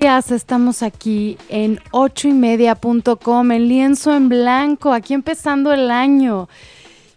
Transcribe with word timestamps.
días, 0.00 0.30
estamos 0.30 0.82
aquí 0.82 1.36
en 1.48 1.80
ochoymedia.com, 1.90 3.52
en 3.52 3.68
lienzo 3.68 4.14
en 4.14 4.28
blanco, 4.28 4.92
aquí 4.92 5.12
empezando 5.12 5.72
el 5.72 5.90
año. 5.90 6.48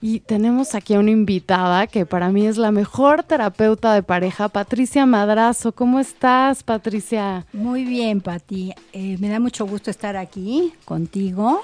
Y 0.02 0.22
tenemos 0.22 0.74
aquí 0.74 0.96
a 0.96 1.00
una 1.00 1.12
invitada 1.12 1.86
que 1.86 2.08
para 2.08 2.30
mí 2.30 2.48
es 2.48 2.58
la 2.58 2.72
mejor 2.72 3.24
terapeuta 3.24 3.94
de 3.94 4.02
pareja, 4.02 4.50
Patricia 4.50 5.06
Madrazo. 5.06 5.74
¿Cómo 5.74 6.00
estás, 6.00 6.64
Patricia? 6.64 7.46
Muy 7.54 7.86
bien, 7.86 8.20
Pati. 8.20 8.74
Eh, 8.94 9.18
me 9.20 9.30
da 9.30 9.40
mucho 9.40 9.68
gusto 9.68 9.92
estar 9.92 10.18
aquí 10.18 10.74
contigo 10.84 11.62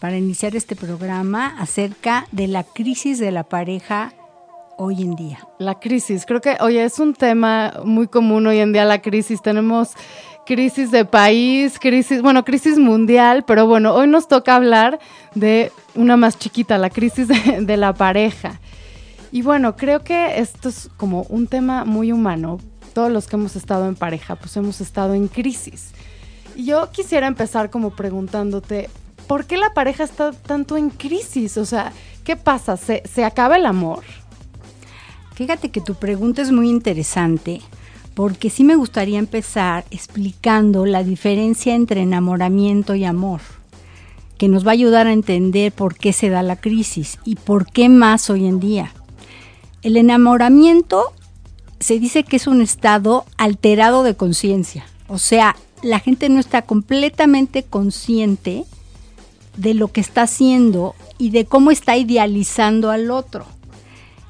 para 0.00 0.16
iniciar 0.16 0.56
este 0.56 0.74
programa 0.74 1.54
acerca 1.58 2.26
de 2.32 2.48
la 2.48 2.64
crisis 2.64 3.18
de 3.18 3.30
la 3.30 3.44
pareja 3.44 4.14
hoy 4.78 5.02
en 5.02 5.14
día. 5.14 5.38
La 5.58 5.78
crisis, 5.78 6.24
creo 6.26 6.40
que, 6.40 6.56
oye, 6.60 6.82
es 6.82 6.98
un 6.98 7.14
tema 7.14 7.74
muy 7.84 8.08
común 8.08 8.46
hoy 8.46 8.58
en 8.58 8.72
día, 8.72 8.86
la 8.86 9.02
crisis. 9.02 9.42
Tenemos 9.42 9.90
crisis 10.46 10.90
de 10.90 11.04
país, 11.04 11.78
crisis, 11.78 12.22
bueno, 12.22 12.44
crisis 12.44 12.78
mundial, 12.78 13.44
pero 13.46 13.66
bueno, 13.66 13.94
hoy 13.94 14.08
nos 14.08 14.26
toca 14.26 14.56
hablar 14.56 14.98
de 15.34 15.70
una 15.94 16.16
más 16.16 16.38
chiquita, 16.38 16.78
la 16.78 16.88
crisis 16.88 17.28
de, 17.28 17.76
la 17.76 17.92
pareja. 17.92 18.58
Y 19.30 19.42
bueno, 19.42 19.76
creo 19.76 20.02
que 20.02 20.40
esto 20.40 20.70
es 20.70 20.88
como 20.96 21.22
un 21.28 21.46
tema 21.46 21.84
muy 21.84 22.10
humano. 22.10 22.58
Todos 22.94 23.12
los 23.12 23.26
que 23.26 23.36
hemos 23.36 23.54
estado 23.54 23.86
en 23.86 23.94
pareja, 23.94 24.34
pues 24.34 24.56
hemos 24.56 24.80
estado 24.80 25.12
en 25.12 25.28
crisis. 25.28 25.92
Y 26.56 26.64
yo 26.64 26.90
quisiera 26.90 27.26
empezar 27.26 27.70
como 27.70 27.90
preguntándote, 27.90 28.88
¿por 29.30 29.46
qué 29.46 29.56
la 29.56 29.72
pareja 29.72 30.02
está 30.02 30.32
tanto 30.32 30.76
en 30.76 30.90
crisis? 30.90 31.56
O 31.56 31.64
sea, 31.64 31.92
¿qué 32.24 32.34
pasa? 32.34 32.76
¿Se, 32.76 33.24
acaba 33.24 33.54
el 33.54 33.64
amor? 33.64 34.02
Fíjate 35.36 35.68
que 35.68 35.80
tu 35.80 35.94
pregunta 35.94 36.42
es 36.42 36.50
muy 36.50 36.68
interesante 36.68 37.60
porque 38.14 38.50
sí 38.50 38.64
me 38.64 38.74
gustaría 38.74 39.20
empezar 39.20 39.84
explicando 39.92 40.84
la 40.84 41.04
diferencia 41.04 41.76
entre 41.76 42.02
enamoramiento 42.02 42.96
y 42.96 43.04
amor, 43.04 43.40
que 44.36 44.48
nos 44.48 44.66
va 44.66 44.70
a 44.70 44.72
ayudar 44.72 45.06
a 45.06 45.12
entender 45.12 45.70
por 45.70 45.94
qué 45.94 46.12
se 46.12 46.28
da 46.28 46.42
la 46.42 46.56
crisis 46.56 47.20
y 47.24 47.36
por 47.36 47.70
qué 47.70 47.88
más 47.88 48.30
hoy 48.30 48.46
en 48.46 48.58
día. 48.58 48.92
El 49.82 49.96
enamoramiento 49.96 51.12
se 51.78 52.00
dice 52.00 52.24
que 52.24 52.34
es 52.34 52.48
un 52.48 52.60
estado 52.62 53.24
alterado 53.36 54.02
de 54.02 54.16
conciencia, 54.16 54.86
o 55.06 55.18
sea, 55.20 55.54
la 55.84 56.00
gente 56.00 56.28
no 56.30 56.40
está 56.40 56.62
completamente 56.62 57.62
consciente 57.62 58.64
de 59.56 59.74
lo 59.74 59.88
que 59.88 60.00
está 60.00 60.22
haciendo 60.22 60.94
y 61.18 61.30
de 61.30 61.44
cómo 61.44 61.70
está 61.70 61.96
idealizando 61.96 62.90
al 62.90 63.10
otro. 63.10 63.44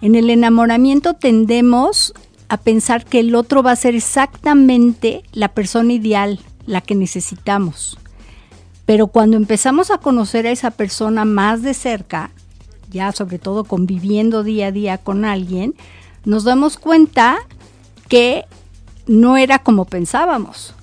En 0.00 0.14
el 0.14 0.30
enamoramiento 0.30 1.14
tendemos 1.14 2.14
a 2.48 2.56
pensar 2.56 3.04
que 3.04 3.20
el 3.20 3.34
otro 3.34 3.62
va 3.62 3.72
a 3.72 3.76
ser 3.76 3.94
exactamente 3.94 5.22
la 5.32 5.48
persona 5.48 5.92
ideal, 5.92 6.40
la 6.66 6.80
que 6.80 6.94
necesitamos. 6.94 7.98
Pero 8.86 9.06
cuando 9.06 9.36
empezamos 9.36 9.90
a 9.90 9.98
conocer 9.98 10.46
a 10.46 10.50
esa 10.50 10.72
persona 10.72 11.24
más 11.24 11.62
de 11.62 11.74
cerca, 11.74 12.30
ya 12.90 13.12
sobre 13.12 13.38
todo 13.38 13.64
conviviendo 13.64 14.42
día 14.42 14.68
a 14.68 14.72
día 14.72 14.98
con 14.98 15.24
alguien, 15.24 15.74
nos 16.24 16.44
damos 16.44 16.76
cuenta 16.76 17.38
que 18.08 18.46
no 19.06 19.36
era 19.36 19.60
como 19.60 19.84
pensábamos. 19.84 20.74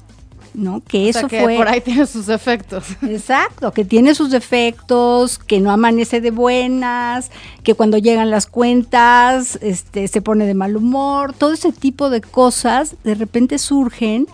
¿No? 0.57 0.81
Que 0.81 1.07
eso 1.07 1.27
que 1.27 1.41
Por 1.41 1.67
ahí 1.67 1.81
tiene 1.81 2.05
sus 2.07 2.27
efectos. 2.29 2.85
Exacto, 3.03 3.71
que 3.71 3.85
tiene 3.85 4.15
sus 4.15 4.31
defectos, 4.31 5.37
que 5.37 5.59
no 5.59 5.71
amanece 5.71 6.19
de 6.19 6.31
buenas, 6.31 7.31
que 7.63 7.75
cuando 7.75 7.97
llegan 7.97 8.31
las 8.31 8.47
cuentas 8.47 9.57
este, 9.61 10.07
se 10.07 10.21
pone 10.21 10.45
de 10.45 10.55
mal 10.55 10.75
humor, 10.75 11.33
todo 11.33 11.53
ese 11.53 11.71
tipo 11.71 12.09
de 12.09 12.21
cosas 12.21 12.95
de 13.03 13.15
repente 13.15 13.59
surgen 13.59 14.27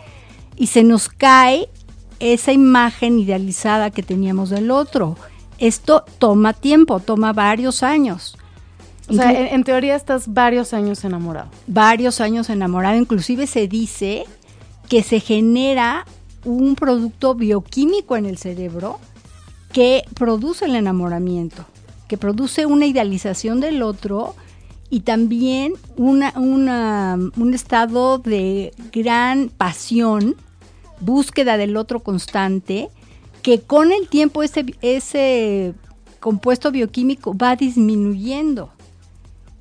y 0.55 0.67
se 0.67 0.83
nos 0.83 1.09
cae 1.09 1.69
esa 2.19 2.53
imagen 2.53 3.19
idealizada 3.19 3.91
que 3.91 4.01
teníamos 4.01 4.49
del 4.49 4.71
otro. 4.71 5.17
Esto 5.59 6.05
toma 6.19 6.53
tiempo, 6.53 6.99
toma 7.01 7.33
varios 7.33 7.83
años. 7.83 8.37
O 9.09 9.13
sea, 9.13 9.31
en, 9.31 9.47
en, 9.47 9.63
teoría 9.65 9.97
estás 9.97 10.33
varios 10.33 10.73
años 10.73 11.03
enamorado. 11.03 11.49
Varios 11.67 12.21
años 12.21 12.49
enamorado. 12.49 12.97
Inclusive 12.97 13.47
se 13.47 13.67
dice 13.67 14.25
que 14.87 15.03
se 15.03 15.19
genera 15.19 16.05
un 16.45 16.75
producto 16.75 17.35
bioquímico 17.35 18.15
en 18.17 18.25
el 18.25 18.37
cerebro 18.37 18.99
que 19.71 20.03
produce 20.13 20.65
el 20.65 20.75
enamoramiento, 20.75 21.65
que 22.07 22.17
produce 22.17 22.65
una 22.65 22.85
idealización 22.85 23.59
del 23.59 23.81
otro 23.81 24.35
y 24.89 25.01
también 25.01 25.73
una, 25.97 26.33
un 26.35 27.53
estado 27.53 28.19
de 28.19 28.71
gran 28.91 29.49
pasión, 29.49 30.35
búsqueda 30.99 31.57
del 31.57 31.75
otro 31.77 32.01
constante, 32.01 32.89
que 33.41 33.61
con 33.61 33.91
el 33.91 34.07
tiempo 34.07 34.43
ese, 34.43 34.65
ese 34.81 35.73
compuesto 36.19 36.71
bioquímico 36.71 37.35
va 37.35 37.55
disminuyendo. 37.55 38.69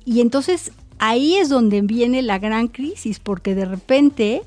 Y 0.05 0.21
entonces 0.21 0.71
ahí 0.99 1.35
es 1.35 1.49
donde 1.49 1.81
viene 1.81 2.21
la 2.21 2.39
gran 2.39 2.67
crisis, 2.67 3.19
porque 3.19 3.55
de 3.55 3.65
repente 3.65 4.43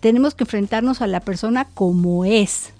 tenemos 0.00 0.34
que 0.34 0.44
enfrentarnos 0.44 1.02
a 1.02 1.06
la 1.06 1.20
persona 1.20 1.66
como 1.74 2.24
es, 2.24 2.72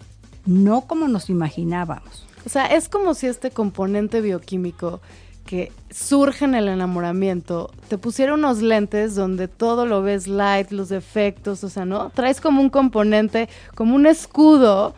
no 0.46 0.82
como 0.82 1.08
nos 1.08 1.30
imaginábamos. 1.30 2.26
O 2.44 2.48
sea, 2.48 2.66
es 2.66 2.88
como 2.88 3.14
si 3.14 3.26
este 3.26 3.50
componente 3.50 4.20
bioquímico 4.20 5.00
que 5.44 5.72
surge 5.90 6.44
en 6.44 6.54
el 6.54 6.68
enamoramiento, 6.68 7.70
te 7.88 7.98
pusiera 7.98 8.34
unos 8.34 8.62
lentes 8.62 9.14
donde 9.14 9.48
todo 9.48 9.84
lo 9.84 10.00
ves 10.00 10.28
light, 10.28 10.70
los 10.70 10.88
defectos, 10.88 11.64
o 11.64 11.68
sea, 11.68 11.84
¿no? 11.84 12.10
Traes 12.10 12.40
como 12.40 12.60
un 12.60 12.70
componente, 12.70 13.48
como 13.74 13.96
un 13.96 14.06
escudo 14.06 14.94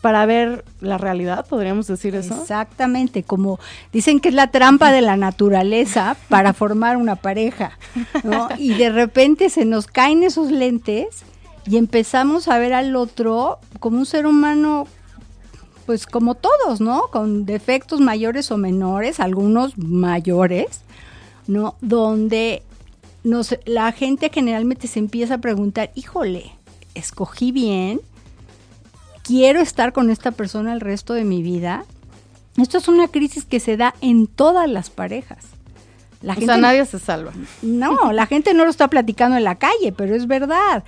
para 0.00 0.26
ver 0.26 0.64
la 0.80 0.98
realidad, 0.98 1.46
podríamos 1.46 1.86
decir 1.86 2.14
eso. 2.14 2.40
Exactamente, 2.40 3.22
como 3.22 3.58
dicen 3.92 4.20
que 4.20 4.28
es 4.28 4.34
la 4.34 4.50
trampa 4.50 4.92
de 4.92 5.00
la 5.00 5.16
naturaleza 5.16 6.16
para 6.28 6.52
formar 6.52 6.96
una 6.96 7.16
pareja, 7.16 7.78
¿no? 8.22 8.48
Y 8.58 8.74
de 8.74 8.90
repente 8.90 9.50
se 9.50 9.64
nos 9.64 9.86
caen 9.86 10.22
esos 10.22 10.50
lentes 10.50 11.24
y 11.70 11.76
empezamos 11.76 12.48
a 12.48 12.58
ver 12.58 12.72
al 12.72 12.96
otro 12.96 13.60
como 13.78 13.98
un 13.98 14.06
ser 14.06 14.26
humano 14.26 14.88
pues 15.86 16.06
como 16.06 16.34
todos, 16.34 16.80
¿no? 16.80 17.08
Con 17.10 17.46
defectos 17.46 18.00
mayores 18.00 18.50
o 18.50 18.56
menores, 18.56 19.20
algunos 19.20 19.78
mayores, 19.78 20.82
¿no? 21.46 21.76
Donde 21.80 22.62
nos, 23.24 23.56
la 23.66 23.90
gente 23.92 24.30
generalmente 24.32 24.88
se 24.88 24.98
empieza 24.98 25.34
a 25.34 25.38
preguntar, 25.38 25.90
híjole, 25.94 26.52
escogí 26.94 27.52
bien, 27.52 28.00
quiero 29.22 29.60
estar 29.60 29.92
con 29.92 30.10
esta 30.10 30.32
persona 30.32 30.72
el 30.72 30.80
resto 30.80 31.14
de 31.14 31.24
mi 31.24 31.42
vida. 31.42 31.84
Esto 32.56 32.78
es 32.78 32.88
una 32.88 33.08
crisis 33.08 33.44
que 33.44 33.60
se 33.60 33.76
da 33.76 33.94
en 34.00 34.26
todas 34.26 34.68
las 34.68 34.90
parejas. 34.90 35.46
La 36.20 36.34
o 36.34 36.40
sea, 36.40 36.56
nadie 36.56 36.84
se 36.84 36.98
salva. 36.98 37.32
No, 37.62 38.12
la 38.12 38.26
gente 38.26 38.54
no 38.54 38.64
lo 38.64 38.70
está 38.70 38.88
platicando 38.88 39.36
en 39.36 39.44
la 39.44 39.54
calle, 39.54 39.92
pero 39.96 40.14
es 40.14 40.26
verdad. 40.26 40.84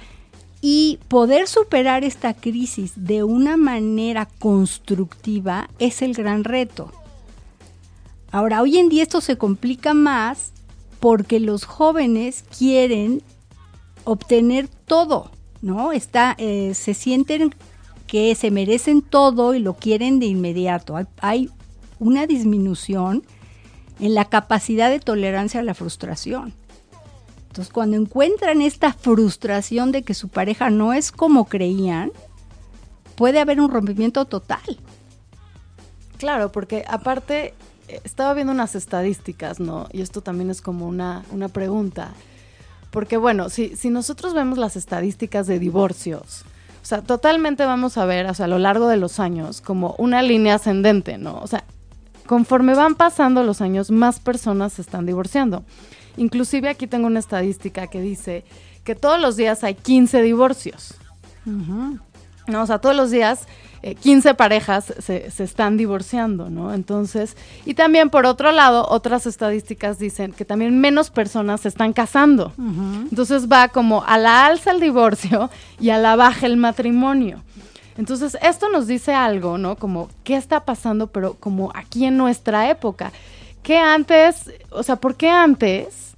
Y 0.64 1.00
poder 1.08 1.48
superar 1.48 2.04
esta 2.04 2.34
crisis 2.34 2.92
de 2.94 3.24
una 3.24 3.56
manera 3.56 4.28
constructiva 4.38 5.68
es 5.80 6.00
el 6.02 6.14
gran 6.14 6.44
reto. 6.44 6.92
Ahora, 8.30 8.62
hoy 8.62 8.78
en 8.78 8.88
día 8.88 9.02
esto 9.02 9.20
se 9.20 9.36
complica 9.36 9.92
más 9.92 10.52
porque 11.00 11.40
los 11.40 11.64
jóvenes 11.64 12.44
quieren 12.56 13.22
obtener 14.04 14.68
todo, 14.68 15.32
¿no? 15.62 15.92
Está, 15.92 16.36
eh, 16.38 16.74
se 16.74 16.94
sienten 16.94 17.54
que 18.06 18.34
se 18.36 18.52
merecen 18.52 19.02
todo 19.02 19.54
y 19.54 19.58
lo 19.58 19.74
quieren 19.74 20.20
de 20.20 20.26
inmediato. 20.26 20.96
hay 21.20 21.50
una 21.98 22.26
disminución 22.26 23.24
en 24.00 24.14
la 24.14 24.26
capacidad 24.26 24.90
de 24.90 25.00
tolerancia 25.00 25.60
a 25.60 25.62
la 25.62 25.74
frustración. 25.74 26.52
Entonces, 27.52 27.70
cuando 27.70 27.98
encuentran 27.98 28.62
esta 28.62 28.94
frustración 28.94 29.92
de 29.92 30.04
que 30.04 30.14
su 30.14 30.30
pareja 30.30 30.70
no 30.70 30.94
es 30.94 31.12
como 31.12 31.44
creían, 31.44 32.10
puede 33.14 33.40
haber 33.40 33.60
un 33.60 33.70
rompimiento 33.70 34.24
total. 34.24 34.62
Claro, 36.16 36.50
porque 36.50 36.82
aparte 36.88 37.52
eh, 37.88 38.00
estaba 38.04 38.32
viendo 38.32 38.54
unas 38.54 38.74
estadísticas, 38.74 39.60
¿no? 39.60 39.86
Y 39.92 40.00
esto 40.00 40.22
también 40.22 40.48
es 40.48 40.62
como 40.62 40.88
una, 40.88 41.26
una 41.30 41.48
pregunta. 41.48 42.14
Porque 42.90 43.18
bueno, 43.18 43.50
si, 43.50 43.76
si 43.76 43.90
nosotros 43.90 44.32
vemos 44.32 44.56
las 44.56 44.76
estadísticas 44.76 45.46
de 45.46 45.58
divorcios, 45.58 46.46
o 46.82 46.86
sea, 46.86 47.02
totalmente 47.02 47.66
vamos 47.66 47.98
a 47.98 48.06
ver, 48.06 48.24
o 48.30 48.32
sea, 48.32 48.46
a 48.46 48.48
lo 48.48 48.58
largo 48.58 48.88
de 48.88 48.96
los 48.96 49.20
años, 49.20 49.60
como 49.60 49.94
una 49.98 50.22
línea 50.22 50.54
ascendente, 50.54 51.18
¿no? 51.18 51.38
O 51.40 51.46
sea, 51.46 51.64
conforme 52.24 52.74
van 52.74 52.94
pasando 52.94 53.42
los 53.42 53.60
años, 53.60 53.90
más 53.90 54.20
personas 54.20 54.72
se 54.72 54.80
están 54.80 55.04
divorciando. 55.04 55.64
Inclusive 56.16 56.68
aquí 56.68 56.86
tengo 56.86 57.06
una 57.06 57.20
estadística 57.20 57.86
que 57.86 58.00
dice 58.00 58.44
que 58.84 58.94
todos 58.94 59.20
los 59.20 59.36
días 59.36 59.64
hay 59.64 59.74
15 59.74 60.22
divorcios. 60.22 60.94
¿no? 62.46 62.62
O 62.62 62.66
sea, 62.66 62.78
todos 62.78 62.96
los 62.96 63.10
días 63.10 63.46
15 64.00 64.30
eh, 64.30 64.34
parejas 64.34 64.92
se, 64.98 65.26
están 65.42 65.76
divorciando, 65.76 66.50
¿no? 66.50 66.72
Entonces, 66.72 67.36
y 67.64 67.74
también 67.74 68.10
por 68.10 68.26
otro 68.26 68.52
lado, 68.52 68.86
otras 68.88 69.26
estadísticas 69.26 69.98
dicen 69.98 70.32
que 70.32 70.44
también 70.44 70.80
menos 70.80 71.10
personas 71.10 71.62
se 71.62 71.68
están 71.68 71.92
casando. 71.92 72.52
Entonces 72.58 73.50
va 73.50 73.68
como 73.68 74.04
a 74.04 74.18
la 74.18 74.46
alza 74.46 74.70
el 74.70 74.80
divorcio 74.80 75.50
y 75.80 75.90
a 75.90 75.98
la 75.98 76.16
baja 76.16 76.46
el 76.46 76.56
matrimonio. 76.56 77.42
Entonces, 77.98 78.38
esto 78.40 78.70
nos 78.70 78.86
dice 78.86 79.12
algo, 79.12 79.58
¿no? 79.58 79.76
Como, 79.76 80.08
¿qué 80.24 80.36
está 80.36 80.64
pasando? 80.64 81.08
Pero 81.08 81.34
como 81.34 81.72
aquí 81.74 82.06
en 82.06 82.16
nuestra 82.16 82.70
época. 82.70 83.12
¿Qué 83.62 83.78
antes, 83.78 84.50
o 84.70 84.82
sea, 84.82 84.96
por 84.96 85.16
qué 85.16 85.30
antes 85.30 86.14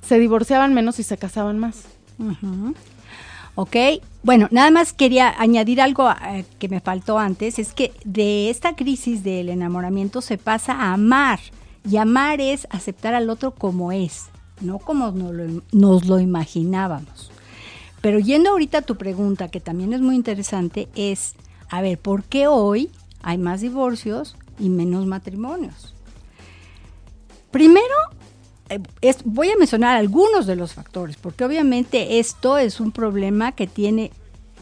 se 0.00 0.18
divorciaban 0.18 0.72
menos 0.74 0.98
y 0.98 1.02
se 1.02 1.18
casaban 1.18 1.58
más? 1.58 1.84
¿ok? 3.56 3.76
Bueno, 4.22 4.48
nada 4.50 4.70
más 4.70 4.92
quería 4.92 5.34
añadir 5.38 5.80
algo 5.80 6.08
eh, 6.10 6.44
que 6.58 6.68
me 6.68 6.80
faltó 6.80 7.18
antes, 7.18 7.58
es 7.58 7.72
que 7.72 7.92
de 8.04 8.50
esta 8.50 8.76
crisis 8.76 9.24
del 9.24 9.48
enamoramiento 9.48 10.20
se 10.20 10.38
pasa 10.38 10.72
a 10.72 10.92
amar, 10.92 11.40
y 11.88 11.98
amar 11.98 12.40
es 12.40 12.66
aceptar 12.70 13.14
al 13.14 13.30
otro 13.30 13.52
como 13.52 13.92
es, 13.92 14.26
no 14.60 14.78
como 14.78 15.10
nos 15.12 15.32
lo, 15.32 15.62
nos 15.72 16.06
lo 16.06 16.18
imaginábamos. 16.20 17.30
Pero 18.00 18.18
yendo 18.18 18.50
ahorita 18.50 18.78
a 18.78 18.82
tu 18.82 18.96
pregunta, 18.96 19.48
que 19.48 19.60
también 19.60 19.92
es 19.92 20.00
muy 20.00 20.16
interesante, 20.16 20.88
es, 20.94 21.34
a 21.70 21.80
ver, 21.80 21.98
¿por 21.98 22.24
qué 22.24 22.46
hoy 22.46 22.90
hay 23.22 23.38
más 23.38 23.60
divorcios 23.60 24.36
y 24.58 24.68
menos 24.68 25.06
matrimonios? 25.06 25.95
Primero, 27.50 27.94
eh, 28.68 28.80
voy 29.24 29.50
a 29.50 29.56
mencionar 29.56 29.96
algunos 29.96 30.46
de 30.46 30.56
los 30.56 30.74
factores, 30.74 31.16
porque 31.16 31.44
obviamente 31.44 32.18
esto 32.18 32.58
es 32.58 32.80
un 32.80 32.92
problema 32.92 33.52
que 33.52 33.66
tiene 33.66 34.10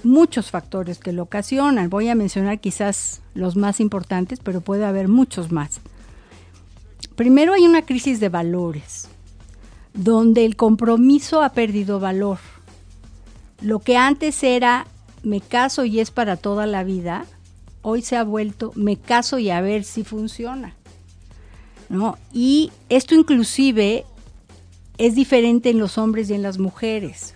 muchos 0.03 0.51
factores 0.51 0.99
que 0.99 1.13
lo 1.13 1.23
ocasionan. 1.23 1.91
Voy 1.91 2.09
a 2.09 2.15
mencionar 2.15 2.61
quizás 2.61 3.23
los 3.35 3.57
más 3.57 3.81
importantes, 3.81 4.41
pero 4.43 4.61
puede 4.61 4.85
haber 4.85 5.09
muchos 5.09 5.51
más. 5.51 5.81
Primero 7.17 7.55
hay 7.55 7.65
una 7.65 7.83
crisis 7.83 8.21
de 8.21 8.29
valores, 8.29 9.09
donde 9.95 10.45
el 10.45 10.57
compromiso 10.57 11.43
ha 11.43 11.51
perdido 11.51 12.01
valor. 12.01 12.39
Lo 13.63 13.79
que 13.79 13.97
antes 13.97 14.43
era 14.43 14.87
me 15.23 15.41
caso 15.41 15.85
y 15.85 16.01
es 16.01 16.11
para 16.11 16.37
toda 16.37 16.67
la 16.67 16.85
vida, 16.85 17.25
hoy 17.83 18.03
se 18.03 18.17
ha 18.17 18.25
vuelto 18.25 18.73
me 18.75 18.97
caso 18.97 19.39
y 19.39 19.51
a 19.51 19.61
ver 19.61 19.85
si 19.85 20.05
funciona. 20.05 20.75
¿No? 21.89 22.19
Y 22.33 22.73
esto 22.89 23.15
inclusive 23.15 24.05
es 24.99 25.15
diferente 25.15 25.71
en 25.71 25.79
los 25.79 25.99
hombres 25.99 26.31
y 26.31 26.35
en 26.35 26.43
las 26.43 26.59
mujeres. 26.59 27.35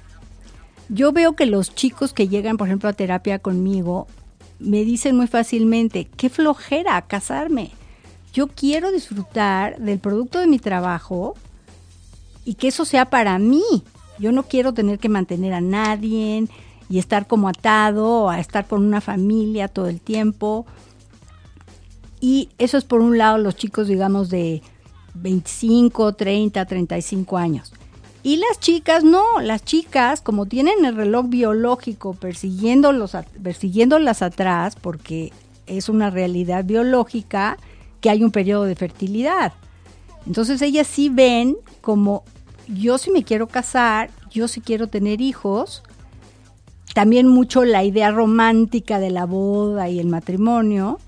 Yo 0.88 1.12
veo 1.12 1.34
que 1.34 1.46
los 1.46 1.74
chicos 1.74 2.12
que 2.12 2.28
llegan, 2.28 2.56
por 2.56 2.68
ejemplo, 2.68 2.88
a 2.88 2.94
terapia 2.94 3.38
conmigo, 3.38 4.06
me 4.58 4.84
dicen 4.84 5.16
muy 5.16 5.26
fácilmente, 5.26 6.08
qué 6.16 6.30
flojera 6.30 7.00
casarme. 7.02 7.72
Yo 8.32 8.48
quiero 8.48 8.90
disfrutar 8.90 9.78
del 9.78 9.98
producto 9.98 10.38
de 10.38 10.46
mi 10.46 10.58
trabajo 10.58 11.34
y 12.44 12.54
que 12.54 12.68
eso 12.68 12.84
sea 12.84 13.10
para 13.10 13.38
mí. 13.38 13.62
Yo 14.18 14.32
no 14.32 14.44
quiero 14.44 14.72
tener 14.72 14.98
que 14.98 15.08
mantener 15.08 15.52
a 15.52 15.60
nadie 15.60 16.48
y 16.88 16.98
estar 16.98 17.26
como 17.26 17.48
atado 17.48 18.30
a 18.30 18.40
estar 18.40 18.66
con 18.66 18.84
una 18.84 19.00
familia 19.00 19.68
todo 19.68 19.88
el 19.88 20.00
tiempo. 20.00 20.66
Y 22.20 22.48
eso 22.58 22.76
es 22.76 22.84
por 22.84 23.00
un 23.00 23.18
lado 23.18 23.38
los 23.38 23.56
chicos, 23.56 23.88
digamos, 23.88 24.28
de 24.28 24.62
25, 25.14 26.14
30, 26.14 26.64
35 26.64 27.38
años. 27.38 27.72
Y 28.22 28.36
las 28.36 28.58
chicas 28.58 29.04
no, 29.04 29.40
las 29.40 29.64
chicas 29.64 30.20
como 30.20 30.46
tienen 30.46 30.84
el 30.84 30.96
reloj 30.96 31.26
biológico 31.28 32.14
persiguiéndolos, 32.14 33.16
persiguiéndolas 33.42 34.22
atrás, 34.22 34.76
porque 34.76 35.32
es 35.66 35.88
una 35.88 36.10
realidad 36.10 36.64
biológica 36.64 37.56
que 38.00 38.10
hay 38.10 38.24
un 38.24 38.32
periodo 38.32 38.64
de 38.64 38.74
fertilidad. 38.74 39.52
Entonces 40.26 40.60
ellas 40.62 40.86
sí 40.86 41.08
ven 41.08 41.56
como 41.80 42.24
yo 42.66 42.98
sí 42.98 43.10
me 43.10 43.24
quiero 43.24 43.46
casar, 43.46 44.10
yo 44.30 44.48
sí 44.48 44.60
quiero 44.60 44.88
tener 44.88 45.20
hijos. 45.20 45.82
También 46.94 47.28
mucho 47.28 47.64
la 47.64 47.84
idea 47.84 48.10
romántica 48.10 48.98
de 48.98 49.10
la 49.10 49.24
boda 49.24 49.88
y 49.88 50.00
el 50.00 50.08
matrimonio 50.08 50.98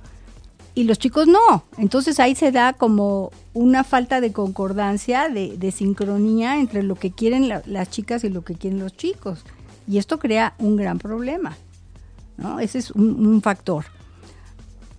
y 0.81 0.85
los 0.85 0.99
chicos 0.99 1.27
no. 1.27 1.65
Entonces 1.77 2.19
ahí 2.21 2.35
se 2.35 2.53
da 2.53 2.73
como 2.73 3.33
una 3.53 3.85
falta 3.85 4.23
de 4.23 4.33
concordancia, 4.33 5.29
de, 5.29 5.73
sincronía 5.73 6.59
entre 6.59 6.83
lo 6.83 6.95
que 6.95 7.11
quieren 7.11 7.53
las 7.67 7.91
chicas 7.91 8.25
y 8.25 8.31
lo 8.31 8.45
que 8.45 8.55
quieren 8.55 8.79
los 8.79 8.97
chicos. 8.97 9.45
Y 9.87 9.99
esto 9.99 10.19
crea 10.19 10.55
un 10.59 10.77
gran 10.77 10.99
problema. 10.99 11.55
¿no? 12.39 12.61
Ese 12.61 12.79
es 12.79 12.93
un, 12.93 13.43
factor. 13.43 13.85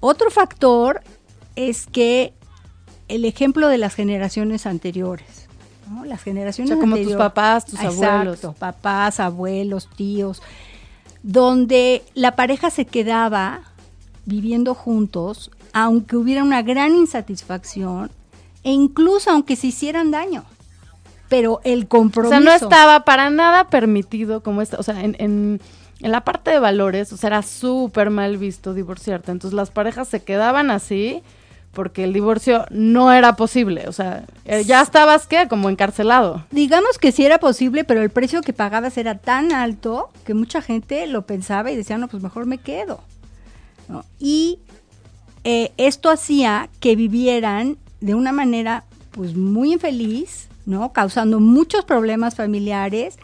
Otro 0.02 0.30
factor 0.30 1.02
es 1.56 1.88
que 1.88 2.36
el 3.08 3.26
ejemplo 3.26 3.68
de 3.68 3.80
las 3.80 3.96
generaciones 3.96 4.68
anteriores. 4.68 5.48
¿no? 5.90 6.06
Las 6.06 6.22
generaciones 6.22 6.78
como 6.78 6.96
tus 6.96 7.16
papás, 7.16 7.66
tus 7.66 7.80
abuelos. 7.80 8.42
papás, 8.60 9.20
abuelos, 9.20 9.90
tíos, 9.96 10.44
donde 11.24 12.04
la 12.14 12.36
pareja 12.36 12.70
se 12.70 12.86
quedaba 12.86 13.64
viviendo 14.26 14.76
juntos 14.76 15.50
aunque 15.74 16.16
hubiera 16.16 16.44
una 16.44 16.62
gran 16.62 16.96
insatisfacción 16.96 18.12
e 18.64 18.72
incluso 18.72 19.32
aunque 19.32 19.56
se 19.56 19.68
hicieran 19.68 20.12
daño. 20.12 20.44
Pero 21.30 21.62
el 21.64 21.88
compromiso. 21.88 22.36
O 22.36 22.42
sea, 22.42 22.46
no 22.46 22.54
estaba 22.54 23.06
para 23.06 23.30
nada 23.30 23.70
permitido 23.70 24.44
como 24.44 24.62
esto. 24.62 24.78
O 24.80 24.84
sea, 24.84 25.02
en, 25.02 25.16
en, 25.20 25.62
la 26.00 26.26
parte 26.26 26.52
de 26.52 26.60
valores, 26.60 27.14
o 27.14 27.18
sea, 27.18 27.28
era 27.28 27.42
súper 27.42 28.10
mal 28.10 28.38
visto 28.38 28.74
divorciarte. 28.74 29.32
Entonces 29.32 29.56
las 29.56 29.72
parejas 29.72 30.10
se 30.10 30.24
quedaban 30.24 30.72
así 30.72 31.24
porque 31.74 32.04
el 32.04 32.14
divorcio 32.14 32.66
no 32.70 33.12
era 33.14 33.36
posible. 33.36 33.86
O 33.88 33.94
sea, 33.94 34.26
eh, 34.46 34.64
ya 34.66 34.82
estabas, 34.82 35.26
¿qué? 35.26 35.48
Como 35.48 35.70
encarcelado. 35.70 36.44
Digamos 36.52 36.98
que 36.98 37.12
sí 37.12 37.26
era 37.26 37.40
posible, 37.40 37.84
pero 37.84 38.02
el 38.02 38.10
precio 38.10 38.42
que 38.42 38.54
pagabas 38.54 38.98
era 38.98 39.18
tan 39.18 39.54
alto 39.54 40.10
que 40.26 40.34
mucha 40.34 40.62
gente 40.62 41.08
lo 41.08 41.26
pensaba 41.26 41.72
y 41.72 41.76
decía, 41.76 41.98
no, 41.98 42.08
pues 42.08 42.22
mejor 42.22 42.46
me 42.46 42.58
quedo. 42.58 43.02
Y 44.20 44.60
eh, 45.44 45.72
esto 45.78 46.10
hacía 46.10 46.70
que 46.80 46.96
vivieran 46.96 47.78
de 48.00 48.16
una 48.16 48.32
manera 48.32 48.84
pues 49.12 49.36
muy 49.36 49.74
infeliz, 49.74 50.48
¿no? 50.66 50.94
Causando 50.94 51.40
muchos 51.40 51.86
problemas 51.86 52.36
familiares 52.36 53.18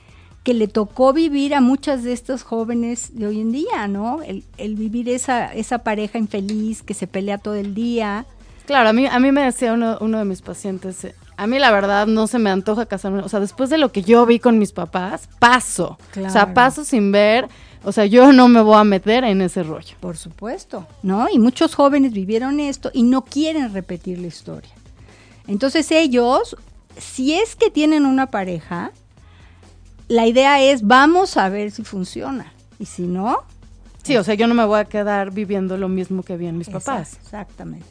que 0.44 0.54
le 0.54 0.68
tocó 0.68 1.14
vivir 1.14 1.54
a 1.54 1.62
muchas 1.62 2.04
de 2.04 2.14
estos 2.14 2.44
jóvenes 2.44 3.18
de 3.18 3.28
hoy 3.28 3.42
en 3.42 3.52
día, 3.52 3.88
¿no? 3.88 4.20
El, 4.24 4.76
vivir 4.76 5.10
esa, 5.10 5.54
esa 5.54 5.80
pareja 5.80 6.18
infeliz 6.18 6.84
que 6.84 6.94
se 6.94 7.06
pelea 7.06 7.38
todo 7.38 7.56
el 7.56 7.76
día. 7.76 8.26
Claro, 8.66 8.90
a 8.90 8.94
mí, 8.94 9.08
a 9.08 9.20
mí 9.20 9.32
me 9.32 9.44
decía 9.44 9.74
uno, 9.74 9.98
uno 10.00 10.20
de 10.20 10.26
mis 10.26 10.42
pacientes, 10.42 11.04
eh, 11.04 11.16
a 11.36 11.48
mí 11.48 11.60
la 11.60 11.72
verdad 11.72 12.08
no 12.08 12.28
se 12.28 12.40
me 12.40 12.50
antoja 12.50 12.86
casarme, 12.86 13.20
o 13.20 13.30
sea, 13.30 13.40
después 13.40 13.70
de 13.70 13.78
lo 13.78 13.92
que 13.92 14.04
yo 14.04 14.26
vi 14.26 14.40
con 14.40 14.58
mis 14.58 14.72
papás, 14.72 15.30
paso, 15.40 15.98
o 16.26 16.30
sea, 16.30 16.54
paso 16.54 16.84
sin 16.84 17.12
ver 17.12 17.48
o 17.84 17.92
sea, 17.92 18.06
yo 18.06 18.32
no 18.34 18.48
me 18.48 18.62
voy 18.62 18.78
a 18.78 18.84
meter 18.84 19.24
en 19.24 19.42
ese 19.42 19.64
rollo. 19.64 19.96
Por 20.00 20.18
supuesto, 20.18 20.88
¿no? 21.04 21.28
Y 21.30 21.40
muchos 21.40 21.76
jóvenes 21.76 22.14
vivieron 22.14 22.60
esto 22.60 22.92
y 22.94 23.04
no 23.04 23.24
quieren 23.24 23.74
repetir 23.74 24.20
la 24.20 24.28
historia. 24.28 24.72
Entonces 25.48 25.92
ellos, 25.92 26.58
si 26.98 27.34
es 27.34 27.56
que 27.56 27.70
tienen 27.70 28.06
una 28.06 28.28
pareja, 28.28 28.92
la 30.08 30.26
idea 30.26 30.62
es 30.62 30.86
vamos 30.86 31.38
a 31.38 31.50
ver 31.50 31.72
si 31.72 31.84
funciona. 31.84 32.54
Y 32.80 32.86
si 32.86 33.04
no... 33.04 33.44
Sí, 34.04 34.16
o 34.16 34.24
sea, 34.24 34.36
yo 34.36 34.48
no 34.48 34.54
me 34.54 34.66
voy 34.66 34.80
a 34.80 34.86
quedar 34.86 35.32
viviendo 35.32 35.78
lo 35.78 35.90
mismo 35.90 36.24
que 36.24 36.38
viven 36.38 36.58
mis 36.58 36.70
papás. 36.70 37.18
Exactamente. 37.22 37.88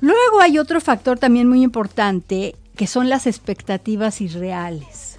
Luego 0.00 0.40
hay 0.40 0.58
otro 0.58 0.80
factor 0.80 1.18
también 1.18 1.48
muy 1.48 1.62
importante, 1.62 2.56
que 2.76 2.86
son 2.86 3.08
las 3.10 3.26
expectativas 3.26 4.20
irreales 4.20 5.17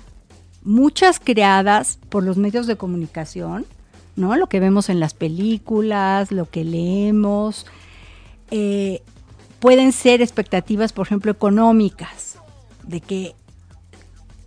muchas 0.64 1.20
creadas 1.20 2.00
por 2.10 2.24
los 2.24 2.38
medios 2.38 2.68
de 2.68 2.76
comunicación, 2.76 3.66
¿no? 4.16 4.36
Lo 4.36 4.48
que 4.48 4.60
vemos 4.60 4.90
en 4.90 5.00
las 5.00 5.14
películas, 5.14 6.32
lo 6.32 6.50
que 6.50 6.64
leemos, 6.64 7.66
eh, 8.52 9.02
pueden 9.60 9.92
ser 9.92 10.22
expectativas, 10.22 10.94
por 10.94 11.08
ejemplo, 11.08 11.32
económicas, 11.32 12.38
de 12.84 13.02
que 13.02 13.36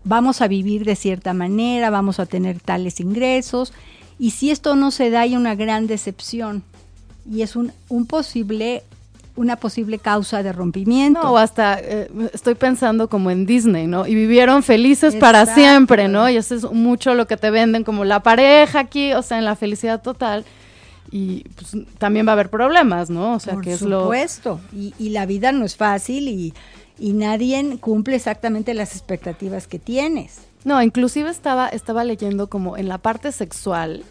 vamos 0.04 0.40
a 0.40 0.48
vivir 0.48 0.84
de 0.84 0.96
cierta 0.96 1.32
manera, 1.32 1.90
vamos 1.90 2.18
a 2.18 2.26
tener 2.26 2.60
tales 2.60 3.00
ingresos, 3.00 3.72
y 4.18 4.30
si 4.30 4.50
esto 4.50 4.76
no 4.76 4.90
se 4.90 5.10
da 5.10 5.22
hay 5.22 5.36
una 5.36 5.54
gran 5.54 5.86
decepción 5.86 6.62
y 7.28 7.42
es 7.42 7.56
un, 7.56 7.72
un 7.88 8.06
posible 8.06 8.82
una 9.34 9.56
posible 9.56 9.98
causa 9.98 10.42
de 10.42 10.52
rompimiento. 10.52 11.20
o 11.20 11.38
hasta 11.38 11.78
eh, 11.80 12.10
estoy 12.32 12.54
pensando 12.54 13.08
como 13.08 13.30
en 13.30 13.46
Disney, 13.46 13.86
¿no? 13.86 14.06
Y 14.06 14.14
vivieron 14.14 14.62
felices 14.62 15.16
para 15.16 15.46
siempre, 15.46 16.08
¿no? 16.08 16.28
Y 16.28 16.36
eso 16.36 16.54
es 16.54 16.70
mucho 16.70 17.14
lo 17.14 17.26
que 17.26 17.36
te 17.36 17.50
venden 17.50 17.84
como 17.84 18.04
la 18.04 18.20
pareja 18.20 18.80
aquí, 18.80 19.12
o 19.14 19.22
sea, 19.22 19.38
en 19.38 19.44
la 19.44 19.56
felicidad 19.56 20.02
total. 20.02 20.44
Y 21.10 21.44
pues, 21.56 21.76
también 21.98 22.26
va 22.26 22.30
a 22.30 22.34
haber 22.34 22.50
problemas, 22.50 23.10
¿no? 23.10 23.34
O 23.34 23.40
sea, 23.40 23.54
Por 23.54 23.64
que 23.64 23.72
es 23.74 23.80
supuesto. 23.80 24.60
Y, 24.74 24.94
y 24.98 25.10
la 25.10 25.26
vida 25.26 25.52
no 25.52 25.64
es 25.64 25.76
fácil 25.76 26.28
y, 26.28 26.54
y 26.98 27.12
nadie 27.12 27.78
cumple 27.80 28.16
exactamente 28.16 28.74
las 28.74 28.92
expectativas 28.92 29.66
que 29.66 29.78
tienes. 29.78 30.42
No, 30.64 30.80
inclusive 30.82 31.30
estaba, 31.30 31.68
estaba 31.68 32.04
leyendo 32.04 32.46
como 32.46 32.76
en 32.76 32.88
la 32.88 32.98
parte 32.98 33.32
sexual, 33.32 34.04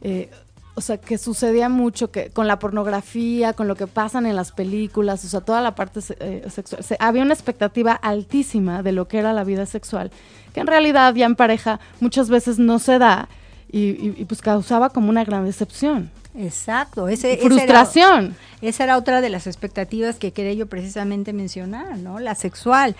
eh, 0.00 0.30
o 0.74 0.80
sea, 0.80 0.96
que 0.96 1.18
sucedía 1.18 1.68
mucho 1.68 2.10
que 2.10 2.30
con 2.30 2.46
la 2.46 2.58
pornografía, 2.58 3.52
con 3.52 3.68
lo 3.68 3.76
que 3.76 3.86
pasan 3.86 4.24
en 4.24 4.36
las 4.36 4.52
películas, 4.52 5.24
o 5.24 5.28
sea, 5.28 5.40
toda 5.40 5.60
la 5.60 5.74
parte 5.74 6.00
eh, 6.20 6.46
sexual. 6.50 6.82
había 6.98 7.22
una 7.22 7.34
expectativa 7.34 7.92
altísima 7.92 8.82
de 8.82 8.92
lo 8.92 9.06
que 9.06 9.18
era 9.18 9.32
la 9.32 9.44
vida 9.44 9.66
sexual, 9.66 10.10
que 10.54 10.60
en 10.60 10.66
realidad 10.66 11.14
ya 11.14 11.26
en 11.26 11.36
pareja 11.36 11.78
muchas 12.00 12.30
veces 12.30 12.58
no 12.58 12.78
se 12.78 12.98
da 12.98 13.28
y, 13.70 14.24
pues 14.24 14.42
causaba 14.42 14.90
como 14.90 15.08
una 15.08 15.24
gran 15.24 15.46
decepción. 15.46 16.10
Exacto, 16.36 17.08
ese, 17.08 17.38
frustración. 17.38 18.36
Esa 18.60 18.84
era, 18.84 18.96
otra 18.96 19.20
de 19.20 19.30
las 19.30 19.46
expectativas 19.46 20.16
que 20.16 20.32
quería 20.32 20.52
yo 20.54 20.66
precisamente 20.66 21.32
mencionar, 21.32 21.98
¿no? 21.98 22.18
La 22.20 22.34
sexual. 22.34 22.96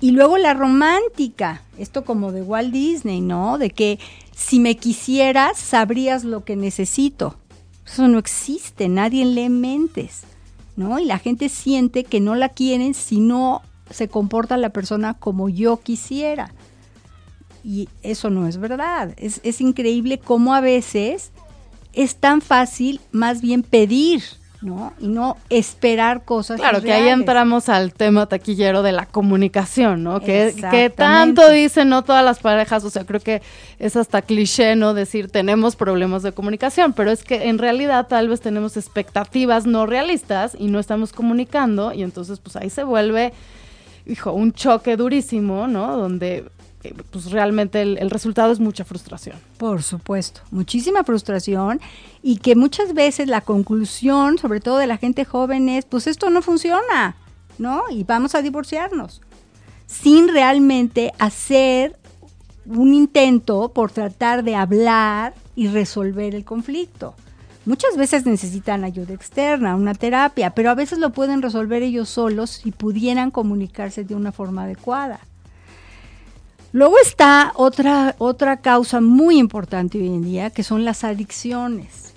Y 0.00 0.12
luego 0.12 0.38
la 0.38 0.54
romántica, 0.54 1.62
esto 1.78 2.04
como 2.04 2.32
de 2.32 2.42
Walt 2.42 2.72
Disney, 2.72 3.20
¿no? 3.20 3.58
De 3.58 3.70
que 3.70 3.98
si 4.40 4.58
me 4.58 4.76
quisieras, 4.76 5.58
sabrías 5.58 6.24
lo 6.24 6.44
que 6.44 6.56
necesito. 6.56 7.36
Eso 7.86 8.08
no 8.08 8.18
existe, 8.18 8.88
nadie 8.88 9.24
lee 9.24 9.50
mentes, 9.50 10.22
¿no? 10.76 10.98
Y 10.98 11.04
la 11.04 11.18
gente 11.18 11.48
siente 11.48 12.04
que 12.04 12.20
no 12.20 12.34
la 12.34 12.48
quieren 12.48 12.94
si 12.94 13.20
no 13.20 13.60
se 13.90 14.08
comporta 14.08 14.56
la 14.56 14.70
persona 14.70 15.14
como 15.14 15.48
yo 15.50 15.80
quisiera. 15.80 16.54
Y 17.62 17.90
eso 18.02 18.30
no 18.30 18.46
es 18.46 18.56
verdad. 18.56 19.14
Es, 19.18 19.40
es 19.44 19.60
increíble 19.60 20.18
cómo 20.18 20.54
a 20.54 20.62
veces 20.62 21.32
es 21.92 22.16
tan 22.16 22.40
fácil 22.40 23.00
más 23.12 23.42
bien 23.42 23.62
pedir 23.62 24.22
¿no? 24.62 24.92
Y 25.00 25.08
no 25.08 25.36
esperar 25.48 26.24
cosas. 26.24 26.60
Claro, 26.60 26.82
que 26.82 26.92
ahí 26.92 27.08
entramos 27.08 27.68
al 27.68 27.94
tema 27.94 28.26
taquillero 28.26 28.82
de 28.82 28.92
la 28.92 29.06
comunicación, 29.06 30.02
¿no? 30.02 30.20
Que, 30.20 30.54
que, 30.70 30.90
tanto 30.90 31.48
dicen, 31.50 31.88
no 31.88 32.04
todas 32.04 32.24
las 32.24 32.40
parejas, 32.40 32.84
o 32.84 32.90
sea, 32.90 33.04
creo 33.04 33.20
que 33.20 33.40
es 33.78 33.96
hasta 33.96 34.22
cliché, 34.22 34.76
¿no? 34.76 34.92
Decir 34.92 35.30
tenemos 35.30 35.76
problemas 35.76 36.22
de 36.22 36.32
comunicación, 36.32 36.92
pero 36.92 37.10
es 37.10 37.24
que 37.24 37.48
en 37.48 37.58
realidad 37.58 38.06
tal 38.08 38.28
vez 38.28 38.40
tenemos 38.40 38.76
expectativas 38.76 39.66
no 39.66 39.86
realistas 39.86 40.56
y 40.58 40.68
no 40.68 40.78
estamos 40.78 41.12
comunicando 41.12 41.92
y 41.92 42.02
entonces 42.02 42.38
pues 42.38 42.56
ahí 42.56 42.68
se 42.68 42.84
vuelve, 42.84 43.32
hijo, 44.06 44.32
un 44.32 44.52
choque 44.52 44.96
durísimo, 44.96 45.66
¿no? 45.66 45.96
Donde 45.96 46.44
pues 47.10 47.30
realmente 47.30 47.82
el, 47.82 48.10
resultado 48.10 48.52
es 48.52 48.60
mucha 48.60 48.84
frustración. 48.84 49.36
Por 49.58 49.82
supuesto, 49.82 50.40
muchísima 50.50 51.04
frustración 51.04 51.80
y 52.22 52.38
que 52.38 52.56
muchas 52.56 52.94
veces 52.94 53.28
la 53.28 53.42
conclusión, 53.42 54.38
sobre 54.38 54.60
todo 54.60 54.78
de 54.78 54.86
la 54.86 54.96
gente 54.96 55.24
joven, 55.24 55.68
es, 55.68 55.84
pues 55.84 56.06
esto 56.06 56.30
no 56.30 56.42
funciona, 56.42 57.16
¿no? 57.58 57.82
Y 57.90 58.04
vamos 58.04 58.34
a 58.34 58.42
divorciarnos, 58.42 59.20
sin 59.86 60.28
realmente 60.28 61.12
hacer 61.18 61.98
un 62.66 62.94
intento 62.94 63.70
por 63.72 63.90
tratar 63.90 64.44
de 64.44 64.54
hablar 64.54 65.34
y 65.56 65.68
resolver 65.68 66.34
el 66.34 66.44
conflicto. 66.44 67.14
Muchas 67.66 67.96
veces 67.96 68.24
necesitan 68.24 68.84
ayuda 68.84 69.12
externa, 69.12 69.76
una 69.76 69.94
terapia, 69.94 70.50
pero 70.50 70.70
a 70.70 70.74
veces 70.74 70.98
lo 70.98 71.10
pueden 71.10 71.42
resolver 71.42 71.82
ellos 71.82 72.08
solos 72.08 72.50
si 72.50 72.72
pudieran 72.72 73.30
comunicarse 73.30 74.02
de 74.02 74.14
una 74.14 74.32
forma 74.32 74.64
adecuada. 74.64 75.20
Luego 76.72 76.94
está 77.02 77.52
otra, 77.56 78.14
otra 78.18 78.58
causa 78.58 79.00
muy 79.00 79.38
importante 79.38 79.98
hoy 79.98 80.06
en 80.06 80.22
día, 80.22 80.50
que 80.50 80.62
son 80.62 80.84
las 80.84 81.02
adicciones. 81.02 82.14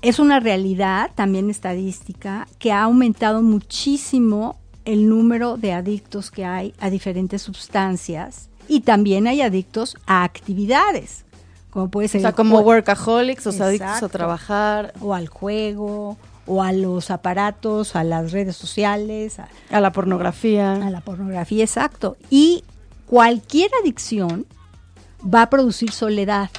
Es 0.00 0.18
una 0.20 0.38
realidad, 0.38 1.10
también 1.14 1.50
estadística, 1.50 2.46
que 2.58 2.70
ha 2.70 2.82
aumentado 2.82 3.42
muchísimo 3.42 4.58
el 4.84 5.08
número 5.08 5.56
de 5.56 5.72
adictos 5.72 6.30
que 6.30 6.44
hay 6.44 6.72
a 6.78 6.90
diferentes 6.90 7.42
sustancias 7.42 8.48
y 8.68 8.80
también 8.80 9.26
hay 9.26 9.42
adictos 9.42 9.96
a 10.06 10.22
actividades, 10.22 11.24
como 11.70 11.90
puede 11.90 12.08
ser... 12.08 12.20
O 12.20 12.22
sea, 12.22 12.32
como 12.32 12.60
workaholics, 12.60 13.46
o 13.48 13.52
sea, 13.52 13.66
adictos 13.66 14.02
a 14.02 14.08
trabajar. 14.08 14.94
O 15.00 15.12
al 15.12 15.28
juego, 15.28 16.16
o 16.46 16.62
a 16.62 16.72
los 16.72 17.10
aparatos, 17.10 17.96
a 17.96 18.04
las 18.04 18.32
redes 18.32 18.56
sociales. 18.56 19.38
A, 19.40 19.48
a 19.70 19.80
la 19.80 19.92
pornografía. 19.92 20.72
A 20.72 20.90
la 20.90 21.00
pornografía, 21.00 21.64
exacto. 21.64 22.16
Y 22.30 22.64
cualquier 23.06 23.70
adicción 23.82 24.46
va 25.22 25.42
a 25.42 25.50
producir 25.50 25.92
soledad 25.92 26.50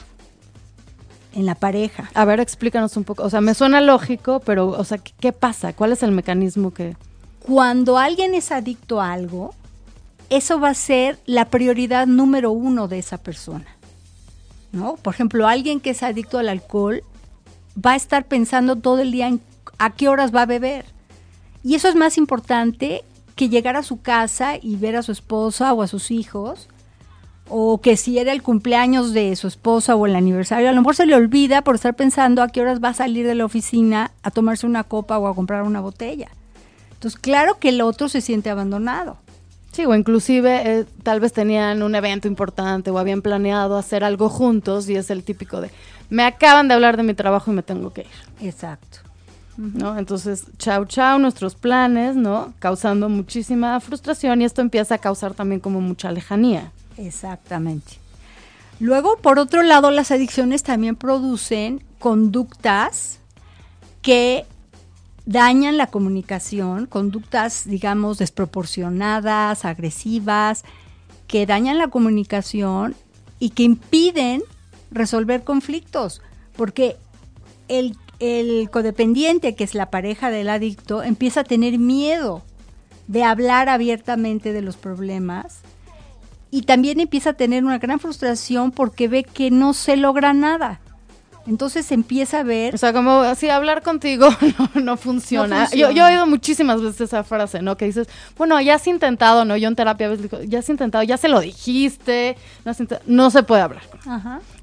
en 1.33 1.45
la 1.45 1.55
pareja. 1.55 2.09
A 2.13 2.25
ver, 2.25 2.39
explícanos 2.39 2.97
un 2.97 3.03
poco. 3.03 3.23
O 3.23 3.29
sea, 3.29 3.41
me 3.41 3.53
suena 3.53 3.79
lógico, 3.81 4.39
pero, 4.39 4.69
o 4.69 4.83
sea, 4.83 4.97
¿qué, 4.97 5.31
pasa? 5.31 5.73
¿Cuál 5.73 5.91
es 5.91 6.03
el 6.03 6.11
mecanismo 6.11 6.73
que...? 6.73 6.95
Cuando 7.39 7.97
alguien 7.97 8.33
es 8.33 8.51
adicto 8.51 8.99
a 8.99 9.13
algo, 9.13 9.53
eso 10.29 10.59
va 10.59 10.69
a 10.69 10.73
ser 10.73 11.19
la 11.25 11.45
prioridad 11.45 12.07
número 12.07 12.51
uno 12.51 12.87
de 12.87 12.99
esa 12.99 13.19
persona. 13.19 13.67
¿No? 14.71 14.95
Por 14.95 15.13
ejemplo, 15.13 15.47
alguien 15.47 15.79
que 15.79 15.91
es 15.91 16.03
adicto 16.03 16.39
al 16.39 16.49
alcohol 16.49 17.03
va 17.83 17.93
a 17.93 17.95
estar 17.95 18.25
pensando 18.25 18.75
todo 18.75 18.99
el 18.99 19.11
día 19.11 19.27
en 19.27 19.39
a 19.77 19.91
qué 19.91 20.09
horas 20.09 20.35
va 20.35 20.41
a 20.41 20.47
beber. 20.47 20.85
Y 21.63 21.75
eso 21.75 21.87
es 21.87 21.95
más 21.95 22.17
importante 22.17 23.03
que 23.37 23.47
llegar 23.47 23.77
a 23.77 23.83
su 23.83 24.01
casa 24.01 24.57
y 24.61 24.75
ver 24.75 24.97
a 24.97 25.03
su 25.03 25.13
esposa 25.13 25.71
o 25.71 25.81
a 25.81 25.87
sus 25.87 26.11
hijos, 26.11 26.67
o 27.49 27.79
que 27.79 27.95
si 27.95 28.17
era 28.19 28.33
el 28.33 28.43
cumpleaños 28.43 29.13
de 29.13 29.33
su 29.37 29.47
esposa 29.47 29.95
o 29.95 30.05
el 30.05 30.15
aniversario, 30.17 30.67
a 30.67 30.73
lo 30.73 30.81
mejor 30.81 30.95
se 30.95 31.05
le 31.05 31.15
olvida 31.15 31.61
por 31.61 31.75
estar 31.75 31.95
pensando 31.95 32.41
a 32.41 32.49
qué 32.49 32.61
horas 32.61 32.83
va 32.83 32.89
a 32.89 32.93
salir 32.93 33.25
de 33.25 33.35
la 33.35 33.45
oficina 33.45 34.11
a 34.23 34.31
tomarse 34.31 34.65
una 34.65 34.83
copa 34.83 35.17
o 35.17 35.27
a 35.27 35.35
comprar 35.35 35.63
una 35.63 35.79
botella. 35.79 36.29
Entonces, 36.91 37.17
claro 37.19 37.59
que 37.59 37.69
el 37.69 37.79
otro 37.79 38.09
se 38.09 38.19
siente 38.19 38.49
abandonado. 38.49 39.17
Sí, 39.71 39.85
o 39.85 39.93
inclusive 39.93 40.79
eh, 40.79 40.85
tal 41.03 41.19
vez 41.19 41.31
tenían 41.31 41.83
un 41.83 41.93
evento 41.93 42.27
importante 42.27 42.89
o 42.89 42.97
habían 42.97 43.21
planeado 43.21 43.77
hacer 43.77 44.03
algo 44.03 44.27
juntos 44.27 44.89
y 44.89 44.95
es 44.95 45.11
el 45.11 45.23
típico 45.23 45.61
de, 45.61 45.69
me 46.09 46.23
acaban 46.23 46.67
de 46.67 46.73
hablar 46.73 46.97
de 46.97 47.03
mi 47.03 47.13
trabajo 47.13 47.51
y 47.51 47.53
me 47.53 47.63
tengo 47.63 47.93
que 47.93 48.01
ir. 48.01 48.47
Exacto. 48.47 49.06
¿No? 49.57 49.97
Entonces, 49.97 50.45
chau, 50.57 50.85
chau, 50.85 51.19
nuestros 51.19 51.55
planes, 51.55 52.15
¿no? 52.15 52.53
Causando 52.59 53.09
muchísima 53.09 53.79
frustración 53.79 54.41
y 54.41 54.45
esto 54.45 54.61
empieza 54.61 54.95
a 54.95 54.97
causar 54.99 55.33
también 55.33 55.59
como 55.59 55.81
mucha 55.81 56.11
lejanía. 56.11 56.71
Exactamente. 56.97 57.93
Luego, 58.79 59.17
por 59.17 59.39
otro 59.39 59.63
lado, 59.63 59.89
las 59.91 60.11
adicciones 60.11 60.63
también 60.63 60.95
producen 60.95 61.83
conductas 61.99 63.19
que 64.03 64.45
dañan 65.25 65.77
la 65.77 65.87
comunicación, 65.87 66.85
conductas, 66.85 67.65
digamos, 67.65 68.19
desproporcionadas, 68.19 69.65
agresivas, 69.65 70.63
que 71.27 71.45
dañan 71.45 71.77
la 71.77 71.89
comunicación 71.89 72.95
y 73.39 73.49
que 73.49 73.63
impiden 73.63 74.43
resolver 74.91 75.43
conflictos, 75.43 76.21
porque 76.55 76.97
el 77.67 77.97
el 78.19 78.69
codependiente, 78.69 79.55
que 79.55 79.63
es 79.63 79.75
la 79.75 79.89
pareja 79.89 80.31
del 80.31 80.49
adicto, 80.49 81.03
empieza 81.03 81.41
a 81.41 81.43
tener 81.43 81.77
miedo 81.77 82.43
de 83.07 83.23
hablar 83.23 83.69
abiertamente 83.69 84.53
de 84.53 84.61
los 84.61 84.75
problemas 84.77 85.61
y 86.51 86.63
también 86.63 86.99
empieza 86.99 87.31
a 87.31 87.33
tener 87.33 87.63
una 87.63 87.77
gran 87.77 87.99
frustración 87.99 88.71
porque 88.71 89.07
ve 89.07 89.23
que 89.23 89.51
no 89.51 89.73
se 89.73 89.97
logra 89.97 90.33
nada. 90.33 90.79
Entonces 91.45 91.93
empieza 91.93 92.39
a 92.39 92.43
ver... 92.43 92.75
O 92.75 92.77
sea, 92.77 92.91
como 92.91 93.21
así, 93.21 93.49
hablar 93.49 93.81
contigo 93.81 94.27
no, 94.73 94.97
funciona. 94.97 95.69
Yo, 95.71 95.89
he 95.89 96.01
oído 96.01 96.27
muchísimas 96.27 96.81
veces 96.81 97.01
esa 97.01 97.23
frase, 97.23 97.61
¿no? 97.61 97.77
Que 97.77 97.85
dices, 97.85 98.09
bueno, 98.37 98.59
ya 98.59 98.75
has 98.75 98.85
intentado, 98.85 99.45
¿no? 99.45 99.55
Yo 99.55 99.69
en 99.69 99.75
terapia 99.75 100.07
a 100.07 100.09
veces 100.09 100.29
digo, 100.29 100.43
ya 100.43 100.59
has 100.59 100.67
intentado, 100.67 101.05
ya 101.05 101.15
se 101.15 101.29
lo 101.29 101.39
dijiste, 101.39 102.35
no, 102.65 102.73
no 103.05 103.29
se 103.29 103.43
puede 103.43 103.61
hablar. 103.61 103.83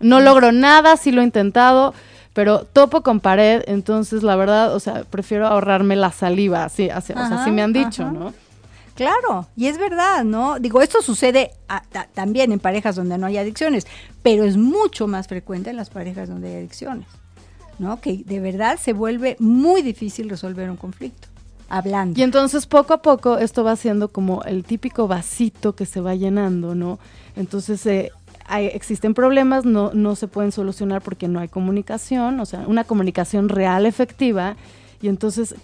No 0.00 0.20
logro 0.20 0.52
nada, 0.52 0.99
sí 0.99 1.11
lo 1.11 1.23
he 1.23 1.25
intentado 1.25 1.94
pero 2.34 2.64
topo 2.64 3.02
con 3.02 3.20
pared, 3.20 3.62
entonces 3.66 4.22
la 4.22 4.36
verdad, 4.36 4.74
o 4.74 4.80
sea, 4.80 5.04
prefiero 5.04 5.46
ahorrarme 5.46 5.96
la 5.96 6.10
saliva, 6.12 6.64
así, 6.64 6.90
así 6.90 7.12
o 7.12 7.16
sea, 7.16 7.42
así 7.42 7.50
me 7.50 7.62
han 7.62 7.72
dicho, 7.72 8.10
¿no? 8.10 8.34
Claro, 8.94 9.48
y 9.56 9.66
es 9.66 9.78
verdad, 9.78 10.24
¿no? 10.24 10.58
Digo, 10.60 10.80
esto 10.80 11.00
sucede 11.00 11.52
también 12.12 12.52
en 12.52 12.60
parejas 12.60 12.94
donde 12.96 13.18
no 13.18 13.26
hay 13.26 13.38
adicciones, 13.38 13.86
pero 14.22 14.44
es 14.44 14.56
mucho 14.56 15.06
más 15.06 15.26
frecuente 15.26 15.70
en 15.70 15.76
las 15.76 15.90
parejas 15.90 16.28
donde 16.28 16.48
hay 16.48 16.56
adicciones, 16.56 17.06
¿no? 17.78 18.00
Que 18.00 18.22
de 18.24 18.40
verdad 18.40 18.78
se 18.80 18.92
vuelve 18.92 19.36
muy 19.38 19.82
difícil 19.82 20.28
resolver 20.28 20.70
un 20.70 20.76
conflicto, 20.76 21.28
hablando. 21.68 22.18
Y 22.18 22.22
entonces 22.22 22.66
poco 22.66 22.94
a 22.94 23.02
poco 23.02 23.38
esto 23.38 23.64
va 23.64 23.74
siendo 23.76 24.08
como 24.08 24.42
el 24.42 24.64
típico 24.64 25.08
vasito 25.08 25.74
que 25.74 25.86
se 25.86 26.00
va 26.00 26.14
llenando, 26.14 26.74
¿no? 26.74 26.98
Entonces 27.34 27.84
eh, 27.86 28.12
existen 28.48 29.14
problemas, 29.14 29.64
no, 29.64 29.90
no 29.94 30.16
se 30.16 30.28
pueden 30.28 30.52
solucionar 30.52 31.02
porque 31.02 31.28
no 31.28 31.40
hay 31.40 31.48
comunicación, 31.48 32.40
o 32.40 32.46
sea, 32.46 32.64
una 32.66 32.84
comunicación 32.84 33.48
real, 33.48 33.86
efectiva, 33.86 34.56
y 35.00 35.08
entonces 35.08 35.54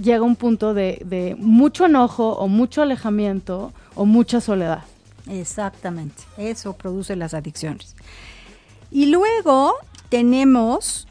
llega 0.00 0.22
un 0.22 0.36
punto 0.36 0.74
de, 0.74 1.02
de 1.04 1.36
mucho 1.38 1.86
enojo 1.86 2.32
o 2.32 2.48
mucho 2.48 2.82
alejamiento 2.82 3.72
o 3.94 4.04
mucha 4.06 4.40
soledad. 4.40 4.82
Exactamente, 5.28 6.22
eso 6.36 6.74
produce 6.74 7.16
las 7.16 7.34
adicciones. 7.34 7.96
Y 8.90 9.06
luego 9.06 9.74
tenemos 10.08 11.08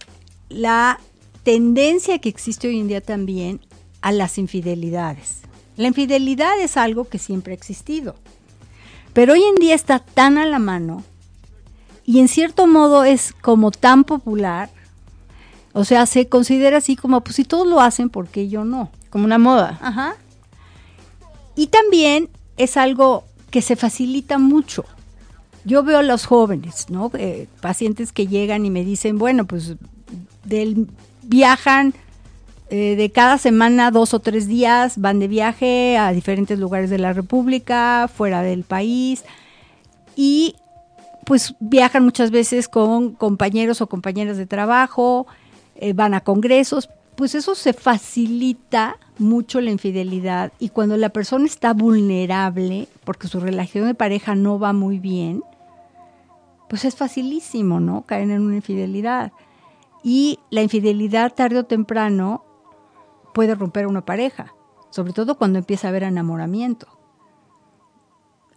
la 0.50 1.00
tendencia 1.44 2.20
que 2.20 2.30
existe 2.30 2.68
hoy 2.68 2.80
en 2.80 2.88
día 2.88 3.02
también 3.02 3.60
a 4.02 4.12
las 4.12 4.38
infidelidades. 4.38 5.42
La 5.78 5.88
infidelidad 5.88 6.60
es 6.62 6.78
algo 6.78 7.06
que 7.06 7.20
siempre 7.20 7.54
ha 7.54 7.56
existido. 7.56 8.16
Pero 9.16 9.32
hoy 9.32 9.44
en 9.44 9.56
día 9.56 9.74
está 9.74 10.00
tan 10.00 10.38
a 10.38 10.46
la 10.46 10.60
mano 10.60 11.02
y 12.06 12.20
en 12.20 12.28
cierto 12.28 12.68
modo 12.68 13.06
es 13.06 13.32
como 13.32 13.72
tan 13.72 14.04
popular, 14.04 14.70
o 15.72 15.86
sea, 15.86 16.06
se 16.06 16.28
considera 16.28 16.80
así 16.80 16.98
como, 16.98 17.22
pues 17.22 17.38
si 17.38 17.46
todos 17.46 17.66
lo 17.66 17.80
hacen, 17.80 18.10
¿por 18.10 18.28
qué 18.28 18.50
yo 18.50 18.66
no? 18.66 18.92
Como 19.10 19.24
una 19.24 19.38
moda. 19.38 19.80
Ajá. 19.82 20.16
Y 21.56 21.68
también 21.68 22.28
es 22.58 22.76
algo 22.76 23.24
que 23.52 23.62
se 23.62 23.78
facilita 23.78 24.38
mucho. 24.38 24.84
Yo 25.64 25.82
veo 25.82 26.00
a 26.00 26.04
los 26.04 26.26
jóvenes, 26.26 26.90
¿no? 26.90 27.10
Eh, 27.14 27.48
pacientes 27.62 28.12
que 28.12 28.28
llegan 28.28 28.66
y 28.66 28.70
me 28.70 28.84
dicen, 28.84 29.18
bueno, 29.18 29.46
pues 29.46 29.76
del, 30.44 30.90
viajan 31.24 31.94
eh, 32.70 32.96
de 32.96 33.12
cada 33.12 33.38
semana 33.38 33.92
dos 33.92 34.14
o 34.14 34.20
tres 34.20 34.48
días, 34.48 35.00
van 35.00 35.20
de 35.20 35.28
viaje 35.28 35.98
a 35.98 36.12
diferentes 36.12 36.58
lugares 36.58 36.90
de 36.90 36.98
la 36.98 37.14
República, 37.14 38.10
fuera 38.14 38.42
del 38.42 38.64
país, 38.64 39.24
y 40.16 40.56
pues 41.26 41.56
viajan 41.60 42.04
muchas 42.04 42.32
veces 42.32 42.68
con 42.68 43.12
compañeros 43.12 43.82
o 43.82 43.88
compañeras 43.88 44.38
de 44.38 44.46
trabajo, 44.46 45.28
eh, 45.76 45.94
van 45.94 46.14
a 46.14 46.22
congresos, 46.22 46.90
pues 47.16 47.36
eso 47.36 47.56
se 47.56 47.74
facilita 47.74 48.98
mucho 49.18 49.62
la 49.62 49.72
infidelidad 49.72 50.52
y 50.60 50.70
cuando 50.70 50.98
la 50.98 51.10
persona 51.10 51.46
está 51.46 51.74
vulnerable, 51.74 52.88
porque 53.04 53.28
su 53.28 53.40
relación 53.40 53.88
de 53.88 53.94
pareja 53.94 54.36
no 54.36 54.60
va 54.60 54.74
muy 54.74 55.00
bien, 55.00 55.44
pues 56.68 56.84
es 56.86 56.96
facilísimo, 56.96 57.80
¿no? 57.80 58.04
Caer 58.04 58.32
en 58.32 58.42
una 58.42 58.56
infidelidad. 58.56 59.32
Y 60.04 60.40
la 60.50 60.62
infidelidad 60.62 61.34
tarde 61.34 61.60
o 61.60 61.66
temprano 61.66 62.44
puede 63.36 63.54
romper 63.54 63.86
una 63.86 64.06
pareja, 64.06 64.54
sobre 64.90 65.12
todo 65.12 65.38
cuando 65.38 65.60
empieza 65.60 65.88
a 65.88 65.90
haber 65.90 66.04
enamoramiento, 66.04 66.88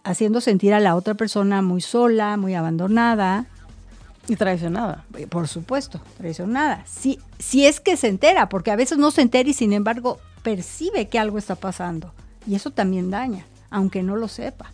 haciendo 0.05 0.39
sentir 0.39 0.73
a 0.73 0.79
la 0.79 0.95
otra 0.95 1.15
persona 1.15 1.61
muy 1.61 1.81
sola, 1.81 2.37
muy 2.37 2.55
abandonada, 2.55 3.45
y 4.29 4.37
traicionada. 4.37 5.03
Eh, 5.17 5.27
por 5.27 5.49
supuesto, 5.49 5.99
traicionada. 6.17 6.85
Si, 6.85 7.19
si 7.39 7.65
es 7.65 7.81
que 7.81 7.97
se 7.97 8.07
entera, 8.07 8.47
porque 8.47 8.71
a 8.71 8.77
veces 8.77 8.97
no 8.97 9.11
se 9.11 9.21
entera 9.21 9.49
y 9.49 9.53
sin 9.53 9.73
embargo 9.73 10.19
percibe 10.43 11.09
que 11.09 11.19
algo 11.19 11.37
está 11.37 11.55
pasando. 11.55 12.13
Y 12.47 12.55
eso 12.55 12.71
también 12.71 13.11
daña, 13.11 13.45
aunque 13.69 14.01
no 14.01 14.15
lo 14.15 14.29
sepa. 14.29 14.71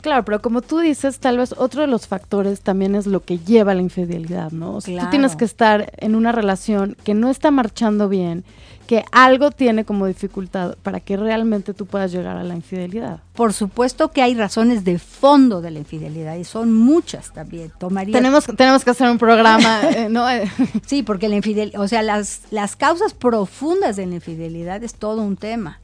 Claro, 0.00 0.24
pero 0.24 0.40
como 0.40 0.62
tú 0.62 0.78
dices, 0.78 1.18
tal 1.18 1.38
vez 1.38 1.52
otro 1.58 1.80
de 1.80 1.88
los 1.88 2.06
factores 2.06 2.60
también 2.60 2.94
es 2.94 3.06
lo 3.06 3.24
que 3.24 3.38
lleva 3.38 3.72
a 3.72 3.74
la 3.74 3.82
infidelidad, 3.82 4.52
¿no? 4.52 4.76
O 4.76 4.80
sea, 4.80 5.04
tú 5.04 5.10
tienes 5.10 5.34
que 5.34 5.44
estar 5.44 5.92
en 5.96 6.14
una 6.14 6.32
relación 6.32 6.96
que 7.02 7.12
no 7.12 7.28
está 7.28 7.50
marchando 7.50 8.08
bien, 8.08 8.44
que 8.86 9.04
algo 9.12 9.50
tiene 9.50 9.84
como 9.84 10.06
dificultad 10.06 10.76
para 10.82 11.00
que 11.00 11.16
realmente 11.16 11.74
tú 11.74 11.86
puedas 11.86 12.12
llegar 12.12 12.36
a 12.36 12.44
la 12.44 12.54
infidelidad. 12.54 13.20
Por 13.34 13.52
supuesto 13.52 14.10
que 14.10 14.22
hay 14.22 14.34
razones 14.34 14.84
de 14.84 14.98
fondo 14.98 15.60
de 15.60 15.70
la 15.70 15.78
infidelidad 15.80 16.36
y 16.36 16.44
son 16.44 16.72
muchas 16.72 17.32
también. 17.32 17.72
Tomaría 17.78 18.14
tenemos 18.14 18.44
tenemos 18.56 18.84
que 18.84 18.90
hacer 18.90 19.10
un 19.10 19.18
programa, 19.18 19.80
eh, 19.90 20.08
¿no? 20.08 20.26
sí, 20.86 21.02
porque 21.02 21.28
la 21.28 21.36
infidelidad, 21.36 21.80
o 21.80 21.88
sea, 21.88 22.02
las 22.02 22.42
las 22.50 22.76
causas 22.76 23.12
profundas 23.12 23.96
de 23.96 24.06
la 24.06 24.14
infidelidad 24.14 24.82
es 24.82 24.94
todo 24.94 25.22
un 25.22 25.36
tema, 25.36 25.80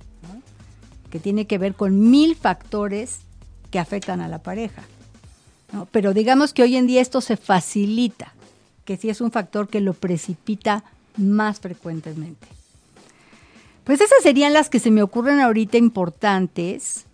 que 1.10 1.18
tiene 1.18 1.46
que 1.46 1.58
ver 1.58 1.74
con 1.74 2.10
mil 2.10 2.36
factores 2.36 3.20
que 3.70 3.78
afectan 3.78 4.20
a 4.20 4.28
la 4.28 4.38
pareja. 4.38 4.82
Pero 5.90 6.12
digamos 6.12 6.52
que 6.52 6.62
hoy 6.62 6.76
en 6.76 6.86
día 6.86 7.00
esto 7.00 7.20
se 7.20 7.36
facilita, 7.36 8.34
que 8.84 8.96
sí 8.96 9.08
es 9.08 9.20
un 9.20 9.30
factor 9.30 9.68
que 9.68 9.80
lo 9.80 9.94
precipita 9.94 10.84
más 11.16 11.60
frecuentemente. 11.60 12.46
Pues 13.84 14.00
esas 14.00 14.22
serían 14.22 14.52
las 14.52 14.70
que 14.70 14.78
se 14.78 14.90
me 14.90 15.02
ocurren 15.02 15.40
ahorita 15.40 15.76
importantes 15.76 17.06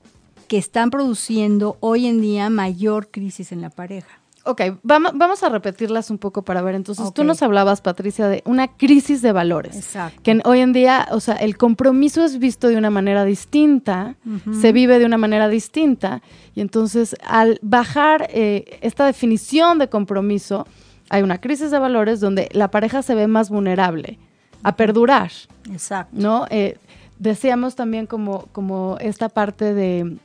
que 0.48 0.58
están 0.58 0.90
produciendo 0.90 1.76
hoy 1.80 2.06
en 2.06 2.20
día 2.20 2.50
mayor 2.50 3.08
crisis 3.10 3.52
en 3.52 3.60
la 3.60 3.70
pareja. 3.70 4.20
Ok, 4.44 4.62
vamos, 4.82 5.12
vamos 5.14 5.42
a 5.42 5.50
repetirlas 5.50 6.10
un 6.10 6.16
poco 6.16 6.40
para 6.42 6.62
ver. 6.62 6.75
Entonces, 6.75 7.12
tú 7.12 7.22
nos 7.22 7.42
hablabas, 7.42 7.82
Patricia, 7.82 8.28
de 8.28 8.42
una 8.46 8.68
crisis 8.68 9.20
de 9.20 9.32
valores. 9.32 9.76
Exacto. 9.76 10.22
Que 10.22 10.40
hoy 10.44 10.60
en 10.60 10.72
día, 10.72 11.06
o 11.10 11.20
sea, 11.20 11.34
el 11.34 11.58
compromiso 11.58 12.25
es 12.25 12.38
visto 12.38 12.68
de 12.68 12.78
una 12.78 12.88
manera 12.88 13.25
distinta, 13.25 14.16
se 14.58 14.72
vive 14.72 14.98
de 14.98 15.04
una 15.04 15.18
manera 15.18 15.48
distinta. 15.48 16.22
Y 16.54 16.62
entonces, 16.62 17.14
al 17.26 17.58
bajar 17.60 18.28
eh, 18.32 18.78
esta 18.80 19.04
definición 19.04 19.78
de 19.78 19.90
compromiso, 19.90 20.66
hay 21.11 21.22
una 21.22 21.42
crisis 21.42 21.70
de 21.70 21.78
valores 21.78 22.20
donde 22.20 22.48
la 22.52 22.70
pareja 22.70 23.02
se 23.02 23.14
ve 23.14 23.26
más 23.26 23.50
vulnerable 23.50 24.18
a 24.62 24.77
perdurar. 24.77 25.31
Exacto. 25.71 26.16
¿No? 26.16 26.47
Eh, 26.51 26.79
decíamos 27.18 27.75
también 27.75 28.07
como, 28.07 28.47
como 28.53 28.97
esta 29.01 29.29
parte 29.29 29.75
de 29.75 30.18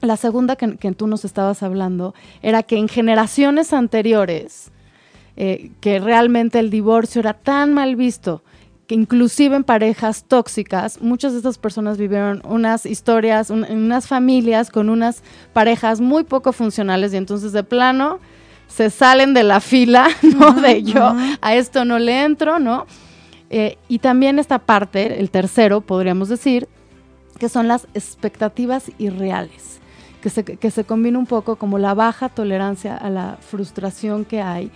la 0.00 0.16
segunda 0.16 0.56
que, 0.56 0.92
tú 0.92 1.06
nos 1.06 1.24
estabas 1.24 1.62
hablando 1.62 2.14
era 2.42 2.62
que 2.62 2.76
en 2.76 2.88
generaciones 2.88 3.72
anteriores, 3.72 4.70
eh, 5.36 5.70
que 5.80 5.98
realmente 5.98 6.58
el 6.58 6.70
divorcio 6.70 7.20
era 7.20 7.34
tan 7.34 7.74
mal 7.74 7.96
visto, 7.96 8.42
que 8.86 8.94
inclusive 8.94 9.56
en 9.56 9.64
parejas 9.64 10.24
tóxicas, 10.26 11.00
muchas 11.02 11.32
de 11.32 11.38
estas 11.38 11.58
personas 11.58 11.98
vivieron 11.98 12.42
unas 12.44 12.86
historias, 12.86 13.50
unas 13.50 14.06
familias 14.06 14.70
con 14.70 14.88
unas 14.88 15.22
parejas 15.52 16.00
muy 16.00 16.24
poco 16.24 16.52
funcionales 16.52 17.12
y 17.12 17.16
entonces 17.16 17.52
de 17.52 17.64
plano 17.64 18.18
se 18.66 18.90
salen 18.90 19.34
de 19.34 19.42
la 19.42 19.60
fila, 19.60 20.08
¿no? 20.22 20.52
de 20.52 20.82
yo 20.82 21.14
a 21.40 21.54
esto 21.54 21.84
no 21.84 21.98
le 21.98 22.22
entro, 22.22 22.58
¿no? 22.58 22.86
Eh, 23.50 23.78
y 23.88 23.98
también 24.00 24.38
esta 24.38 24.58
parte, 24.58 25.20
el 25.20 25.30
tercero, 25.30 25.80
podríamos 25.80 26.28
decir, 26.28 26.68
que 27.38 27.48
son 27.48 27.68
las 27.68 27.86
expectativas 27.94 28.90
irreales 28.98 29.78
que 30.20 30.30
se, 30.30 30.44
que 30.44 30.70
se 30.70 30.84
combina 30.84 31.18
un 31.18 31.26
poco 31.26 31.56
como 31.56 31.78
la 31.78 31.94
baja 31.94 32.28
tolerancia 32.28 32.96
a 32.96 33.10
la 33.10 33.38
frustración 33.40 34.24
que 34.24 34.40
hay, 34.42 34.70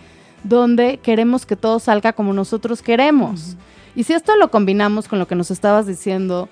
donde 0.45 0.99
queremos 0.99 1.47
que 1.47 1.57
todo 1.57 1.79
salga 1.79 2.13
como 2.13 2.33
nosotros 2.33 2.83
queremos. 2.83 3.57
Y 3.95 4.05
si 4.05 4.13
esto 4.13 4.37
lo 4.37 4.51
combinamos 4.51 5.09
con 5.09 5.19
lo 5.19 5.27
que 5.27 5.35
nos 5.35 5.51
estabas 5.51 5.87
diciendo 5.87 6.49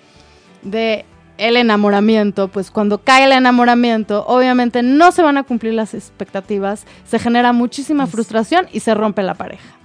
de 0.62 1.04
el 1.38 1.56
enamoramiento, 1.56 2.48
pues 2.48 2.70
cuando 2.70 2.98
cae 2.98 3.24
el 3.24 3.32
enamoramiento, 3.32 4.26
obviamente 4.26 4.82
no 4.82 5.10
se 5.10 5.22
van 5.22 5.38
a 5.38 5.42
cumplir 5.42 5.72
las 5.72 5.94
expectativas, 5.94 6.84
se 7.06 7.18
genera 7.18 7.52
muchísima 7.54 8.06
frustración 8.06 8.66
y 8.72 8.80
se 8.80 8.94
rompe 8.94 9.22
la 9.22 9.34
pareja. 9.34 9.79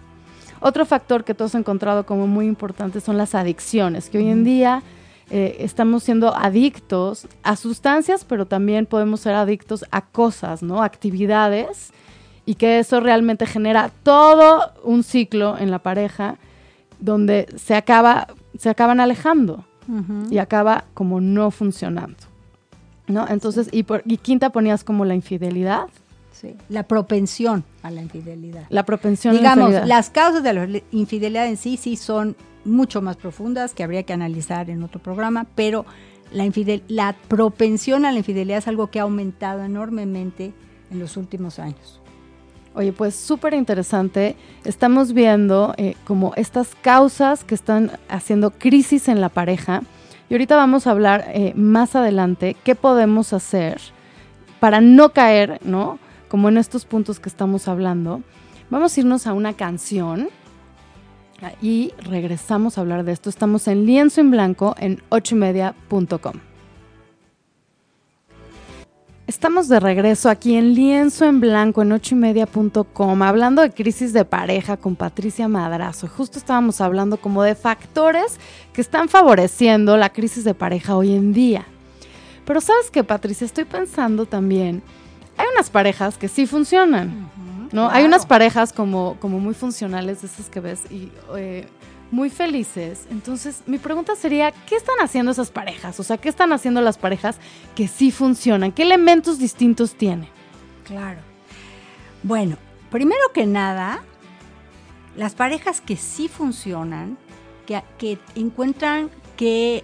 Otro 0.65 0.84
factor 0.88 1.23
que 1.23 1.36
todos 1.36 1.54
has 1.54 1.60
encontrado 1.60 2.08
como 2.08 2.25
muy 2.25 2.47
importante 2.47 2.99
son 2.99 3.19
las 3.19 3.36
adicciones, 3.36 4.10
que 4.10 4.17
hoy 4.17 4.30
en 4.30 4.43
día 4.43 4.82
eh, 5.30 5.58
estamos 5.60 6.01
siendo 6.01 6.36
adictos 6.36 7.28
a 7.43 7.56
sustancias, 7.56 8.25
pero 8.25 8.47
también 8.47 8.88
podemos 8.88 9.19
ser 9.19 9.36
adictos 9.36 9.86
a 9.91 10.01
cosas, 10.01 10.63
¿no? 10.63 10.82
Actividades 10.82 11.91
y 12.47 12.56
que 12.56 12.80
eso 12.80 12.99
realmente 12.99 13.45
genera 13.45 13.91
todo 14.01 14.71
un 14.84 15.04
ciclo 15.04 15.56
en 15.56 15.69
la 15.69 15.78
pareja 15.78 16.38
donde 16.99 17.45
se 17.58 17.75
acaba 17.75 18.25
se 18.58 18.69
acaban 18.69 18.99
alejando 18.99 19.65
y 20.32 20.39
acaba 20.39 20.86
como 20.95 21.21
no 21.21 21.51
funcionando. 21.51 22.17
¿No? 23.06 23.28
Entonces, 23.30 23.69
y, 23.71 23.84
por, 23.84 24.01
y 24.04 24.17
quinta 24.17 24.49
ponías 24.49 24.84
como 24.84 25.06
la 25.06 25.13
infidelidad. 25.13 25.89
Sí, 26.39 26.54
la 26.67 26.84
propensión 26.84 27.63
a 27.82 27.89
la 27.89 28.02
infidelidad. 28.02 28.65
La 28.69 28.84
propensión 28.84 29.36
Digamos, 29.36 29.74
a 29.74 29.80
la 29.80 29.86
las 29.86 30.10
causas 30.10 30.43
de 30.43 30.52
la 30.54 30.67
infidelidad 30.91 31.48
en 31.48 31.56
sí 31.56 31.78
sí 31.78 31.95
son 31.95 32.36
mucho 32.65 33.02
más 33.02 33.15
profundas 33.15 33.74
que 33.74 33.84
habría 33.84 34.04
que 34.04 34.12
analizar 34.12 34.69
en 34.69 34.84
otro 34.84 35.02
programa, 35.02 35.45
pero 35.56 35.86
la, 36.34 36.52
la 36.89 37.15
propensión 37.30 38.06
a 38.06 38.12
la 38.12 38.17
infidelidad 38.17 38.58
es 38.58 38.67
algo 38.67 38.88
que 38.88 39.00
ha 39.00 39.04
aumentado 39.04 39.63
enormemente 39.63 40.52
en 40.91 41.00
los 41.00 41.15
últimos 41.15 41.58
años. 41.58 42.02
Oye, 42.74 42.91
pues 42.91 43.15
súper 43.15 43.54
interesante. 43.54 44.36
Estamos 44.65 45.13
viendo 45.13 45.74
eh, 45.78 45.95
como 46.04 46.34
estas 46.36 46.76
causas 46.82 47.45
que 47.45 47.56
están 47.56 47.91
haciendo 48.10 48.52
crisis 48.52 49.08
en 49.08 49.21
la 49.21 49.30
pareja. 49.30 49.82
Y 50.30 50.34
ahorita 50.34 50.58
vamos 50.58 50.86
a 50.86 50.91
hablar 50.91 51.24
eh, 51.30 51.54
más 51.56 51.95
adelante 51.95 52.58
qué 52.65 52.76
podemos 52.76 53.32
hacer 53.32 53.80
para 54.60 54.82
no 54.82 55.13
caer, 55.13 55.60
¿no? 55.63 56.00
Como 56.36 56.50
en 56.50 56.58
estos 56.58 56.84
puntos 56.84 57.21
que 57.21 57.30
estamos 57.30 57.69
hablando. 57.69 58.21
Vamos 58.69 58.98
a 58.98 59.00
irnos 59.00 59.26
a 59.26 59.32
una 59.32 59.54
canción 59.54 60.28
y 61.62 61.93
regresamos 61.98 62.78
a 62.78 62.82
hablar 62.82 63.06
de 63.06 63.13
esto. 63.13 63.30
Estamos 63.30 63.69
en 63.69 63.86
lienzo 63.86 64.19
en 64.19 64.32
blanco 64.32 64.76
en 64.78 65.02
ochoymedia.com. 65.08 66.34
Estamos 69.28 69.69
de 69.69 69.80
regreso 69.80 70.30
aquí 70.30 70.56
en 70.56 70.74
Lienzo 70.74 71.24
en 71.24 71.39
Blanco 71.39 71.84
en 71.84 71.93
ochoymedia.com 71.93 73.21
hablando 73.21 73.62
de 73.62 73.71
crisis 73.71 74.12
de 74.12 74.26
pareja 74.26 74.76
con 74.76 74.98
Patricia 74.98 75.48
Madrazo. 75.48 76.10
Justo 76.10 76.38
estábamos 76.38 76.82
hablando 76.82 77.15
como 77.15 77.43
de 77.43 77.56
factores 77.56 78.41
que 78.74 78.82
están 78.82 79.08
favoreciendo 79.08 79.95
la 79.95 80.12
crisis 80.12 80.43
de 80.43 80.54
pareja 80.54 80.98
hoy 80.98 81.15
en 81.15 81.32
día. 81.32 81.65
Pero 82.45 82.60
sabes 82.60 82.91
que 82.91 83.06
Patricia, 83.06 83.45
estoy 83.45 83.63
pensando 83.63 84.26
también, 84.26 84.84
hay 85.38 85.45
unas 85.54 85.69
parejas 85.69 86.17
que 86.17 86.28
sí 86.28 86.45
funcionan. 86.45 87.30
¿no? 87.71 87.89
Hay 87.89 88.06
unas 88.06 88.26
parejas 88.26 88.71
como, 88.71 89.17
como 89.19 89.39
muy 89.39 89.54
funcionales, 89.54 90.21
de 90.21 90.28
esas 90.28 90.50
que 90.50 90.60
ves, 90.60 90.84
y 90.89 91.12
eh, 91.36 91.67
muy 92.12 92.30
felices. 92.30 93.06
Entonces, 93.12 93.63
mi 93.65 93.78
pregunta 93.78 94.15
sería, 94.15 94.52
¿qué 94.52 94.76
están 94.76 94.95
haciendo 95.02 95.32
esas 95.32 95.52
parejas? 95.52 96.00
O 96.00 96.04
sea, 96.04 96.17
¿qué 96.17 96.30
están 96.30 96.54
haciendo 96.54 96.82
las 96.82 96.98
parejas 96.98 97.38
que 97.76 97.88
sí 97.88 98.12
funcionan? 98.12 98.71
¿Qué 98.71 98.84
elementos 98.84 99.39
distintos 99.39 99.95
tienen? 99.95 100.30
Claro. 100.86 101.19
Bueno, 102.24 102.58
primero 102.91 103.21
que 103.34 103.45
nada, 103.45 104.04
las 105.17 105.36
parejas 105.36 105.82
que 105.82 105.98
sí 105.98 106.28
funcionan, 106.28 107.17
que, 107.65 107.82
que 107.98 108.19
encuentran 108.36 109.10
que 109.36 109.84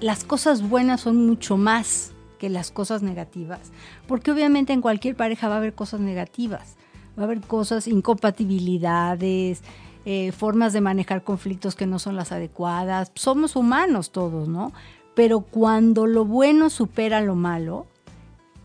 las 0.00 0.24
cosas 0.24 0.68
buenas 0.68 1.02
son 1.02 1.26
mucho 1.26 1.56
más 1.56 2.11
que 2.42 2.50
las 2.50 2.72
cosas 2.72 3.04
negativas, 3.04 3.70
porque 4.08 4.32
obviamente 4.32 4.72
en 4.72 4.80
cualquier 4.80 5.14
pareja 5.14 5.46
va 5.46 5.54
a 5.54 5.58
haber 5.58 5.74
cosas 5.74 6.00
negativas, 6.00 6.76
va 7.16 7.22
a 7.22 7.26
haber 7.26 7.40
cosas, 7.40 7.86
incompatibilidades, 7.86 9.62
eh, 10.04 10.32
formas 10.32 10.72
de 10.72 10.80
manejar 10.80 11.22
conflictos 11.22 11.76
que 11.76 11.86
no 11.86 12.00
son 12.00 12.16
las 12.16 12.32
adecuadas. 12.32 13.12
Somos 13.14 13.54
humanos 13.54 14.10
todos, 14.10 14.48
¿no? 14.48 14.72
Pero 15.14 15.42
cuando 15.42 16.08
lo 16.08 16.24
bueno 16.24 16.68
supera 16.68 17.20
lo 17.20 17.36
malo 17.36 17.86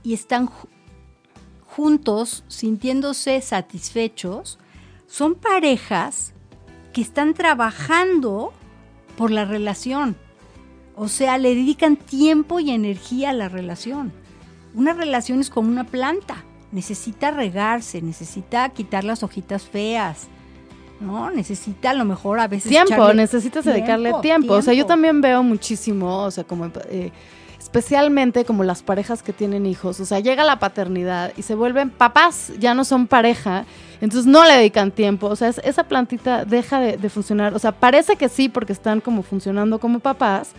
y 0.01 0.15
están 0.15 0.49
juntos 1.67 2.45
sintiéndose 2.47 3.39
satisfechos, 3.41 4.57
son 5.05 5.35
parejas 5.35 6.33
que 6.93 7.01
están 7.01 7.35
trabajando 7.35 8.53
por 9.17 9.29
la 9.29 9.45
relación. 9.45 10.17
O 10.99 11.07
sea, 11.07 11.37
le 11.37 11.53
dedican 11.53 11.95
tiempo 11.95 12.59
y 12.59 12.71
energía 12.71 13.29
a 13.29 13.33
la 13.33 13.49
relación. 13.49 14.11
Una 14.73 14.93
relación 14.93 15.39
es 15.39 15.51
como 15.51 15.69
una 15.69 15.83
planta. 15.83 16.43
Necesita 16.71 17.29
regarse, 17.29 18.01
necesita 18.01 18.67
quitar 18.69 19.03
las 19.03 19.21
hojitas 19.21 19.63
feas, 19.63 20.27
¿no? 20.99 21.29
Necesita 21.29 21.91
a 21.91 21.93
lo 21.93 22.03
mejor 22.03 22.39
a 22.39 22.47
veces... 22.47 22.69
Tiempo, 22.69 23.13
necesitas 23.13 23.63
dedicarle 23.63 24.11
tiempo. 24.23 24.55
O 24.55 24.61
sea, 24.63 24.73
yo 24.73 24.87
también 24.87 25.21
veo 25.21 25.43
muchísimo, 25.43 26.23
o 26.23 26.31
sea, 26.31 26.43
como... 26.43 26.71
Eh, 26.89 27.11
especialmente 27.59 28.45
como 28.45 28.63
las 28.63 28.81
parejas 28.81 29.21
que 29.21 29.33
tienen 29.33 29.65
hijos, 29.65 29.99
o 29.99 30.05
sea, 30.05 30.21
llega 30.21 30.45
la 30.45 30.57
paternidad 30.57 31.33
y 31.35 31.41
se 31.41 31.53
vuelven 31.53 31.89
papás, 31.89 32.53
ya 32.59 32.73
no 32.73 32.85
son 32.85 33.07
pareja, 33.07 33.65
entonces 33.99 34.25
no 34.25 34.45
le 34.45 34.53
dedican 34.53 34.89
tiempo, 34.91 35.27
o 35.27 35.35
sea, 35.35 35.49
esa 35.49 35.83
plantita 35.83 36.45
deja 36.45 36.79
de, 36.79 36.95
de, 36.95 37.09
funcionar, 37.09 37.53
o 37.53 37.59
sea, 37.59 37.73
parece 37.73 38.15
que 38.15 38.29
sí 38.29 38.47
porque 38.47 38.71
están 38.71 39.01
como 39.01 39.21
funcionando 39.21 39.79
como 39.79 39.99
papás, 39.99 40.53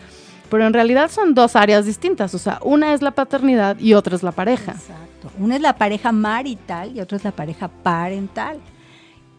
pero 0.51 0.67
en 0.67 0.73
realidad 0.73 1.11
son 1.11 1.35
dos 1.35 1.57
áreas 1.57 1.85
distintas, 1.87 2.35
o 2.35 2.39
sea, 2.39 2.59
una 2.63 2.95
es 2.95 3.03
la 3.03 3.11
paternidad 3.11 3.79
y 3.79 3.95
otra 3.95 4.17
es 4.17 4.23
la 4.23 4.33
pareja. 4.33 4.73
Exacto, 4.73 5.31
una 5.39 5.57
es 5.57 5.63
la 5.63 5.77
pareja 5.77 6.13
marital 6.13 6.97
y 6.97 7.01
otra 7.01 7.17
es 7.17 7.25
la 7.25 7.33
pareja 7.33 7.69
parental 7.69 8.61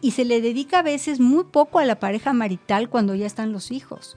y 0.00 0.12
se 0.12 0.24
le 0.24 0.40
dedica 0.40 0.80
a 0.80 0.82
veces 0.82 1.20
muy 1.20 1.44
poco 1.44 1.78
a 1.78 1.84
la 1.84 2.00
pareja 2.00 2.32
marital 2.32 2.88
cuando 2.88 3.14
ya 3.14 3.26
están 3.26 3.52
los 3.52 3.70
hijos. 3.70 4.16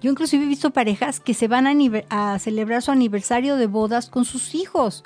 Yo 0.00 0.10
inclusive 0.10 0.44
he 0.44 0.48
visto 0.48 0.70
parejas 0.70 1.20
que 1.20 1.32
se 1.32 1.48
van 1.48 1.66
a, 2.10 2.38
celebrar 2.38 2.82
su 2.82 2.90
aniversario 2.90 3.56
de 3.56 3.66
bodas 3.66 4.10
con 4.10 4.24
sus 4.24 4.54
hijos. 4.54 5.04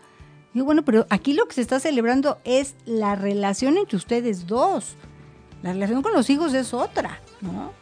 Digo, 0.54 0.64
bueno, 0.64 0.84
pero 0.84 1.06
aquí 1.10 1.34
lo 1.34 1.46
que 1.46 1.54
se 1.54 1.60
está 1.60 1.80
celebrando 1.80 2.38
es 2.44 2.76
la 2.86 3.14
relación 3.14 3.76
entre 3.76 3.98
ustedes 3.98 4.46
dos. 4.46 4.96
La 5.62 5.72
relación 5.72 6.02
con 6.02 6.14
los 6.14 6.30
hijos 6.30 6.54
es 6.54 6.72
otra, 6.72 7.20
¿no? 7.42 7.72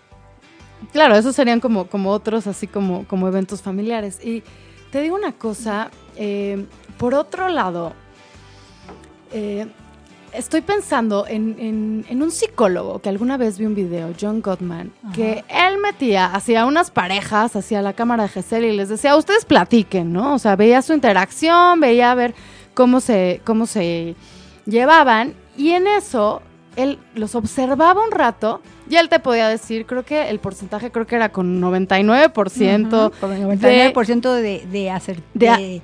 Claro, 0.92 1.14
esos 1.16 1.34
serían 1.34 1.60
como, 1.60 1.86
como 1.86 2.10
otros, 2.10 2.46
así 2.46 2.66
como, 2.66 3.06
como 3.06 3.28
eventos 3.28 3.62
familiares. 3.62 4.18
Y 4.24 4.42
te 4.90 5.00
digo 5.00 5.16
una 5.16 5.32
cosa, 5.32 5.90
eh, 6.16 6.66
por 6.98 7.14
otro 7.14 7.48
lado, 7.48 7.92
eh, 9.32 9.66
estoy 10.34 10.60
pensando 10.60 11.26
en, 11.26 12.04
un 12.10 12.30
psicólogo 12.30 13.00
que 13.00 13.08
alguna 13.08 13.36
vez 13.36 13.58
vi 13.58 13.66
un 13.66 13.74
video, 13.74 14.12
John 14.20 14.40
Gottman, 14.40 14.92
que 15.14 15.44
él 15.48 15.78
metía 15.78 16.26
hacia 16.26 16.66
unas 16.66 16.90
parejas, 16.90 17.56
hacia 17.56 17.82
la 17.82 17.92
cámara 17.92 18.24
de 18.24 18.28
Gesell 18.28 18.64
y 18.64 18.76
les 18.76 18.88
decía, 18.88 19.16
ustedes 19.16 19.44
platiquen, 19.44 20.12
¿no? 20.12 20.34
O 20.34 20.38
sea, 20.38 20.56
veía 20.56 20.82
su 20.82 20.92
interacción, 20.92 21.80
veía 21.80 22.10
a 22.10 22.14
ver 22.14 22.34
cómo 22.74 23.00
se, 23.00 23.40
cómo 23.44 23.66
se 23.66 24.16
llevaban 24.66 25.34
y 25.56 25.70
en 25.70 25.86
eso 25.86 26.42
él 26.76 26.98
los 27.14 27.34
observaba 27.34 28.04
un 28.04 28.10
rato 28.10 28.60
y 28.88 28.96
él 28.96 29.08
te 29.08 29.18
podía 29.18 29.48
decir, 29.48 29.86
creo 29.86 30.04
que 30.04 30.28
el 30.28 30.38
porcentaje 30.38 30.90
creo 30.90 31.06
que 31.06 31.16
era 31.16 31.30
con 31.30 31.60
99%. 31.60 33.12
con 33.18 33.30
99% 33.30 34.32
de, 34.34 34.66
de, 34.70 34.90
hacer, 34.90 35.22
de 35.32 35.82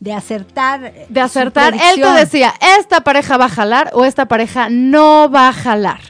de 0.00 0.14
acertar. 0.14 0.92
De 1.08 1.20
acertar. 1.20 1.74
Él 1.74 2.00
te 2.00 2.12
decía, 2.12 2.54
esta 2.78 3.02
pareja 3.02 3.36
va 3.36 3.44
a 3.44 3.50
jalar 3.50 3.90
o 3.92 4.04
esta 4.04 4.26
pareja 4.26 4.68
no 4.70 5.30
va 5.30 5.48
a 5.48 5.52
jalar. 5.52 6.00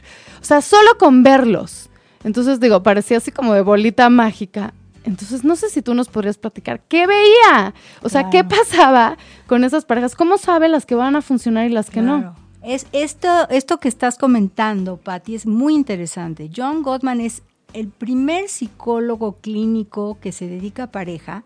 O 0.41 0.45
sea, 0.45 0.61
solo 0.61 0.97
con 0.97 1.23
verlos. 1.23 1.89
Entonces 2.23 2.59
digo, 2.59 2.81
parecía 2.83 3.17
así 3.17 3.31
como 3.31 3.53
de 3.53 3.61
bolita 3.61 4.09
mágica. 4.09 4.73
Entonces, 5.03 5.43
no 5.43 5.55
sé 5.55 5.69
si 5.69 5.81
tú 5.81 5.93
nos 5.93 6.07
podrías 6.07 6.37
platicar 6.37 6.81
qué 6.87 7.05
veía. 7.07 7.73
O 8.01 8.09
sea, 8.09 8.29
qué 8.29 8.43
pasaba 8.43 9.17
con 9.47 9.63
esas 9.63 9.83
parejas. 9.83 10.15
¿Cómo 10.15 10.37
sabe 10.37 10.69
las 10.69 10.85
que 10.85 10.95
van 10.95 11.15
a 11.15 11.21
funcionar 11.21 11.65
y 11.65 11.69
las 11.69 11.89
que 11.89 12.01
no? 12.01 12.35
Es 12.63 12.85
esto, 12.91 13.49
esto 13.49 13.79
que 13.79 13.87
estás 13.87 14.17
comentando, 14.17 14.97
Patti, 14.97 15.35
es 15.35 15.45
muy 15.47 15.73
interesante. 15.73 16.49
John 16.55 16.83
Gottman 16.83 17.21
es 17.21 17.41
el 17.73 17.87
primer 17.87 18.49
psicólogo 18.49 19.37
clínico 19.41 20.17
que 20.21 20.31
se 20.31 20.47
dedica 20.47 20.83
a 20.83 20.91
pareja 20.91 21.43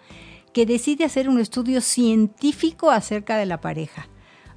que 0.54 0.65
decide 0.65 1.04
hacer 1.04 1.28
un 1.28 1.39
estudio 1.39 1.82
científico 1.82 2.89
acerca 2.89 3.38
de 3.38 3.45
la 3.45 3.60
pareja. 3.60 4.08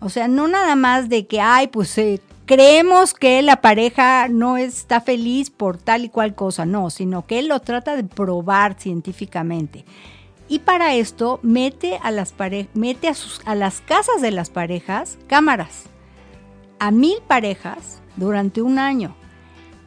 O 0.01 0.09
sea, 0.09 0.29
no 0.29 0.47
nada 0.47 0.77
más 0.77 1.09
de 1.09 1.27
que, 1.27 1.41
ay, 1.41 1.67
pues 1.67 1.99
eh, 1.99 2.21
creemos 2.47 3.15
que 3.15 3.43
la 3.43 3.61
pareja 3.61 4.29
no 4.29 4.57
está 4.57 5.01
feliz 5.01 5.51
por 5.51 5.77
tal 5.77 6.05
y 6.05 6.09
cual 6.09 6.37
cosa, 6.37 6.67
no, 6.67 6.91
sino 6.91 7.27
que 7.27 7.41
él 7.41 7.49
lo 7.49 7.61
trata 7.61 7.97
de 7.97 8.05
probar 8.05 8.77
científicamente. 8.79 9.85
Y 10.49 10.61
para 10.61 10.95
esto 10.95 11.41
mete 11.43 11.99
a 12.03 12.11
las, 12.11 12.33
mete 12.75 13.09
a, 13.45 13.55
las 13.55 13.81
casas 13.81 14.23
de 14.23 14.31
las 14.31 14.51
parejas 14.51 15.19
cámaras, 15.27 15.85
a 16.79 16.91
mil 16.91 17.19
parejas 17.27 18.01
durante 18.17 18.63
un 18.63 18.79
año 18.79 19.15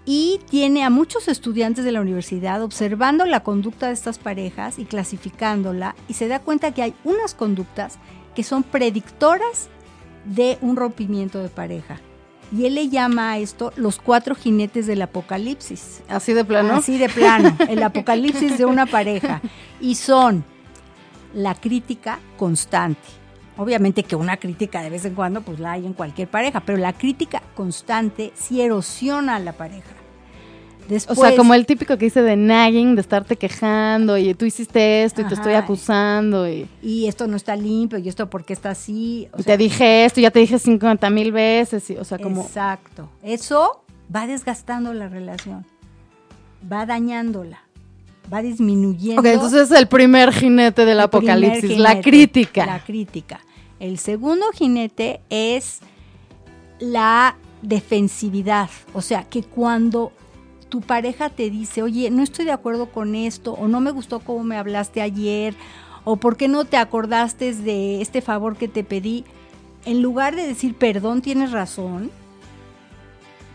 y 0.05 0.39
tiene 0.49 0.83
a 0.83 0.89
muchos 0.89 1.27
estudiantes 1.27 1.85
de 1.85 1.91
la 1.91 2.01
universidad 2.01 2.63
observando 2.63 3.25
la 3.25 3.41
conducta 3.43 3.87
de 3.87 3.93
estas 3.93 4.17
parejas 4.17 4.79
y 4.79 4.85
clasificándola 4.85 5.95
y 6.07 6.15
se 6.15 6.27
da 6.27 6.39
cuenta 6.39 6.73
que 6.73 6.81
hay 6.81 6.93
unas 7.03 7.35
conductas 7.35 7.99
que 8.35 8.43
son 8.43 8.63
predictoras 8.63 9.69
de 10.25 10.57
un 10.61 10.75
rompimiento 10.75 11.39
de 11.39 11.49
pareja. 11.49 11.99
Y 12.55 12.65
él 12.65 12.75
le 12.75 12.89
llama 12.89 13.31
a 13.31 13.37
esto 13.37 13.71
los 13.77 13.99
cuatro 13.99 14.35
jinetes 14.35 14.85
del 14.85 15.01
apocalipsis. 15.01 16.01
Así 16.09 16.33
de 16.33 16.43
plano. 16.43 16.73
Así 16.73 16.97
de 16.97 17.07
plano, 17.07 17.55
el 17.69 17.81
apocalipsis 17.81 18.57
de 18.57 18.65
una 18.65 18.85
pareja. 18.85 19.41
Y 19.79 19.95
son 19.95 20.43
la 21.33 21.55
crítica 21.55 22.19
constante. 22.37 23.20
Obviamente 23.61 24.03
que 24.03 24.15
una 24.15 24.37
crítica 24.37 24.81
de 24.81 24.89
vez 24.89 25.05
en 25.05 25.13
cuando 25.13 25.41
pues 25.41 25.59
la 25.59 25.73
hay 25.73 25.85
en 25.85 25.93
cualquier 25.93 26.27
pareja, 26.27 26.61
pero 26.61 26.77
la 26.77 26.93
crítica 26.93 27.41
constante 27.55 28.31
sí 28.35 28.61
erosiona 28.61 29.35
a 29.35 29.39
la 29.39 29.53
pareja 29.53 30.01
o 31.07 31.15
sea, 31.15 31.35
como 31.35 31.53
el 31.53 31.65
típico 31.65 31.97
que 31.97 32.05
dice 32.05 32.21
de 32.21 32.35
nagging, 32.35 32.95
de 32.95 33.01
estarte 33.01 33.35
quejando 33.35 34.17
y 34.17 34.33
tú 34.33 34.45
hiciste 34.45 35.03
esto 35.03 35.21
y 35.21 35.25
te 35.25 35.35
estoy 35.35 35.53
acusando. 35.53 36.49
Y, 36.49 36.67
y 36.81 37.07
esto 37.07 37.27
no 37.27 37.37
está 37.37 37.55
limpio 37.55 37.97
y 37.99 38.09
esto 38.09 38.29
porque 38.29 38.53
está 38.53 38.71
así. 38.71 39.27
y 39.37 39.43
te 39.43 39.57
dije 39.57 40.05
esto, 40.05 40.19
ya 40.19 40.31
te 40.31 40.39
dije 40.39 40.59
50 40.59 41.09
mil 41.09 41.31
veces. 41.31 41.89
Y, 41.89 41.97
o 41.97 42.03
sea, 42.03 42.17
como... 42.17 42.41
Exacto. 42.41 43.09
Eso 43.23 43.83
va 44.13 44.27
desgastando 44.27 44.93
la 44.93 45.07
relación, 45.07 45.65
va 46.69 46.85
dañándola, 46.85 47.61
va 48.31 48.41
disminuyendo. 48.41 49.21
Ok, 49.21 49.27
entonces 49.27 49.71
es 49.71 49.77
el 49.77 49.87
primer 49.87 50.33
jinete 50.33 50.85
del 50.85 50.99
apocalipsis, 50.99 51.77
la 51.77 52.01
crítica. 52.01 52.65
La 52.65 52.83
crítica. 52.83 53.39
El 53.81 53.97
segundo 53.97 54.45
jinete 54.53 55.21
es 55.31 55.79
la 56.79 57.35
defensividad, 57.63 58.69
o 58.93 59.01
sea, 59.01 59.27
que 59.27 59.41
cuando 59.41 60.11
tu 60.69 60.81
pareja 60.81 61.31
te 61.31 61.49
dice, 61.49 61.81
oye, 61.81 62.11
no 62.11 62.21
estoy 62.21 62.45
de 62.45 62.51
acuerdo 62.51 62.91
con 62.91 63.15
esto, 63.15 63.53
o 63.53 63.67
no 63.67 63.81
me 63.81 63.89
gustó 63.89 64.19
cómo 64.19 64.43
me 64.43 64.55
hablaste 64.55 65.01
ayer, 65.01 65.55
o 66.03 66.17
por 66.17 66.37
qué 66.37 66.47
no 66.47 66.65
te 66.65 66.77
acordaste 66.77 67.55
de 67.55 68.01
este 68.01 68.21
favor 68.21 68.55
que 68.55 68.67
te 68.67 68.83
pedí, 68.83 69.25
en 69.85 70.03
lugar 70.03 70.35
de 70.35 70.45
decir, 70.45 70.75
perdón, 70.75 71.23
tienes 71.23 71.51
razón, 71.51 72.11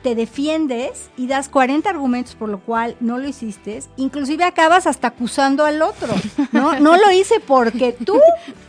te 0.07 0.15
defiendes 0.15 1.11
y 1.17 1.27
das 1.27 1.49
40 1.49 1.91
argumentos 1.91 2.37
por 2.37 2.49
lo 2.49 2.61
cual 2.61 2.95
no 3.01 3.19
lo 3.19 3.27
hiciste, 3.27 3.83
inclusive 3.97 4.45
acabas 4.45 4.87
hasta 4.87 5.09
acusando 5.09 5.65
al 5.65 5.83
otro, 5.83 6.15
¿no? 6.53 6.79
No 6.81 6.97
lo 6.97 7.11
hice 7.11 7.41
porque 7.41 7.91
tú 7.91 8.21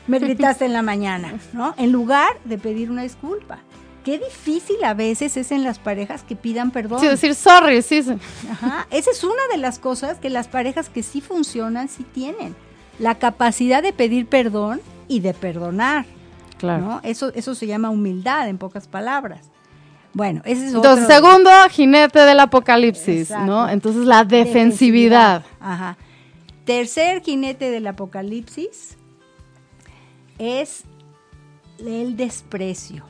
me 0.08 0.17
gritaste 0.17 0.65
en 0.65 0.73
la 0.73 0.82
mañana, 0.82 1.36
¿no? 1.54 1.76
En 1.78 1.91
lugar 1.91 2.30
de 2.43 2.58
pedir 2.58 2.89
una 2.89 3.04
disculpa 3.04 3.60
qué 4.04 4.17
difícil 4.17 4.84
a 4.84 4.95
veces 4.95 5.38
es 5.38 5.52
en 5.52 5.63
las 5.63 5.78
parejas 5.78 6.23
que 6.23 6.36
pidan 6.36 6.71
perdón. 6.71 7.02
Sí, 7.02 7.08
decir 7.08 7.36
sorry, 7.36 7.84
sí. 7.84 8.02
Ajá, 8.50 8.88
esa 8.89 9.12
es 9.12 9.23
una 9.23 9.47
de 9.52 9.58
las 9.58 9.78
cosas 9.78 10.17
que 10.17 10.32
las 10.32 10.47
parejas 10.47 10.89
que 10.89 11.04
sí 11.04 11.21
funcionan 11.21 11.88
sí 11.88 12.04
tienen. 12.04 12.56
La 12.97 13.13
capacidad 13.13 13.84
de 13.84 13.93
pedir 13.93 14.26
perdón 14.26 14.82
y 15.08 15.19
de 15.19 15.36
perdonar. 15.36 16.08
Claro. 16.58 17.00
Eso, 17.04 17.32
eso 17.36 17.54
se 17.54 17.67
llama 17.67 17.91
humildad, 17.91 18.50
en 18.50 18.58
pocas 18.58 18.88
palabras. 18.88 19.52
Bueno, 20.18 20.42
ese 20.46 20.68
es 20.68 20.76
otro. 20.76 20.92
Entonces, 20.92 21.16
segundo 21.16 21.50
jinete 21.70 22.20
del 22.20 22.40
apocalipsis, 22.40 23.30
¿no? 23.30 23.70
Entonces, 23.70 24.06
la 24.06 24.24
defensividad. 24.24 25.46
Ajá. 25.60 25.96
Tercer 26.66 27.22
jinete 27.22 27.70
del 27.70 27.86
apocalipsis 27.86 28.98
es 30.40 30.86
el 31.80 32.18
desprecio. 32.18 33.06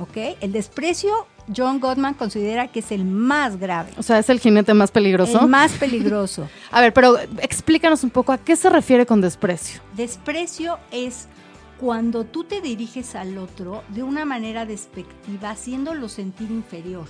¿ok? 0.00 0.36
El 0.40 0.52
desprecio 0.52 1.26
John 1.54 1.80
Gottman 1.80 2.14
considera 2.14 2.68
que 2.68 2.80
es 2.80 2.92
el 2.92 3.04
más 3.04 3.58
grave. 3.58 3.92
O 3.96 4.02
sea, 4.02 4.18
es 4.18 4.28
el 4.28 4.40
jinete 4.40 4.74
más 4.74 4.90
peligroso. 4.90 5.40
El 5.40 5.48
más 5.48 5.72
peligroso. 5.72 6.48
a 6.70 6.80
ver, 6.80 6.92
pero 6.92 7.18
explícanos 7.40 8.02
un 8.04 8.10
poco 8.10 8.32
a 8.32 8.38
qué 8.38 8.56
se 8.56 8.68
refiere 8.68 9.06
con 9.06 9.20
desprecio. 9.20 9.80
Desprecio 9.94 10.78
es 10.90 11.28
cuando 11.78 12.24
tú 12.24 12.44
te 12.44 12.60
diriges 12.60 13.14
al 13.14 13.38
otro 13.38 13.82
de 13.88 14.02
una 14.02 14.24
manera 14.24 14.64
despectiva, 14.66 15.50
haciéndolo 15.50 16.08
sentir 16.08 16.50
inferior. 16.50 17.06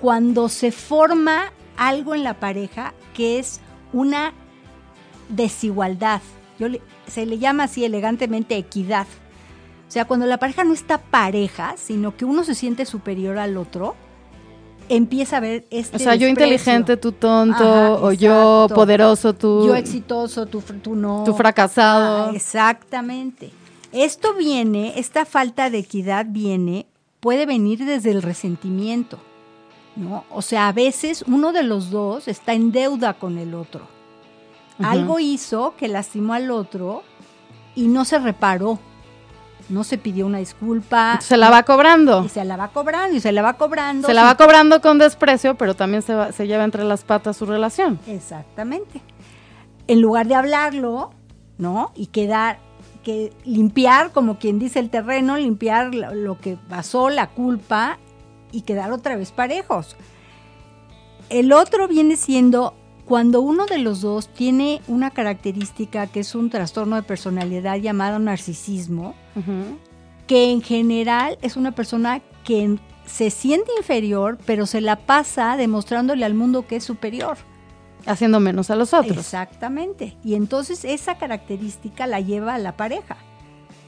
Cuando 0.00 0.48
se 0.48 0.70
forma 0.70 1.52
algo 1.76 2.14
en 2.14 2.24
la 2.24 2.34
pareja 2.34 2.94
que 3.14 3.38
es 3.38 3.60
una 3.92 4.32
desigualdad. 5.28 6.20
Yo 6.58 6.68
se 7.06 7.26
le 7.26 7.38
llama 7.38 7.64
así 7.64 7.84
elegantemente 7.84 8.56
equidad. 8.56 9.06
O 9.88 9.90
sea, 9.90 10.04
cuando 10.04 10.26
la 10.26 10.38
pareja 10.38 10.64
no 10.64 10.72
está 10.72 10.98
pareja, 10.98 11.74
sino 11.76 12.16
que 12.16 12.24
uno 12.24 12.44
se 12.44 12.54
siente 12.54 12.84
superior 12.84 13.38
al 13.38 13.56
otro, 13.56 13.94
empieza 14.88 15.38
a 15.38 15.40
ver 15.40 15.66
este. 15.70 15.96
O 15.96 15.98
sea, 15.98 16.14
yo 16.14 16.26
inteligente, 16.28 16.96
tú 16.96 17.12
tonto, 17.12 18.02
o 18.02 18.12
yo 18.12 18.66
poderoso, 18.74 19.34
tú. 19.34 19.66
Yo 19.66 19.74
exitoso, 19.74 20.46
tú, 20.46 20.62
tú 20.82 20.94
no. 20.94 21.22
Tú 21.24 21.34
fracasado. 21.34 22.30
Ah, 22.30 22.32
exactamente. 22.34 23.52
Esto 23.94 24.34
viene, 24.34 24.98
esta 24.98 25.24
falta 25.24 25.70
de 25.70 25.78
equidad 25.78 26.26
viene, 26.28 26.86
puede 27.20 27.46
venir 27.46 27.84
desde 27.84 28.10
el 28.10 28.22
resentimiento. 28.22 29.18
¿no? 29.96 30.24
O 30.30 30.42
sea, 30.42 30.68
a 30.68 30.72
veces 30.72 31.24
uno 31.26 31.52
de 31.52 31.62
los 31.62 31.90
dos 31.90 32.28
está 32.28 32.52
en 32.52 32.72
deuda 32.72 33.14
con 33.14 33.38
el 33.38 33.54
otro. 33.54 33.86
Algo 34.82 35.20
hizo 35.20 35.74
que 35.76 35.86
lastimó 35.86 36.34
al 36.34 36.50
otro 36.50 37.04
y 37.76 37.86
no 37.86 38.04
se 38.04 38.18
reparó 38.18 38.80
no 39.68 39.84
se 39.84 39.98
pidió 39.98 40.26
una 40.26 40.38
disculpa. 40.38 41.18
Se 41.20 41.36
la 41.36 41.50
va 41.50 41.62
cobrando. 41.62 42.24
Y 42.24 42.28
se 42.28 42.44
la 42.44 42.56
va 42.56 42.68
cobrando 42.68 43.16
y 43.16 43.20
se 43.20 43.32
la 43.32 43.42
va 43.42 43.54
cobrando. 43.54 44.06
Se 44.06 44.14
la 44.14 44.24
va 44.24 44.36
cobrando 44.36 44.80
con 44.80 44.98
desprecio, 44.98 45.54
pero 45.56 45.74
también 45.74 46.02
se, 46.02 46.32
se 46.32 46.46
lleva 46.46 46.64
entre 46.64 46.84
las 46.84 47.04
patas 47.04 47.36
su 47.36 47.46
relación. 47.46 47.98
Exactamente. 48.06 49.00
En 49.86 50.00
lugar 50.00 50.26
de 50.26 50.34
hablarlo, 50.34 51.10
¿no? 51.58 51.92
Y 51.94 52.06
quedar, 52.06 52.58
que 53.04 53.32
limpiar, 53.44 54.10
como 54.10 54.38
quien 54.38 54.58
dice 54.58 54.80
el 54.80 54.90
terreno, 54.90 55.36
limpiar 55.36 55.94
lo 55.94 56.40
que 56.40 56.56
pasó, 56.68 57.10
la 57.10 57.28
culpa, 57.28 57.98
y 58.54 58.62
quedar 58.62 58.92
otra 58.92 59.16
vez 59.16 59.32
parejos. 59.32 59.96
El 61.28 61.52
otro 61.52 61.88
viene 61.88 62.16
siendo 62.16 62.74
cuando 63.04 63.40
uno 63.40 63.66
de 63.66 63.78
los 63.78 64.00
dos 64.00 64.28
tiene 64.28 64.80
una 64.88 65.10
característica 65.10 66.06
que 66.06 66.20
es 66.20 66.34
un 66.34 66.50
trastorno 66.50 66.96
de 66.96 67.02
personalidad 67.02 67.76
llamado 67.76 68.18
narcisismo, 68.18 69.14
que 70.26 70.50
en 70.50 70.62
general 70.62 71.36
es 71.42 71.56
una 71.56 71.72
persona 71.72 72.22
que 72.44 72.78
se 73.04 73.30
siente 73.30 73.70
inferior, 73.76 74.38
pero 74.46 74.64
se 74.66 74.80
la 74.80 74.96
pasa 74.96 75.56
demostrándole 75.56 76.24
al 76.24 76.34
mundo 76.34 76.66
que 76.66 76.76
es 76.76 76.84
superior. 76.84 77.36
Haciendo 78.06 78.40
menos 78.40 78.70
a 78.70 78.76
los 78.76 78.92
otros. 78.92 79.18
Exactamente. 79.18 80.16
Y 80.24 80.34
entonces 80.34 80.84
esa 80.84 81.16
característica 81.16 82.06
la 82.06 82.20
lleva 82.20 82.54
a 82.54 82.58
la 82.58 82.76
pareja. 82.76 83.16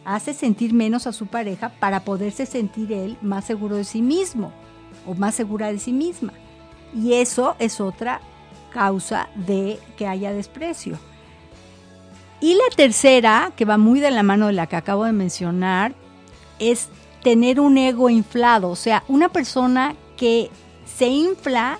Hace 0.04 0.34
sentir 0.34 0.72
menos 0.72 1.06
a 1.06 1.12
su 1.12 1.26
pareja 1.26 1.70
para 1.80 2.04
poderse 2.04 2.46
sentir 2.46 2.92
él 2.92 3.18
más 3.20 3.44
seguro 3.44 3.76
de 3.76 3.84
sí 3.84 4.02
mismo 4.02 4.52
o 5.06 5.14
más 5.14 5.34
segura 5.34 5.72
de 5.72 5.78
sí 5.78 5.92
misma. 5.92 6.32
Y 6.94 7.14
eso 7.14 7.56
es 7.58 7.80
otra 7.80 8.20
causa 8.72 9.28
de 9.34 9.78
que 9.96 10.06
haya 10.06 10.32
desprecio. 10.32 10.98
Y 12.40 12.54
la 12.54 12.76
tercera, 12.76 13.52
que 13.56 13.64
va 13.64 13.78
muy 13.78 14.00
de 14.00 14.10
la 14.10 14.22
mano 14.22 14.46
de 14.46 14.52
la 14.52 14.66
que 14.66 14.76
acabo 14.76 15.04
de 15.04 15.12
mencionar, 15.12 15.94
es 16.58 16.88
tener 17.22 17.60
un 17.60 17.78
ego 17.78 18.10
inflado, 18.10 18.70
o 18.70 18.76
sea, 18.76 19.02
una 19.08 19.30
persona 19.30 19.96
que 20.16 20.50
se 20.84 21.08
infla 21.08 21.78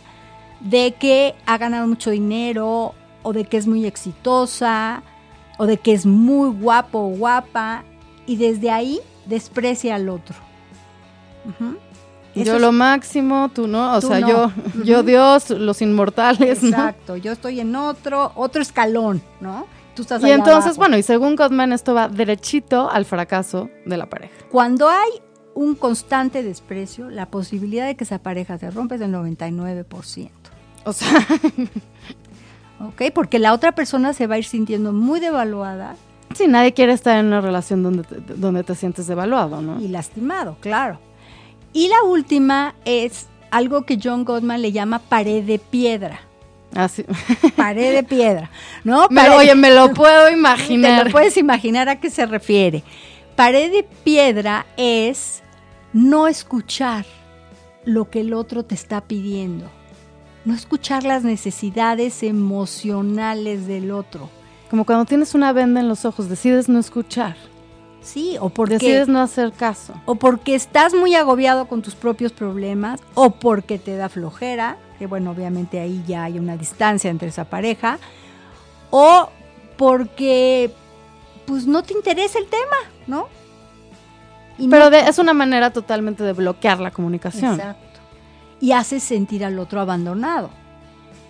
de 0.61 0.95
que 0.95 1.35
ha 1.47 1.59
ganado 1.59 1.87
mucho 1.87 2.11
dinero 2.11 2.95
o 3.23 3.33
de 3.33 3.45
que 3.45 3.57
es 3.57 3.66
muy 3.66 3.87
exitosa 3.87 5.03
o 5.59 5.66
de 5.66 5.79
que 5.79 5.92
es 5.92 6.07
muy 6.07 6.51
guapo 6.51 6.99
o 6.99 7.09
guapa 7.09 7.85
y 8.27 8.37
desde 8.37 8.71
ahí 8.71 9.01
desprecia 9.27 9.95
al 9.95 10.09
otro 10.09 10.37
yo 12.45 12.59
lo 12.59 12.73
máximo, 12.73 13.51
tú 13.53 13.66
no, 13.66 13.97
o 13.97 14.01
sea, 14.01 14.21
yo, 14.21 14.53
yo 14.85 15.03
Dios, 15.03 15.51
los 15.51 15.81
inmortales. 15.83 16.62
Exacto, 16.62 17.16
yo 17.16 17.33
estoy 17.33 17.61
en 17.61 17.75
otro, 17.77 18.33
otro 18.35 18.62
escalón, 18.62 19.23
¿no? 19.40 19.66
Tú 19.95 20.03
estás 20.03 20.23
y 20.23 20.31
entonces, 20.31 20.77
bueno, 20.77 20.99
y 20.99 21.03
según 21.03 21.37
Gottman, 21.37 21.73
esto 21.73 21.95
va 21.95 22.09
derechito 22.09 22.90
al 22.90 23.07
fracaso 23.07 23.71
de 23.87 23.97
la 23.97 24.07
pareja. 24.07 24.35
Cuando 24.51 24.88
hay 24.88 25.09
un 25.55 25.75
constante 25.75 26.42
desprecio, 26.42 27.09
la 27.09 27.31
posibilidad 27.31 27.87
de 27.87 27.97
que 27.97 28.05
esa 28.05 28.19
pareja 28.19 28.59
se 28.59 28.71
rompa 28.71 28.97
es 28.97 29.01
del 29.01 29.12
99%. 29.14 30.31
O 30.87 30.92
sea... 30.92 31.18
¿Ok? 32.81 33.03
Porque 33.14 33.38
la 33.38 33.53
otra 33.53 33.72
persona 33.72 34.12
se 34.12 34.27
va 34.27 34.37
a 34.37 34.38
ir 34.38 34.44
sintiendo 34.44 34.92
muy 34.92 35.20
devaluada. 35.20 35.96
Sí, 36.35 36.46
nadie 36.46 36.75
quiere 36.75 36.92
estar 36.92 37.18
en 37.18 37.27
una 37.27 37.40
relación 37.40 37.83
donde 37.83 38.05
donde 38.37 38.62
te 38.64 38.75
sientes 38.75 39.07
devaluado, 39.07 39.62
¿no? 39.62 39.81
Y 39.81 39.88
lastimado, 39.88 40.59
claro. 40.61 40.99
Y 41.72 41.88
la 41.88 42.03
última 42.03 42.75
es 42.85 43.29
algo 43.51 43.87
que 43.87 43.99
John 44.03 44.25
Gottman 44.25 44.61
le 44.61 44.72
llama 44.72 44.99
pared 44.99 45.44
de 45.44 45.59
piedra. 45.59 46.20
Ah, 46.75 46.88
sí. 46.88 47.05
Pared 47.57 47.94
de 47.94 48.03
piedra, 48.03 48.51
¿no? 48.85 49.07
oye, 49.37 49.55
me 49.55 49.70
lo 49.70 49.90
puedo 49.94 50.31
imaginar. 50.31 50.99
Te 50.99 51.05
lo 51.07 51.11
puedes 51.11 51.37
imaginar 51.38 51.88
a 51.88 52.01
qué 52.01 52.11
se 52.11 52.27
refiere. 52.27 52.83
Pared 53.35 53.72
de 53.72 53.83
piedra 53.83 54.66
es 54.77 55.42
no 55.94 56.29
escuchar 56.29 57.07
lo 57.85 58.11
que 58.11 58.20
el 58.20 58.35
otro 58.35 58.64
te 58.64 58.75
está 58.75 59.01
pidiendo, 59.03 59.70
no 60.47 60.55
escuchar 60.55 61.05
las 61.05 61.25
necesidades 61.25 62.23
emocionales 62.23 63.67
del 63.67 63.91
otro. 63.91 64.31
Como 64.71 64.87
cuando 64.87 65.05
tienes 65.05 65.35
una 65.35 65.53
venda 65.53 65.81
en 65.81 65.89
los 65.89 66.05
ojos, 66.05 66.29
decides 66.29 66.69
no 66.69 66.79
escuchar. 66.79 67.37
Sí, 68.01 68.37
o 68.41 68.49
porque 68.49 68.75
decides 68.75 69.09
no 69.09 69.21
hacer 69.21 69.53
caso. 69.53 69.95
O 70.05 70.15
porque 70.15 70.55
estás 70.55 70.95
muy 70.95 71.17
agobiado 71.17 71.67
con 71.67 71.83
tus 71.83 71.97
propios 71.97 72.33
problemas, 72.33 73.01
o 73.15 73.31
porque 73.31 73.81
te 73.81 73.97
da 73.97 74.09
flojera, 74.09 74.77
que 75.01 75.09
bueno, 75.09 75.33
obviamente 75.33 75.81
ahí 75.81 76.05
ya 76.07 76.23
hay 76.23 76.39
una 76.39 76.57
distancia 76.57 77.11
entre 77.11 77.29
esa 77.29 77.45
pareja, 77.45 77.99
o 78.91 79.29
porque 79.77 80.73
pues 81.45 81.67
no 81.67 81.83
te 81.83 81.93
interesa 81.93 82.39
el 82.39 82.47
tema, 82.47 82.77
¿no? 83.09 83.29
Pero 84.71 84.87
es 84.97 85.19
una 85.19 85.35
manera 85.35 85.73
totalmente 85.73 86.23
de 86.23 86.33
bloquear 86.33 86.79
la 86.79 86.93
comunicación. 86.93 87.55
Exacto. 87.55 87.86
Y 88.61 88.73
hace 88.73 89.01
sentir 89.01 89.45
al 89.45 89.59
otro 89.59 89.81
abandonado, 89.81 90.51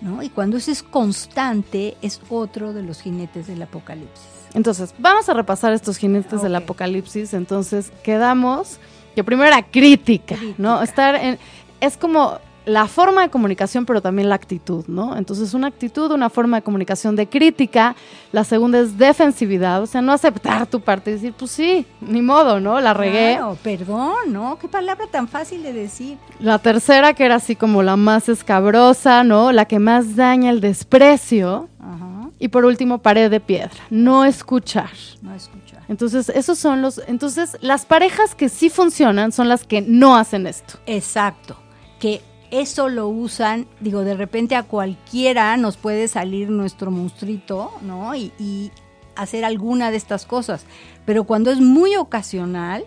¿no? 0.01 0.23
Y 0.23 0.29
cuando 0.29 0.57
eso 0.57 0.71
es 0.71 0.81
constante, 0.83 1.97
es 2.01 2.21
otro 2.29 2.73
de 2.73 2.83
los 2.83 3.01
jinetes 3.01 3.47
del 3.47 3.61
apocalipsis. 3.61 4.27
Entonces, 4.53 4.93
vamos 4.97 5.27
a 5.29 5.33
repasar 5.33 5.73
estos 5.73 5.97
jinetes 5.97 6.41
del 6.41 6.55
apocalipsis. 6.55 7.33
Entonces, 7.33 7.91
quedamos 8.03 8.79
que 9.15 9.23
primero 9.23 9.47
era 9.47 9.63
crítica, 9.63 10.37
¿no? 10.57 10.81
Estar 10.81 11.15
en. 11.15 11.37
Es 11.81 11.97
como 11.97 12.39
la 12.67 12.87
forma 12.87 13.21
de 13.21 13.29
comunicación, 13.29 13.85
pero 13.85 14.01
también 14.01 14.29
la 14.29 14.35
actitud, 14.35 14.85
¿no? 14.87 15.17
Entonces, 15.17 15.53
una 15.53 15.67
actitud, 15.67 16.11
una 16.11 16.29
forma 16.29 16.57
de 16.57 16.63
comunicación 16.63 17.15
de 17.15 17.27
crítica. 17.27 17.95
La 18.31 18.43
segunda 18.43 18.79
es 18.79 18.97
defensividad, 18.97 19.81
o 19.81 19.87
sea, 19.87 20.01
no 20.01 20.11
aceptar 20.11 20.67
tu 20.67 20.81
parte 20.81 21.11
y 21.11 21.13
decir, 21.13 21.33
pues 21.33 21.51
sí, 21.51 21.85
ni 22.01 22.21
modo, 22.21 22.59
¿no? 22.59 22.79
La 22.79 22.93
regué. 22.93 23.35
Claro, 23.37 23.57
perdón, 23.63 24.15
¿no? 24.27 24.59
Qué 24.59 24.67
palabra 24.67 25.07
tan 25.07 25.27
fácil 25.27 25.63
de 25.63 25.73
decir. 25.73 26.17
La 26.39 26.59
tercera, 26.59 27.13
que 27.13 27.25
era 27.25 27.35
así 27.35 27.55
como 27.55 27.83
la 27.83 27.95
más 27.95 28.29
escabrosa, 28.29 29.23
¿no? 29.23 29.51
La 29.51 29.65
que 29.65 29.79
más 29.79 30.15
daña 30.15 30.49
el 30.49 30.59
desprecio. 30.59 31.69
Ajá 31.79 32.17
y 32.39 32.49
por 32.49 32.65
último, 32.65 32.99
pared 32.99 33.31
de 33.31 33.39
piedra, 33.39 33.83
no 33.89 34.23
escuchar. 34.23 34.91
No 35.21 35.33
escuchar. 35.33 35.83
Entonces, 35.87 36.29
esos 36.29 36.59
son 36.59 36.81
los 36.81 37.01
entonces 37.07 37.57
las 37.61 37.85
parejas 37.85 38.35
que 38.35 38.49
sí 38.49 38.69
funcionan 38.69 39.31
son 39.31 39.49
las 39.49 39.63
que 39.63 39.81
no 39.81 40.15
hacen 40.15 40.45
esto. 40.45 40.77
Exacto. 40.85 41.57
Que 41.99 42.21
eso 42.51 42.89
lo 42.89 43.07
usan, 43.07 43.67
digo, 43.79 44.01
de 44.01 44.15
repente 44.15 44.55
a 44.55 44.63
cualquiera 44.63 45.55
nos 45.57 45.77
puede 45.77 46.07
salir 46.07 46.49
nuestro 46.49 46.91
monstruito, 46.91 47.71
¿no? 47.81 48.15
Y, 48.15 48.31
y 48.39 48.71
hacer 49.15 49.45
alguna 49.45 49.91
de 49.91 49.97
estas 49.97 50.25
cosas. 50.25 50.65
Pero 51.05 51.25
cuando 51.25 51.51
es 51.51 51.59
muy 51.59 51.95
ocasional, 51.95 52.85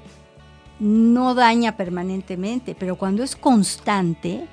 no 0.78 1.34
daña 1.34 1.76
permanentemente. 1.76 2.74
Pero 2.74 2.96
cuando 2.96 3.22
es 3.22 3.36
constante, 3.36 4.46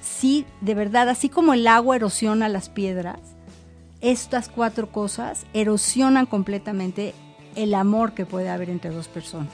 sí, 0.00 0.46
de 0.60 0.74
verdad, 0.74 1.08
así 1.08 1.28
como 1.28 1.54
el 1.54 1.66
agua 1.66 1.96
erosiona 1.96 2.48
las 2.48 2.68
piedras, 2.68 3.18
estas 4.00 4.48
cuatro 4.48 4.90
cosas 4.90 5.46
erosionan 5.52 6.26
completamente 6.26 7.14
el 7.54 7.74
amor 7.74 8.12
que 8.12 8.26
puede 8.26 8.48
haber 8.48 8.70
entre 8.70 8.90
dos 8.90 9.08
personas. 9.08 9.52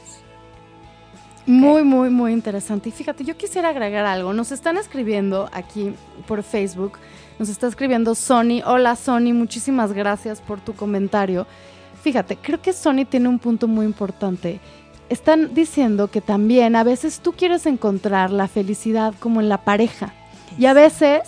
Muy, 1.49 1.83
muy, 1.83 2.11
muy 2.11 2.35
interesante. 2.35 2.91
Y 2.91 2.93
fíjate, 2.93 3.25
yo 3.25 3.35
quisiera 3.35 3.71
agregar 3.71 4.05
algo. 4.05 4.35
Nos 4.35 4.53
están 4.53 4.77
escribiendo 4.77 5.49
aquí 5.51 5.95
por 6.27 6.43
Facebook, 6.43 6.99
nos 7.39 7.49
está 7.49 7.67
escribiendo 7.67 8.15
Sony. 8.15 8.61
Hola 8.67 8.97
Sony, 8.97 9.33
muchísimas 9.33 9.95
gracias 9.95 10.43
por 10.43 10.61
tu 10.61 10.75
comentario. 10.75 11.47
Fíjate, 12.03 12.37
creo 12.37 12.61
que 12.61 12.75
Sony 12.75 13.07
tiene 13.09 13.31
un 13.31 13.39
punto 13.39 13.67
muy 13.67 13.87
importante. 13.87 14.61
están 15.09 15.55
diciendo 15.55 16.11
que 16.11 16.21
también 16.21 16.77
a 16.77 16.85
veces 16.85 17.21
tú 17.21 17.33
quieres 17.33 17.65
encontrar 17.65 18.31
la 18.31 18.47
felicidad 18.47 19.15
como 19.19 19.41
en 19.41 19.49
la 19.49 19.65
pareja. 19.65 20.13
Y 20.59 20.67
a 20.67 20.75
veces 20.75 21.23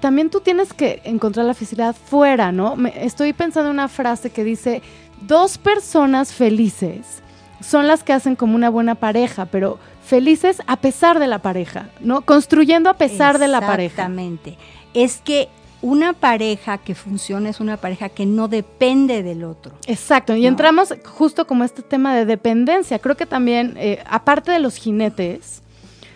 también 0.00 0.30
tú 0.30 0.40
tienes 0.40 0.72
que 0.72 1.00
encontrar 1.04 1.46
la 1.46 1.54
felicidad 1.54 1.94
fuera, 1.94 2.50
¿no? 2.50 2.74
estoy 2.88 3.32
pensando 3.34 3.70
en 3.70 3.74
una 3.74 3.86
frase 3.86 4.30
que 4.30 4.42
dice, 4.42 4.82
dos 5.28 5.58
personas 5.58 6.32
felices 6.32 7.22
son 7.60 7.86
las 7.86 8.02
que 8.02 8.12
hacen 8.12 8.36
como 8.36 8.54
una 8.54 8.70
buena 8.70 8.94
pareja, 8.94 9.46
pero 9.46 9.78
felices 10.04 10.62
a 10.66 10.76
pesar 10.76 11.18
de 11.18 11.26
la 11.26 11.40
pareja, 11.40 11.88
¿no? 12.00 12.22
Construyendo 12.22 12.90
a 12.90 12.94
pesar 12.94 13.38
de 13.38 13.48
la 13.48 13.60
pareja. 13.60 14.02
Exactamente. 14.02 14.56
Es 14.94 15.18
que 15.18 15.48
una 15.80 16.12
pareja 16.12 16.78
que 16.78 16.94
funciona 16.94 17.50
es 17.50 17.60
una 17.60 17.76
pareja 17.76 18.08
que 18.08 18.26
no 18.26 18.48
depende 18.48 19.22
del 19.22 19.44
otro. 19.44 19.72
Exacto, 19.86 20.34
y 20.34 20.46
entramos 20.46 20.92
justo 21.04 21.46
como 21.46 21.64
este 21.64 21.82
tema 21.82 22.16
de 22.16 22.24
dependencia. 22.24 22.98
Creo 22.98 23.16
que 23.16 23.26
también, 23.26 23.74
eh, 23.76 24.02
aparte 24.08 24.50
de 24.50 24.58
los 24.58 24.76
jinetes, 24.76 25.62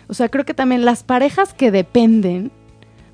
o 0.07 0.13
sea, 0.13 0.29
creo 0.29 0.45
que 0.45 0.53
también 0.53 0.83
las 0.83 1.03
parejas 1.03 1.53
que 1.53 1.71
dependen 1.71 2.51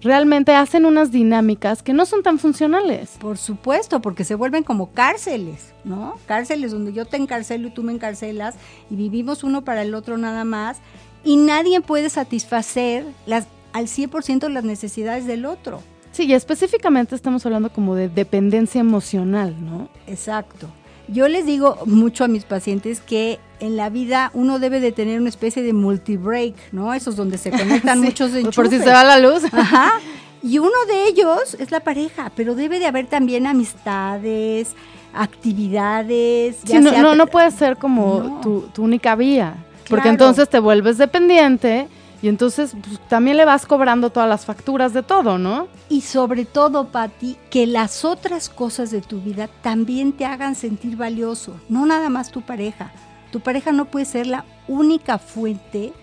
realmente 0.01 0.53
hacen 0.53 0.85
unas 0.85 1.11
dinámicas 1.11 1.83
que 1.83 1.93
no 1.93 2.05
son 2.05 2.23
tan 2.23 2.39
funcionales. 2.39 3.11
Por 3.19 3.37
supuesto, 3.37 4.01
porque 4.01 4.23
se 4.23 4.35
vuelven 4.35 4.63
como 4.63 4.91
cárceles, 4.91 5.73
¿no? 5.83 6.15
Cárceles 6.25 6.71
donde 6.71 6.93
yo 6.93 7.05
te 7.05 7.17
encarcelo 7.17 7.67
y 7.67 7.71
tú 7.71 7.83
me 7.83 7.91
encarcelas 7.91 8.55
y 8.89 8.95
vivimos 8.95 9.43
uno 9.43 9.63
para 9.63 9.81
el 9.81 9.93
otro 9.93 10.17
nada 10.17 10.43
más 10.43 10.77
y 11.23 11.37
nadie 11.37 11.81
puede 11.81 12.09
satisfacer 12.09 13.05
las, 13.25 13.47
al 13.73 13.87
100% 13.87 14.49
las 14.49 14.63
necesidades 14.63 15.25
del 15.25 15.45
otro. 15.45 15.81
Sí, 16.11 16.25
y 16.25 16.33
específicamente 16.33 17.15
estamos 17.15 17.45
hablando 17.45 17.71
como 17.71 17.95
de 17.95 18.09
dependencia 18.09 18.81
emocional, 18.81 19.55
¿no? 19.63 19.89
Exacto. 20.07 20.69
Yo 21.11 21.27
les 21.27 21.45
digo 21.45 21.77
mucho 21.85 22.23
a 22.23 22.27
mis 22.27 22.43
pacientes 22.43 23.01
que 23.01 23.39
en 23.59 23.75
la 23.75 23.89
vida 23.89 24.31
uno 24.33 24.59
debe 24.59 24.79
de 24.79 24.91
tener 24.91 25.19
una 25.19 25.29
especie 25.29 25.63
de 25.63 25.73
multi-break, 25.73 26.71
¿no? 26.71 26.93
Esos 26.93 27.15
donde 27.15 27.37
se 27.37 27.51
conectan 27.51 27.99
muchos 28.03 28.33
enchufes. 28.33 28.55
Por 28.55 28.69
si 28.69 28.79
se 28.79 28.91
va 28.91 29.03
la 29.03 29.19
luz. 29.19 29.43
Ajá. 29.51 29.93
Y 30.41 30.59
uno 30.59 30.85
de 30.87 31.07
ellos 31.07 31.55
es 31.59 31.71
la 31.71 31.81
pareja, 31.81 32.31
pero 32.35 32.55
debe 32.55 32.79
de 32.79 32.85
haber 32.85 33.07
también 33.07 33.45
amistades, 33.45 34.69
actividades. 35.13 36.57
Sí, 36.63 36.79
no, 36.79 37.15
no, 37.15 37.27
puede 37.27 37.51
ser 37.51 37.77
como 37.77 38.39
tu, 38.41 38.81
única 38.81 39.15
vía, 39.15 39.55
porque 39.89 40.09
entonces 40.09 40.47
te 40.47 40.59
vuelves 40.59 40.97
dependiente 40.97 41.87
y 42.21 42.27
entonces 42.27 42.75
pues, 42.81 42.99
también 43.07 43.37
le 43.37 43.45
vas 43.45 43.65
cobrando 43.65 44.09
todas 44.09 44.27
las 44.27 44.45
facturas 44.45 44.93
de 44.93 45.03
todo, 45.03 45.37
¿no? 45.37 45.67
Y 45.87 46.01
sobre 46.01 46.45
todo, 46.45 46.89
Patti, 46.89 47.37
que 47.49 47.65
las 47.65 48.03
otras 48.03 48.49
cosas 48.49 48.91
de 48.91 49.01
tu 49.01 49.21
vida 49.21 49.47
también 49.61 50.11
te 50.13 50.25
hagan 50.25 50.55
sentir 50.55 50.97
valioso, 50.97 51.59
no 51.69 51.85
nada 51.85 52.09
más 52.09 52.31
tu 52.31 52.41
pareja. 52.41 52.91
Tu 53.31 53.39
pareja 53.39 53.71
no 53.71 53.85
puede 53.85 54.05
ser 54.05 54.27
la 54.27 54.45
única 54.67 55.17
fuente 55.17 55.93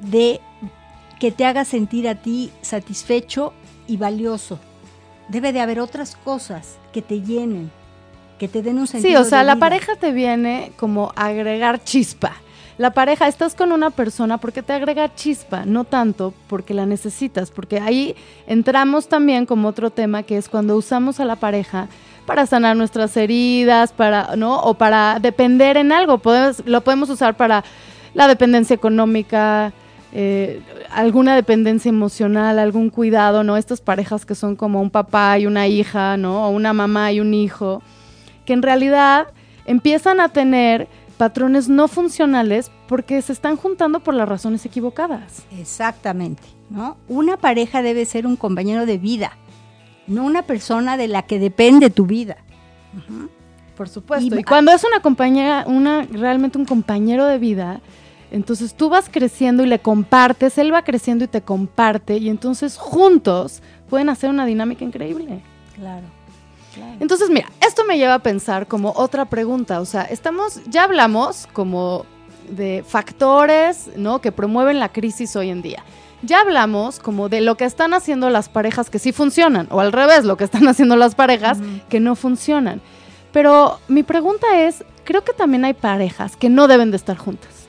de 0.00 0.40
que 1.18 1.32
te 1.32 1.44
haga 1.44 1.64
sentir 1.64 2.08
a 2.08 2.14
ti 2.14 2.50
satisfecho 2.62 3.52
y 3.86 3.96
valioso. 3.96 4.58
Debe 5.28 5.52
de 5.52 5.60
haber 5.60 5.80
otras 5.80 6.16
cosas 6.16 6.78
que 6.92 7.02
te 7.02 7.20
llenen, 7.20 7.70
que 8.38 8.48
te 8.48 8.62
den 8.62 8.78
un 8.78 8.86
sentido. 8.86 9.20
Sí, 9.20 9.26
o 9.26 9.28
sea, 9.28 9.42
la 9.42 9.56
pareja 9.56 9.96
te 9.96 10.12
viene 10.12 10.72
como 10.76 11.12
agregar 11.16 11.82
chispa 11.84 12.36
la 12.78 12.92
pareja, 12.92 13.26
estás 13.26 13.56
con 13.56 13.72
una 13.72 13.90
persona 13.90 14.38
porque 14.38 14.62
te 14.62 14.72
agrega 14.72 15.12
chispa, 15.14 15.64
no 15.66 15.82
tanto 15.84 16.32
porque 16.46 16.74
la 16.74 16.86
necesitas, 16.86 17.50
porque 17.50 17.80
ahí 17.80 18.14
entramos 18.46 19.08
también 19.08 19.46
como 19.46 19.68
otro 19.68 19.90
tema 19.90 20.22
que 20.22 20.36
es 20.36 20.48
cuando 20.48 20.76
usamos 20.76 21.18
a 21.18 21.24
la 21.24 21.36
pareja 21.36 21.88
para 22.24 22.46
sanar 22.46 22.76
nuestras 22.76 23.16
heridas, 23.16 23.92
para, 23.92 24.36
¿no? 24.36 24.60
O 24.60 24.74
para 24.74 25.18
depender 25.20 25.76
en 25.76 25.90
algo. 25.90 26.20
Lo 26.66 26.80
podemos 26.82 27.10
usar 27.10 27.36
para 27.36 27.64
la 28.14 28.28
dependencia 28.28 28.74
económica, 28.74 29.72
eh, 30.12 30.62
alguna 30.90 31.34
dependencia 31.34 31.88
emocional, 31.88 32.60
algún 32.60 32.90
cuidado, 32.90 33.42
¿no? 33.42 33.56
Estas 33.56 33.80
parejas 33.80 34.24
que 34.24 34.36
son 34.36 34.54
como 34.54 34.80
un 34.80 34.90
papá 34.90 35.36
y 35.38 35.46
una 35.46 35.66
hija, 35.66 36.16
¿no? 36.16 36.46
O 36.46 36.50
una 36.50 36.72
mamá 36.72 37.10
y 37.10 37.18
un 37.18 37.34
hijo, 37.34 37.82
que 38.44 38.52
en 38.52 38.62
realidad 38.62 39.26
empiezan 39.66 40.20
a 40.20 40.28
tener 40.28 40.86
patrones 41.18 41.68
no 41.68 41.88
funcionales 41.88 42.70
porque 42.86 43.20
se 43.20 43.32
están 43.32 43.56
juntando 43.56 44.00
por 44.00 44.14
las 44.14 44.28
razones 44.28 44.64
equivocadas. 44.64 45.42
Exactamente, 45.58 46.44
¿no? 46.70 46.96
Una 47.08 47.36
pareja 47.36 47.82
debe 47.82 48.06
ser 48.06 48.26
un 48.26 48.36
compañero 48.36 48.86
de 48.86 48.96
vida, 48.96 49.32
no 50.06 50.24
una 50.24 50.42
persona 50.42 50.96
de 50.96 51.08
la 51.08 51.22
que 51.22 51.38
depende 51.38 51.90
tu 51.90 52.06
vida. 52.06 52.38
Por 53.76 53.88
supuesto. 53.88 54.38
Y, 54.38 54.44
cuando 54.44 54.72
es 54.72 54.82
una 54.84 55.00
compañera, 55.00 55.64
una 55.66 56.02
realmente 56.02 56.56
un 56.56 56.64
compañero 56.64 57.26
de 57.26 57.38
vida, 57.38 57.80
entonces 58.30 58.74
tú 58.74 58.88
vas 58.88 59.08
creciendo 59.10 59.62
y 59.62 59.66
le 59.66 59.78
compartes, 59.80 60.56
él 60.58 60.72
va 60.72 60.82
creciendo 60.82 61.24
y 61.24 61.28
te 61.28 61.42
comparte 61.42 62.16
y 62.16 62.28
entonces 62.28 62.76
juntos 62.76 63.62
pueden 63.90 64.08
hacer 64.08 64.30
una 64.30 64.46
dinámica 64.46 64.84
increíble. 64.84 65.42
Claro. 65.74 66.17
Entonces, 67.00 67.30
mira, 67.30 67.50
esto 67.60 67.84
me 67.84 67.98
lleva 67.98 68.14
a 68.14 68.18
pensar 68.18 68.66
como 68.66 68.92
otra 68.96 69.24
pregunta, 69.26 69.80
o 69.80 69.84
sea, 69.84 70.02
estamos, 70.02 70.60
ya 70.66 70.84
hablamos 70.84 71.46
como 71.52 72.06
de 72.50 72.84
factores, 72.86 73.90
¿no? 73.96 74.20
Que 74.20 74.32
promueven 74.32 74.78
la 74.78 74.90
crisis 74.90 75.36
hoy 75.36 75.50
en 75.50 75.62
día. 75.62 75.82
Ya 76.22 76.40
hablamos 76.40 76.98
como 76.98 77.28
de 77.28 77.40
lo 77.40 77.56
que 77.56 77.64
están 77.64 77.94
haciendo 77.94 78.30
las 78.30 78.48
parejas 78.48 78.90
que 78.90 78.98
sí 78.98 79.12
funcionan, 79.12 79.68
o 79.70 79.80
al 79.80 79.92
revés, 79.92 80.24
lo 80.24 80.36
que 80.36 80.44
están 80.44 80.66
haciendo 80.68 80.96
las 80.96 81.14
parejas 81.14 81.58
que 81.88 82.00
no 82.00 82.16
funcionan. 82.16 82.80
Pero 83.32 83.78
mi 83.88 84.02
pregunta 84.02 84.46
es, 84.60 84.84
creo 85.04 85.22
que 85.22 85.32
también 85.32 85.64
hay 85.64 85.74
parejas 85.74 86.36
que 86.36 86.48
no 86.48 86.66
deben 86.66 86.90
de 86.90 86.96
estar 86.96 87.16
juntas. 87.16 87.68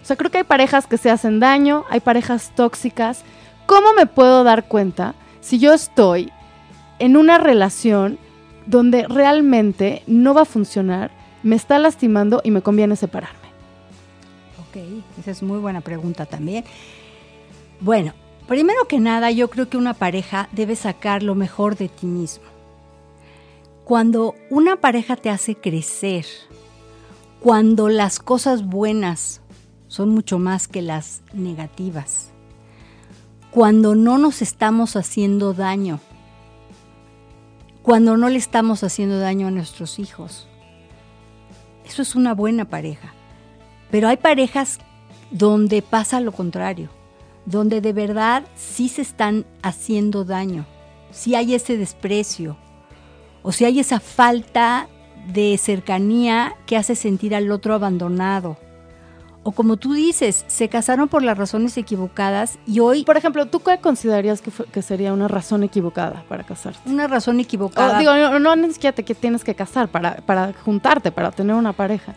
O 0.00 0.04
sea, 0.04 0.16
creo 0.16 0.30
que 0.30 0.38
hay 0.38 0.44
parejas 0.44 0.86
que 0.86 0.96
se 0.96 1.10
hacen 1.10 1.40
daño, 1.40 1.84
hay 1.90 1.98
parejas 1.98 2.52
tóxicas. 2.54 3.24
¿Cómo 3.66 3.94
me 3.94 4.06
puedo 4.06 4.44
dar 4.44 4.68
cuenta 4.68 5.14
si 5.40 5.58
yo 5.58 5.72
estoy 5.72 6.32
en 7.00 7.16
una 7.16 7.38
relación 7.38 8.18
donde 8.70 9.06
realmente 9.08 10.02
no 10.06 10.32
va 10.32 10.42
a 10.42 10.46
funcionar, 10.46 11.10
me 11.42 11.56
está 11.56 11.78
lastimando 11.78 12.40
y 12.44 12.52
me 12.52 12.62
conviene 12.62 12.94
separarme? 12.94 13.50
Ok, 14.60 14.76
esa 15.18 15.32
es 15.32 15.42
muy 15.42 15.58
buena 15.58 15.80
pregunta 15.80 16.24
también. 16.24 16.64
Bueno, 17.80 18.14
primero 18.46 18.86
que 18.86 19.00
nada, 19.00 19.32
yo 19.32 19.50
creo 19.50 19.68
que 19.68 19.76
una 19.76 19.94
pareja 19.94 20.48
debe 20.52 20.76
sacar 20.76 21.24
lo 21.24 21.34
mejor 21.34 21.76
de 21.76 21.88
ti 21.88 22.06
mismo. 22.06 22.44
Cuando 23.84 24.36
una 24.50 24.76
pareja 24.76 25.16
te 25.16 25.30
hace 25.30 25.56
crecer, 25.56 26.24
cuando 27.40 27.88
las 27.88 28.20
cosas 28.20 28.64
buenas 28.64 29.40
son 29.88 30.10
mucho 30.10 30.38
más 30.38 30.68
que 30.68 30.80
las 30.80 31.22
negativas, 31.32 32.30
cuando 33.50 33.96
no 33.96 34.16
nos 34.16 34.42
estamos 34.42 34.94
haciendo 34.94 35.54
daño, 35.54 35.98
cuando 37.82 38.16
no 38.16 38.28
le 38.28 38.38
estamos 38.38 38.84
haciendo 38.84 39.18
daño 39.18 39.48
a 39.48 39.50
nuestros 39.50 39.98
hijos. 39.98 40.46
Eso 41.84 42.02
es 42.02 42.14
una 42.14 42.34
buena 42.34 42.66
pareja. 42.66 43.14
Pero 43.90 44.08
hay 44.08 44.16
parejas 44.16 44.78
donde 45.30 45.82
pasa 45.82 46.20
lo 46.20 46.32
contrario, 46.32 46.90
donde 47.46 47.80
de 47.80 47.92
verdad 47.92 48.44
sí 48.54 48.88
se 48.88 49.02
están 49.02 49.46
haciendo 49.62 50.24
daño, 50.24 50.66
si 51.10 51.34
hay 51.34 51.54
ese 51.54 51.76
desprecio 51.76 52.56
o 53.42 53.52
si 53.52 53.64
hay 53.64 53.80
esa 53.80 54.00
falta 54.00 54.88
de 55.32 55.58
cercanía 55.58 56.54
que 56.66 56.76
hace 56.76 56.94
sentir 56.94 57.34
al 57.34 57.50
otro 57.50 57.74
abandonado 57.74 58.56
o 59.42 59.52
como 59.52 59.76
tú 59.76 59.94
dices, 59.94 60.44
se 60.48 60.68
casaron 60.68 61.08
por 61.08 61.22
las 61.22 61.38
razones 61.38 61.76
equivocadas 61.78 62.58
y 62.66 62.80
hoy... 62.80 63.04
Por 63.04 63.16
ejemplo, 63.16 63.46
¿tú 63.46 63.60
qué 63.60 63.78
considerarías 63.78 64.42
que, 64.42 64.82
sería 64.82 65.14
una 65.14 65.28
razón 65.28 65.62
equivocada 65.62 66.24
para 66.28 66.44
casarte? 66.44 66.78
Una 66.90 67.06
razón 67.06 67.40
equivocada. 67.40 67.98
digo, 67.98 68.12
no, 68.38 68.56
no 68.56 68.68
te 68.68 69.04
que 69.04 69.14
tienes 69.14 69.42
que 69.42 69.54
casar 69.54 69.88
para, 69.88 70.16
para 70.16 70.52
juntarte, 70.52 71.10
para 71.10 71.30
tener 71.30 71.56
una 71.56 71.72
pareja. 71.72 72.14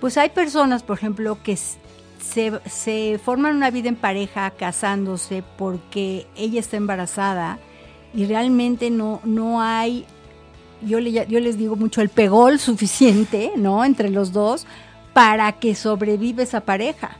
Pues 0.00 0.18
hay 0.18 0.30
personas, 0.30 0.82
por 0.82 0.98
ejemplo, 0.98 1.38
que 1.44 1.56
se, 1.56 2.60
se 2.66 3.20
forman 3.24 3.54
una 3.54 3.70
vida 3.70 3.88
en 3.88 3.96
pareja 3.96 4.50
casándose 4.50 5.44
porque 5.56 6.26
ella 6.36 6.58
está 6.58 6.76
embarazada 6.76 7.58
y 8.12 8.26
realmente 8.26 8.90
no, 8.90 9.20
no 9.24 9.60
hay, 9.60 10.06
yo, 10.82 10.98
le, 10.98 11.12
yo 11.12 11.38
les 11.38 11.56
digo 11.56 11.76
mucho, 11.76 12.00
el 12.00 12.08
pegol 12.08 12.58
suficiente, 12.58 13.52
¿no? 13.56 13.84
Entre 13.84 14.10
los 14.10 14.32
dos 14.32 14.66
para 15.14 15.52
que 15.52 15.74
sobrevive 15.74 16.42
esa 16.42 16.60
pareja. 16.60 17.16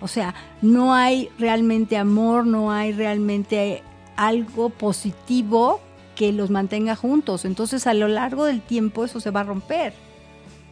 O 0.00 0.08
sea, 0.08 0.34
no 0.62 0.94
hay 0.94 1.30
realmente 1.38 1.96
amor, 1.96 2.46
no 2.46 2.72
hay 2.72 2.92
realmente 2.92 3.82
algo 4.16 4.70
positivo 4.70 5.80
que 6.14 6.32
los 6.32 6.50
mantenga 6.50 6.96
juntos. 6.96 7.44
Entonces, 7.44 7.86
a 7.86 7.94
lo 7.94 8.08
largo 8.08 8.44
del 8.44 8.60
tiempo 8.60 9.04
eso 9.04 9.20
se 9.20 9.30
va 9.30 9.40
a 9.40 9.44
romper. 9.44 9.94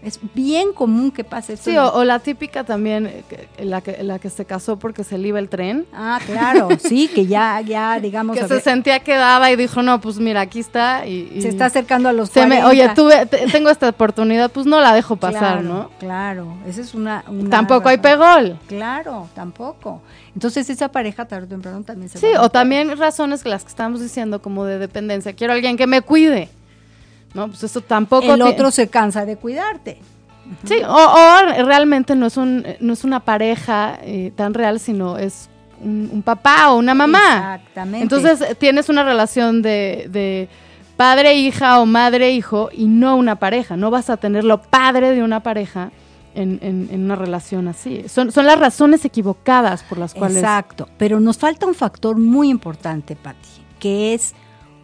Es 0.04 0.20
bien 0.34 0.74
común 0.74 1.10
que 1.10 1.24
pase 1.24 1.54
eso. 1.54 1.64
Sí, 1.64 1.76
o, 1.78 2.04
la 2.04 2.18
típica 2.18 2.62
también, 2.64 3.06
eh, 3.06 3.24
la, 3.64 3.80
que, 3.80 4.02
la 4.02 4.18
que 4.18 4.28
se 4.28 4.44
casó 4.44 4.78
porque 4.78 5.02
se 5.02 5.16
le 5.16 5.28
iba 5.28 5.38
el 5.38 5.48
tren. 5.48 5.86
Ah, 5.94 6.20
claro, 6.26 6.68
sí, 6.78 7.08
que 7.08 7.26
ya, 7.26 7.62
ya, 7.62 7.98
digamos. 8.00 8.38
que 8.38 8.46
se 8.46 8.60
sentía 8.60 9.00
que 9.00 9.14
daba 9.14 9.50
y 9.50 9.56
dijo, 9.56 9.82
no, 9.82 10.02
pues 10.02 10.18
mira, 10.18 10.42
aquí 10.42 10.60
está. 10.60 11.06
Y, 11.06 11.40
se 11.40 11.48
está 11.48 11.66
acercando 11.66 12.10
a 12.10 12.12
los 12.12 12.28
se 12.28 12.42
Oye, 12.42 12.88
tuve, 12.90 13.24
tengo 13.26 13.70
esta 13.70 13.88
oportunidad, 13.88 14.50
pues 14.50 14.66
no 14.66 14.78
la 14.80 14.92
dejo 14.92 15.16
pasar, 15.16 15.62
¿no? 15.62 15.90
Claro, 15.98 16.54
esa 16.68 16.82
es 16.82 16.94
una. 16.94 17.24
tampoco 17.48 17.88
hay 17.88 17.98
pegol. 17.98 18.58
Claro, 18.68 19.28
tampoco. 19.34 20.02
Entonces 20.34 20.68
esa 20.68 20.88
pareja 20.88 21.24
tarde 21.26 21.46
o 21.46 21.48
temprano 21.48 21.82
también 21.82 22.08
se 22.08 22.18
Sí, 22.18 22.26
o 22.38 22.50
también 22.50 22.96
razones 22.98 23.42
que 23.42 23.48
las 23.48 23.62
que 23.62 23.68
estamos 23.68 24.00
diciendo 24.00 24.42
como 24.42 24.64
de 24.64 24.78
dependencia. 24.78 25.32
Quiero 25.32 25.52
alguien 25.52 25.76
que 25.76 25.86
me 25.86 26.02
cuide. 26.02 26.50
¿No? 27.34 27.48
Pues 27.48 27.62
eso 27.64 27.80
tampoco... 27.80 28.34
El 28.34 28.42
otro 28.42 28.70
se 28.70 28.88
cansa 28.88 29.26
de 29.26 29.36
cuidarte. 29.36 30.00
Sí, 30.64 30.76
o, 30.86 31.64
realmente 31.64 32.14
no 32.14 32.26
es, 32.26 32.36
un, 32.36 32.64
no 32.80 32.92
es 32.92 33.04
una 33.04 33.20
pareja 33.20 33.98
eh, 34.02 34.32
tan 34.36 34.54
real, 34.54 34.78
sino 34.78 35.18
es 35.18 35.48
un, 35.80 36.22
papá 36.24 36.70
o 36.70 36.78
una 36.78 36.94
mamá. 36.94 37.56
Exactamente. 37.56 38.02
Entonces 38.02 38.58
tienes 38.58 38.88
una 38.88 39.04
relación 39.04 39.62
de, 39.62 40.06
de 40.10 40.48
padre-hija 40.96 41.80
o 41.80 41.86
madre-hijo 41.86 42.70
y 42.72 42.86
no 42.86 43.16
una 43.16 43.36
pareja. 43.36 43.76
No 43.76 43.90
vas 43.90 44.10
a 44.10 44.16
tenerlo 44.16 44.60
padre 44.62 45.14
de 45.14 45.22
una 45.22 45.40
pareja 45.40 45.90
en, 46.34 46.58
en, 46.62 47.04
una 47.04 47.16
relación 47.16 47.68
así. 47.68 48.04
Son, 48.08 48.30
son 48.32 48.46
las 48.46 48.58
razones 48.58 49.04
equivocadas 49.04 49.82
por 49.82 49.98
las 49.98 50.14
cuales... 50.14 50.38
Exacto, 50.38 50.88
pero 50.98 51.20
nos 51.20 51.38
falta 51.38 51.66
un 51.66 51.74
factor 51.74 52.18
muy 52.18 52.50
importante, 52.50 53.16
Patti, 53.16 53.48
que 53.78 54.14
es 54.14 54.34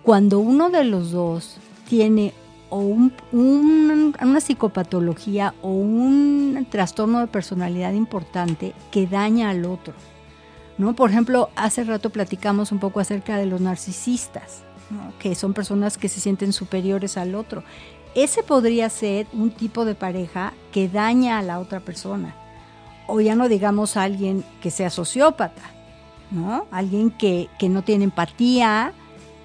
cuando 0.02 0.38
uno 0.38 0.70
de 0.70 0.84
los 0.84 1.10
dos 1.10 1.58
tiene 1.88 2.32
o 2.70 2.78
un, 2.78 3.12
una 3.32 4.40
psicopatología 4.40 5.54
o 5.60 5.70
un 5.70 6.66
trastorno 6.70 7.20
de 7.20 7.26
personalidad 7.26 7.92
importante 7.92 8.74
que 8.90 9.06
daña 9.06 9.50
al 9.50 9.66
otro. 9.66 9.94
¿no? 10.78 10.94
Por 10.94 11.10
ejemplo, 11.10 11.50
hace 11.56 11.84
rato 11.84 12.08
platicamos 12.10 12.72
un 12.72 12.78
poco 12.78 13.00
acerca 13.00 13.36
de 13.36 13.44
los 13.44 13.60
narcisistas, 13.60 14.62
que 15.18 15.34
son 15.34 15.52
personas 15.52 15.98
que 15.98 16.08
se 16.08 16.20
sienten 16.20 16.54
superiores 16.54 17.18
al 17.18 17.34
otro. 17.34 17.62
Ese 18.14 18.42
podría 18.42 18.88
ser 18.88 19.26
un 19.32 19.50
tipo 19.50 19.84
de 19.84 19.94
pareja 19.94 20.54
que 20.72 20.88
daña 20.88 21.38
a 21.38 21.42
la 21.42 21.60
otra 21.60 21.80
persona. 21.80 22.34
O 23.06 23.20
ya 23.20 23.36
no 23.36 23.48
digamos 23.48 23.96
a 23.96 24.04
alguien 24.04 24.42
que 24.62 24.70
sea 24.70 24.88
sociópata, 24.88 25.62
¿no? 26.30 26.66
Alguien 26.70 27.10
que, 27.10 27.48
que 27.58 27.68
no 27.68 27.82
tiene 27.82 28.04
empatía, 28.04 28.94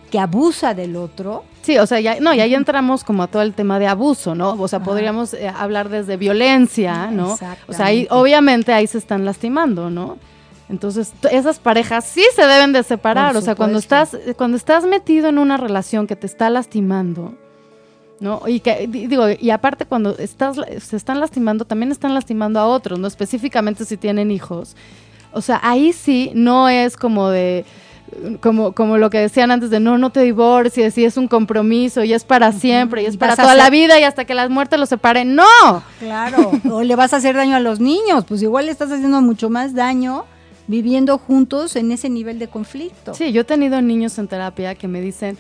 que 0.10 0.20
abusa 0.20 0.74
del 0.74 0.96
otro. 0.96 1.44
Sí, 1.66 1.80
o 1.80 1.88
sea, 1.88 2.00
ya, 2.00 2.20
no, 2.20 2.32
y 2.32 2.42
ahí 2.42 2.54
entramos 2.54 3.04
como 3.04 3.24
a 3.24 3.28
todo 3.28 3.42
el 3.42 3.56
tema 3.56 3.80
de 3.80 3.88
abuso, 3.88 4.36
¿no? 4.36 4.52
O 4.52 4.68
sea, 4.68 4.82
podríamos 4.82 5.34
eh, 5.34 5.48
hablar 5.48 5.90
desde 5.90 6.16
violencia, 6.16 7.10
¿no? 7.10 7.32
O 7.68 7.74
sea, 7.74 7.86
ahí, 7.88 8.06
obviamente 8.12 8.72
ahí 8.72 8.86
se 8.86 9.00
están 9.00 9.26
lastimando, 9.26 9.90
¿no? 9.90 10.20
Entonces, 10.70 11.12
esas 11.32 11.58
parejas 11.58 12.06
sí 12.06 12.24
se 12.36 12.46
deben 12.46 12.72
de 12.72 12.84
separar, 12.84 13.36
o 13.36 13.42
sea, 13.42 13.56
cuando 13.56 13.80
estás, 13.80 14.16
cuando 14.38 14.58
estás 14.58 14.86
metido 14.86 15.28
en 15.28 15.40
una 15.40 15.58
relación 15.58 16.06
que 16.06 16.16
te 16.16 16.28
está 16.28 16.52
lastimando, 16.52 17.34
¿no? 18.20 18.44
Y 18.46 18.60
que, 18.60 18.86
digo, 18.88 19.26
y 19.32 19.50
aparte 19.50 19.88
cuando 19.88 20.16
estás, 20.20 20.58
se 20.82 20.96
están 20.96 21.20
lastimando, 21.20 21.66
también 21.66 21.92
están 21.92 22.14
lastimando 22.14 22.60
a 22.60 22.68
otros, 22.68 23.00
¿no? 23.00 23.08
Específicamente 23.08 23.86
si 23.86 23.98
tienen 23.98 24.30
hijos. 24.30 24.76
O 25.34 25.42
sea, 25.42 25.60
ahí 25.64 25.94
sí 25.94 26.32
no 26.36 26.70
es 26.70 26.96
como 26.96 27.30
de, 27.30 27.66
como, 28.40 28.74
como 28.74 28.98
lo 28.98 29.10
que 29.10 29.20
decían 29.20 29.52
antes 29.52 29.70
de 29.70 29.80
no, 29.80 29.98
no 29.98 30.12
te 30.12 30.22
divorcies 30.22 30.98
y 30.98 31.06
es 31.06 31.18
un 31.18 31.28
compromiso 31.28 32.04
y 32.04 32.14
es 32.14 32.24
para 32.24 32.52
siempre 32.52 33.04
y 33.04 33.06
es 33.06 33.18
para 33.18 33.36
toda 33.36 33.56
la 33.56 33.70
vida 33.70 34.00
y 34.00 34.04
hasta 34.04 34.26
que 34.26 34.34
las 34.34 34.50
muertes 34.50 34.80
los 34.80 34.90
separen. 34.90 35.36
¡No! 35.36 35.44
Claro, 36.00 36.52
o 36.72 36.84
le 36.84 36.96
vas 36.96 37.14
a 37.14 37.18
hacer 37.18 37.36
daño 37.36 37.56
a 37.56 37.60
los 37.60 37.80
niños, 37.80 38.26
pues 38.28 38.42
igual 38.42 38.68
le 38.68 38.72
estás 38.72 38.92
haciendo 38.92 39.22
mucho 39.22 39.50
más 39.50 39.74
daño 39.74 40.26
viviendo 40.68 41.18
juntos 41.18 41.76
en 41.76 41.92
ese 41.92 42.10
nivel 42.10 42.40
de 42.40 42.48
conflicto. 42.48 43.14
Sí, 43.14 43.32
yo 43.32 43.42
he 43.42 43.46
tenido 43.46 43.82
niños 43.82 44.18
en 44.18 44.28
terapia 44.28 44.76
que 44.76 44.88
me 44.88 45.02
dicen, 45.02 45.38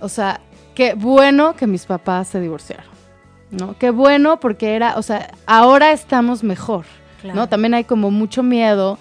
o 0.00 0.08
sea, 0.08 0.40
qué 0.74 0.94
bueno 0.94 1.54
que 1.54 1.66
mis 1.66 1.86
papás 1.86 2.28
se 2.28 2.40
divorciaron, 2.40 2.86
¿no? 3.50 3.76
Qué 3.78 3.90
bueno 3.90 4.40
porque 4.40 4.74
era, 4.74 4.96
o 4.96 5.02
sea, 5.02 5.32
ahora 5.46 5.92
estamos 5.92 6.42
mejor, 6.42 6.84
¿no? 7.22 7.48
También 7.48 7.74
hay 7.74 7.84
como 7.84 8.10
mucho 8.10 8.42
miedo 8.42 8.98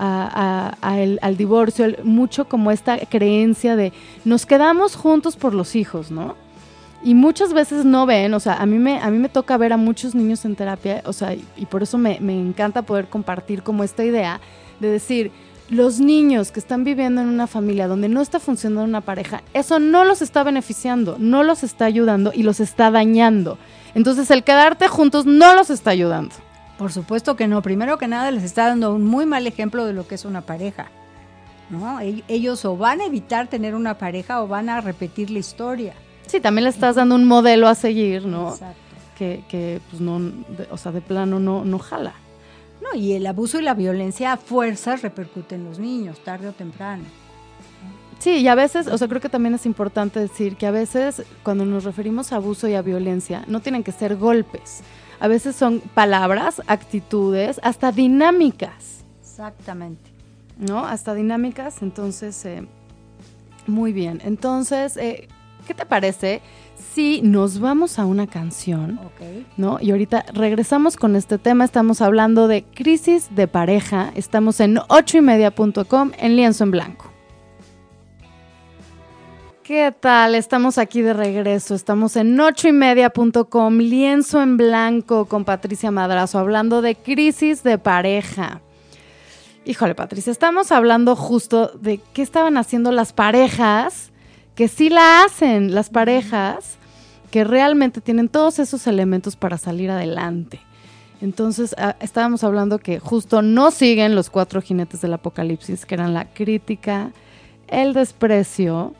al 0.00 1.36
divorcio, 1.36 1.86
mucho 2.04 2.48
como 2.48 2.70
esta 2.70 2.98
creencia 3.06 3.76
de 3.76 3.92
nos 4.24 4.46
quedamos 4.46 4.96
juntos 4.96 5.36
por 5.36 5.54
los 5.54 5.76
hijos, 5.76 6.10
¿no? 6.10 6.36
Y 7.02 7.14
muchas 7.14 7.52
veces 7.52 7.84
no 7.84 8.04
ven, 8.04 8.34
o 8.34 8.40
sea, 8.40 8.54
a 8.54 8.66
mí 8.66 8.78
me, 8.78 9.00
a 9.00 9.10
mí 9.10 9.18
me 9.18 9.30
toca 9.30 9.56
ver 9.56 9.72
a 9.72 9.78
muchos 9.78 10.14
niños 10.14 10.44
en 10.44 10.54
terapia, 10.54 11.02
o 11.06 11.12
sea, 11.12 11.34
y, 11.34 11.66
por 11.66 11.82
eso 11.82 11.96
me, 11.96 12.18
me 12.20 12.38
encanta 12.38 12.82
poder 12.82 13.08
compartir 13.08 13.62
como 13.62 13.84
esta 13.84 14.04
idea 14.04 14.40
de 14.80 14.90
decir, 14.90 15.32
los 15.70 16.00
niños 16.00 16.50
que 16.50 16.60
están 16.60 16.82
viviendo 16.84 17.20
en 17.20 17.28
una 17.28 17.46
familia 17.46 17.86
donde 17.86 18.08
no 18.08 18.20
está 18.20 18.40
funcionando 18.40 18.84
una 18.84 19.00
pareja, 19.00 19.42
eso 19.54 19.78
no 19.78 20.04
los 20.04 20.20
está 20.20 20.42
beneficiando, 20.42 21.16
no 21.18 21.42
los 21.42 21.62
está 21.62 21.84
ayudando 21.84 22.32
y 22.34 22.42
los 22.42 22.60
está 22.60 22.90
dañando. 22.90 23.56
Entonces 23.94 24.30
el 24.30 24.44
quedarte 24.44 24.88
juntos 24.88 25.26
no 25.26 25.54
los 25.54 25.70
está 25.70 25.90
ayudando. 25.90 26.34
Por 26.80 26.92
supuesto 26.92 27.36
que 27.36 27.46
no. 27.46 27.60
Primero 27.60 27.98
que 27.98 28.08
nada 28.08 28.30
les 28.30 28.42
está 28.42 28.68
dando 28.68 28.94
un 28.94 29.04
muy 29.04 29.26
mal 29.26 29.46
ejemplo 29.46 29.84
de 29.84 29.92
lo 29.92 30.08
que 30.08 30.14
es 30.14 30.24
una 30.24 30.40
pareja. 30.40 30.86
¿no? 31.68 32.00
Ellos 32.00 32.64
o 32.64 32.74
van 32.74 33.02
a 33.02 33.04
evitar 33.04 33.48
tener 33.48 33.74
una 33.74 33.98
pareja 33.98 34.42
o 34.42 34.48
van 34.48 34.70
a 34.70 34.80
repetir 34.80 35.30
la 35.30 35.40
historia. 35.40 35.92
Sí, 36.26 36.40
también 36.40 36.64
le 36.64 36.70
estás 36.70 36.96
dando 36.96 37.16
un 37.16 37.26
modelo 37.26 37.68
a 37.68 37.74
seguir, 37.74 38.24
¿no? 38.24 38.52
Exacto. 38.52 38.80
Que, 39.18 39.44
que 39.46 39.82
pues 39.90 40.00
no, 40.00 40.32
o 40.70 40.78
sea, 40.78 40.90
de 40.90 41.02
plano 41.02 41.38
no, 41.38 41.66
no 41.66 41.78
jala. 41.78 42.14
No, 42.80 42.98
y 42.98 43.12
el 43.12 43.26
abuso 43.26 43.60
y 43.60 43.62
la 43.62 43.74
violencia 43.74 44.32
a 44.32 44.38
fuerzas 44.38 45.02
repercuten 45.02 45.60
en 45.60 45.66
los 45.66 45.78
niños, 45.78 46.24
tarde 46.24 46.48
o 46.48 46.52
temprano. 46.52 47.04
Sí, 48.20 48.38
y 48.38 48.48
a 48.48 48.54
veces, 48.54 48.86
o 48.86 48.96
sea, 48.96 49.06
creo 49.06 49.20
que 49.20 49.28
también 49.28 49.54
es 49.54 49.66
importante 49.66 50.18
decir 50.18 50.56
que 50.56 50.66
a 50.66 50.70
veces 50.70 51.24
cuando 51.42 51.66
nos 51.66 51.84
referimos 51.84 52.32
a 52.32 52.36
abuso 52.36 52.68
y 52.68 52.74
a 52.74 52.80
violencia, 52.80 53.44
no 53.48 53.60
tienen 53.60 53.82
que 53.82 53.92
ser 53.92 54.16
golpes 54.16 54.82
a 55.20 55.28
veces 55.28 55.54
son 55.54 55.80
palabras, 55.94 56.62
actitudes, 56.66 57.60
hasta 57.62 57.92
dinámicas. 57.92 59.04
Exactamente. 59.20 60.10
¿No? 60.58 60.84
Hasta 60.84 61.14
dinámicas, 61.14 61.82
entonces, 61.82 62.44
eh, 62.44 62.66
muy 63.66 63.92
bien. 63.92 64.20
Entonces, 64.24 64.96
eh, 64.96 65.28
¿qué 65.66 65.74
te 65.74 65.86
parece 65.86 66.42
si 66.94 67.22
nos 67.22 67.60
vamos 67.60 67.98
a 67.98 68.06
una 68.06 68.26
canción? 68.26 68.98
Ok. 68.98 69.46
¿No? 69.56 69.78
Y 69.80 69.90
ahorita 69.90 70.24
regresamos 70.32 70.96
con 70.96 71.16
este 71.16 71.38
tema, 71.38 71.64
estamos 71.64 72.00
hablando 72.00 72.48
de 72.48 72.64
crisis 72.64 73.28
de 73.34 73.46
pareja, 73.46 74.12
estamos 74.16 74.60
en 74.60 74.78
ochoymedia.com 74.88 76.12
en 76.18 76.36
lienzo 76.36 76.64
en 76.64 76.70
blanco. 76.70 77.09
¿Qué 79.70 79.94
tal? 80.00 80.34
Estamos 80.34 80.78
aquí 80.78 81.00
de 81.00 81.12
regreso. 81.12 81.76
Estamos 81.76 82.16
en 82.16 82.40
ochoymedia.com, 82.40 83.78
lienzo 83.78 84.42
en 84.42 84.56
blanco 84.56 85.26
con 85.26 85.44
Patricia 85.44 85.92
Madrazo, 85.92 86.40
hablando 86.40 86.82
de 86.82 86.96
crisis 86.96 87.62
de 87.62 87.78
pareja. 87.78 88.62
Híjole, 89.64 89.94
Patricia, 89.94 90.32
estamos 90.32 90.72
hablando 90.72 91.14
justo 91.14 91.68
de 91.80 92.00
qué 92.12 92.20
estaban 92.20 92.56
haciendo 92.56 92.90
las 92.90 93.12
parejas, 93.12 94.10
que 94.56 94.66
sí 94.66 94.88
la 94.90 95.22
hacen, 95.22 95.72
las 95.72 95.88
parejas 95.88 96.76
que 97.30 97.44
realmente 97.44 98.00
tienen 98.00 98.28
todos 98.28 98.58
esos 98.58 98.88
elementos 98.88 99.36
para 99.36 99.56
salir 99.56 99.92
adelante. 99.92 100.58
Entonces, 101.20 101.76
ah, 101.78 101.94
estábamos 102.00 102.42
hablando 102.42 102.80
que 102.80 102.98
justo 102.98 103.40
no 103.40 103.70
siguen 103.70 104.16
los 104.16 104.30
cuatro 104.30 104.62
jinetes 104.62 105.00
del 105.00 105.14
apocalipsis, 105.14 105.86
que 105.86 105.94
eran 105.94 106.12
la 106.12 106.24
crítica, 106.24 107.12
el 107.68 107.92
desprecio, 107.92 108.96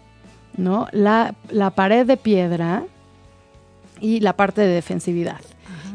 ¿no? 0.57 0.87
La, 0.93 1.35
pared 1.75 2.07
de 2.07 2.17
piedra 2.17 2.85
y 4.01 4.21
la 4.21 4.35
parte 4.35 4.63
de 4.63 4.69
defensividad. 4.69 5.41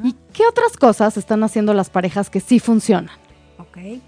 ¿Y 0.03 0.15
qué 0.33 0.45
otras 0.47 0.77
cosas 0.77 1.17
están 1.17 1.43
haciendo 1.43 1.73
las 1.73 1.89
parejas 1.89 2.29
que 2.29 2.39
sí 2.39 2.59
funcionan? 2.59 3.15
Ok. 3.57 4.01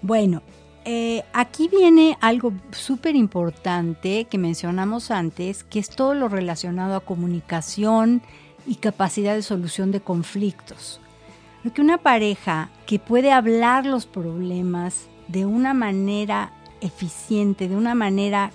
Bueno, 0.00 0.42
eh, 0.84 1.22
aquí 1.32 1.68
viene 1.68 2.18
algo 2.20 2.52
súper 2.72 3.16
importante 3.16 4.26
que 4.26 4.38
mencionamos 4.38 5.10
antes, 5.10 5.64
que 5.64 5.78
es 5.78 5.88
todo 5.88 6.14
lo 6.14 6.28
relacionado 6.28 6.94
a 6.96 7.00
comunicación 7.00 8.22
y 8.66 8.76
capacidad 8.76 9.34
de 9.34 9.42
solución 9.42 9.92
de 9.92 10.00
conflictos. 10.00 11.00
Porque 11.62 11.80
una 11.80 11.98
pareja 11.98 12.68
que 12.86 12.98
puede 12.98 13.32
hablar 13.32 13.86
los 13.86 14.04
problemas 14.04 15.06
de 15.28 15.46
una 15.46 15.72
manera 15.72 16.52
eficiente, 16.82 17.68
de 17.68 17.76
una 17.76 17.94
manera 17.94 18.52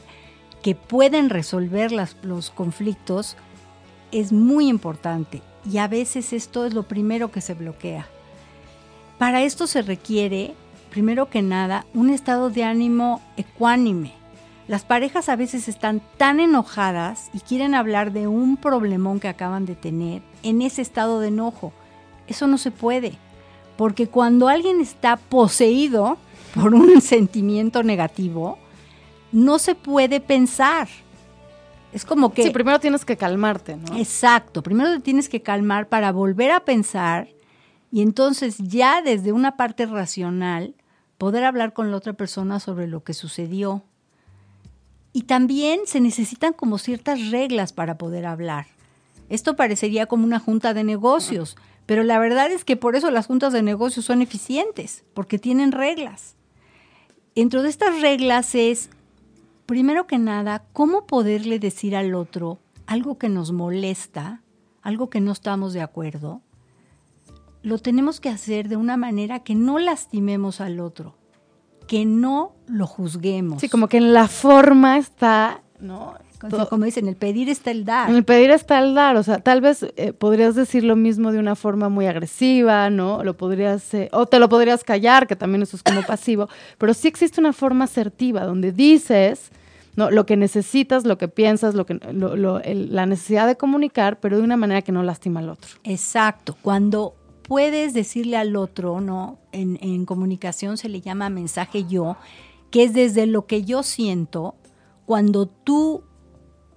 que 0.62 0.76
pueden 0.76 1.30
resolver 1.30 1.92
los 1.92 2.50
conflictos 2.52 3.38
es 4.12 4.32
muy 4.32 4.68
importante 4.68 5.42
y 5.70 5.78
a 5.78 5.88
veces 5.88 6.34
esto 6.34 6.66
es 6.66 6.74
lo 6.74 6.84
primero 6.84 7.32
que 7.32 7.42
se 7.42 7.54
bloquea. 7.54 8.08
Para 9.18 9.44
esto 9.44 9.68
se 9.68 9.82
requiere, 9.82 10.54
primero 10.90 11.30
que 11.30 11.42
nada, 11.42 11.86
un 11.94 12.10
estado 12.10 12.50
de 12.50 12.64
ánimo 12.64 13.22
ecuánime. 13.38 14.14
Las 14.68 14.84
parejas 14.84 15.30
a 15.30 15.36
veces 15.36 15.68
están 15.68 16.02
tan 16.18 16.40
enojadas 16.40 17.30
y 17.34 17.40
quieren 17.40 17.74
hablar 17.74 18.12
de 18.12 18.28
un 18.28 18.56
problemón 18.56 19.20
que 19.20 19.28
acaban 19.28 19.66
de 19.66 19.76
tener 19.76 20.22
en 20.44 20.62
ese 20.62 20.82
estado 20.82 21.20
de 21.20 21.30
enojo. 21.30 21.74
Eso 22.28 22.48
no 22.48 22.58
se 22.58 22.72
puede, 22.72 23.14
porque 23.78 24.08
cuando 24.08 24.48
alguien 24.48 24.80
está 24.80 25.18
poseído 25.18 26.18
por 26.54 26.74
un 26.74 27.02
sentimiento 27.02 27.84
negativo, 27.84 28.58
no 29.32 29.60
se 29.60 29.76
puede 29.76 30.20
pensar. 30.20 30.88
Es 31.94 32.06
como 32.06 32.34
que... 32.34 32.44
Sí, 32.44 32.50
primero 32.52 32.80
tienes 32.80 33.06
que 33.06 33.18
calmarte, 33.18 33.76
¿no? 33.76 33.98
Exacto, 33.98 34.62
primero 34.62 34.92
te 34.92 35.00
tienes 35.00 35.30
que 35.30 35.42
calmar 35.42 35.88
para 35.88 36.12
volver 36.12 36.52
a 36.52 36.66
pensar 36.66 37.30
y 37.92 38.02
entonces 38.02 38.58
ya 38.60 39.02
desde 39.02 39.32
una 39.32 39.58
parte 39.58 39.86
racional 39.86 40.76
poder 41.18 41.44
hablar 41.44 41.74
con 41.74 41.92
la 41.92 41.98
otra 41.98 42.14
persona 42.14 42.60
sobre 42.60 42.88
lo 42.88 43.04
que 43.04 43.14
sucedió. 43.14 43.84
Y 45.12 45.24
también 45.24 45.82
se 45.86 46.00
necesitan 46.00 46.54
como 46.54 46.78
ciertas 46.78 47.32
reglas 47.32 47.74
para 47.74 47.98
poder 47.98 48.28
hablar. 48.28 48.68
Esto 49.28 49.56
parecería 49.56 50.06
como 50.06 50.24
una 50.24 50.40
junta 50.40 50.74
de 50.74 50.84
negocios, 50.84 51.58
pero 51.88 52.04
la 52.04 52.20
verdad 52.20 52.52
es 52.52 52.64
que 52.64 52.78
por 52.78 52.96
eso 52.96 53.10
las 53.10 53.26
juntas 53.26 53.52
de 53.52 53.64
negocios 53.64 54.06
son 54.06 54.22
eficientes, 54.22 55.04
porque 55.16 55.40
tienen 55.40 55.72
reglas. 55.72 56.36
Dentro 57.36 57.64
de 57.64 57.70
estas 57.70 58.02
reglas 58.02 58.54
es 58.54 58.90
primero 59.70 60.08
que 60.08 60.18
nada, 60.18 60.64
¿cómo 60.74 61.06
poderle 61.06 61.60
decir 61.60 61.96
al 61.96 62.16
otro 62.16 62.58
algo 62.88 63.20
que 63.20 63.30
nos 63.30 63.52
molesta, 63.52 64.42
algo 64.82 65.12
que 65.12 65.22
no 65.22 65.32
estamos 65.32 65.74
de 65.74 65.82
acuerdo? 65.82 66.42
Lo 67.62 67.78
tenemos 67.78 68.20
que 68.20 68.30
hacer 68.30 68.68
de 68.68 68.78
una 68.78 68.98
manera 68.98 69.42
que 69.42 69.54
no 69.54 69.78
lastimemos 69.78 70.60
al 70.60 70.80
otro, 70.80 71.18
que 71.88 72.04
no 72.04 72.56
lo 72.66 72.88
juzguemos. 72.88 73.62
Sí, 73.62 73.70
como 73.70 73.88
que 73.88 73.98
en 73.98 74.12
la 74.12 74.28
forma 74.28 74.98
está, 74.98 75.62
¿no? 75.80 76.16
Como 76.70 76.86
dicen, 76.86 77.08
el 77.08 77.16
pedir 77.16 77.50
está 77.50 77.72
el 77.72 77.84
dar. 77.84 78.10
En 78.10 78.16
el 78.16 78.24
pedir 78.24 78.52
está 78.52 78.80
el 78.80 78.96
dar, 78.96 79.18
o 79.18 79.24
sea, 79.24 79.40
tal 79.40 79.62
vez 79.62 79.86
eh, 79.98 80.14
podrías 80.14 80.56
decir 80.56 80.84
lo 80.84 80.96
mismo 80.96 81.32
de 81.32 81.40
una 81.40 81.56
forma 81.56 81.90
muy 81.90 82.06
agresiva, 82.06 82.90
¿no? 82.90 83.24
Lo 83.24 83.36
podrías, 83.36 83.94
eh, 83.94 84.10
o 84.14 84.26
te 84.26 84.40
lo 84.40 84.48
podrías 84.48 84.84
callar, 84.84 85.28
que 85.28 85.36
también 85.36 85.62
eso 85.64 85.76
es 85.76 85.84
como 85.84 86.02
pasivo, 86.04 86.48
pero 86.78 86.94
sí 86.94 87.08
existe 87.08 87.42
una 87.42 87.54
forma 87.54 87.86
asertiva 87.86 88.46
donde 88.46 88.72
dices 88.72 89.52
¿no? 89.96 90.12
Lo 90.12 90.26
que 90.26 90.38
necesitas, 90.38 91.04
lo 91.04 91.18
que 91.18 91.28
piensas, 91.28 91.76
lo 91.76 91.86
que, 91.86 92.00
la 92.14 93.06
necesidad 93.06 93.48
de 93.48 93.58
comunicar, 93.58 94.20
pero 94.22 94.38
de 94.38 94.44
una 94.44 94.56
manera 94.56 94.82
que 94.82 94.94
no 94.94 95.04
lastima 95.04 95.42
al 95.42 95.50
otro. 95.50 95.72
Exacto. 95.84 96.56
Cuando 96.62 97.16
puedes 97.44 97.94
decirle 97.94 98.38
al 98.38 98.56
otro, 98.56 99.02
¿no? 99.02 99.40
En, 99.52 99.78
en 99.82 100.06
comunicación 100.06 100.78
se 100.78 100.88
le 100.88 101.02
llama 101.02 101.30
mensaje 101.30 101.84
yo, 101.84 102.16
que 102.72 102.84
es 102.84 102.94
desde 102.94 103.26
lo 103.26 103.46
que 103.46 103.64
yo 103.64 103.84
siento, 103.84 104.56
cuando 105.06 105.48
tú 105.48 106.04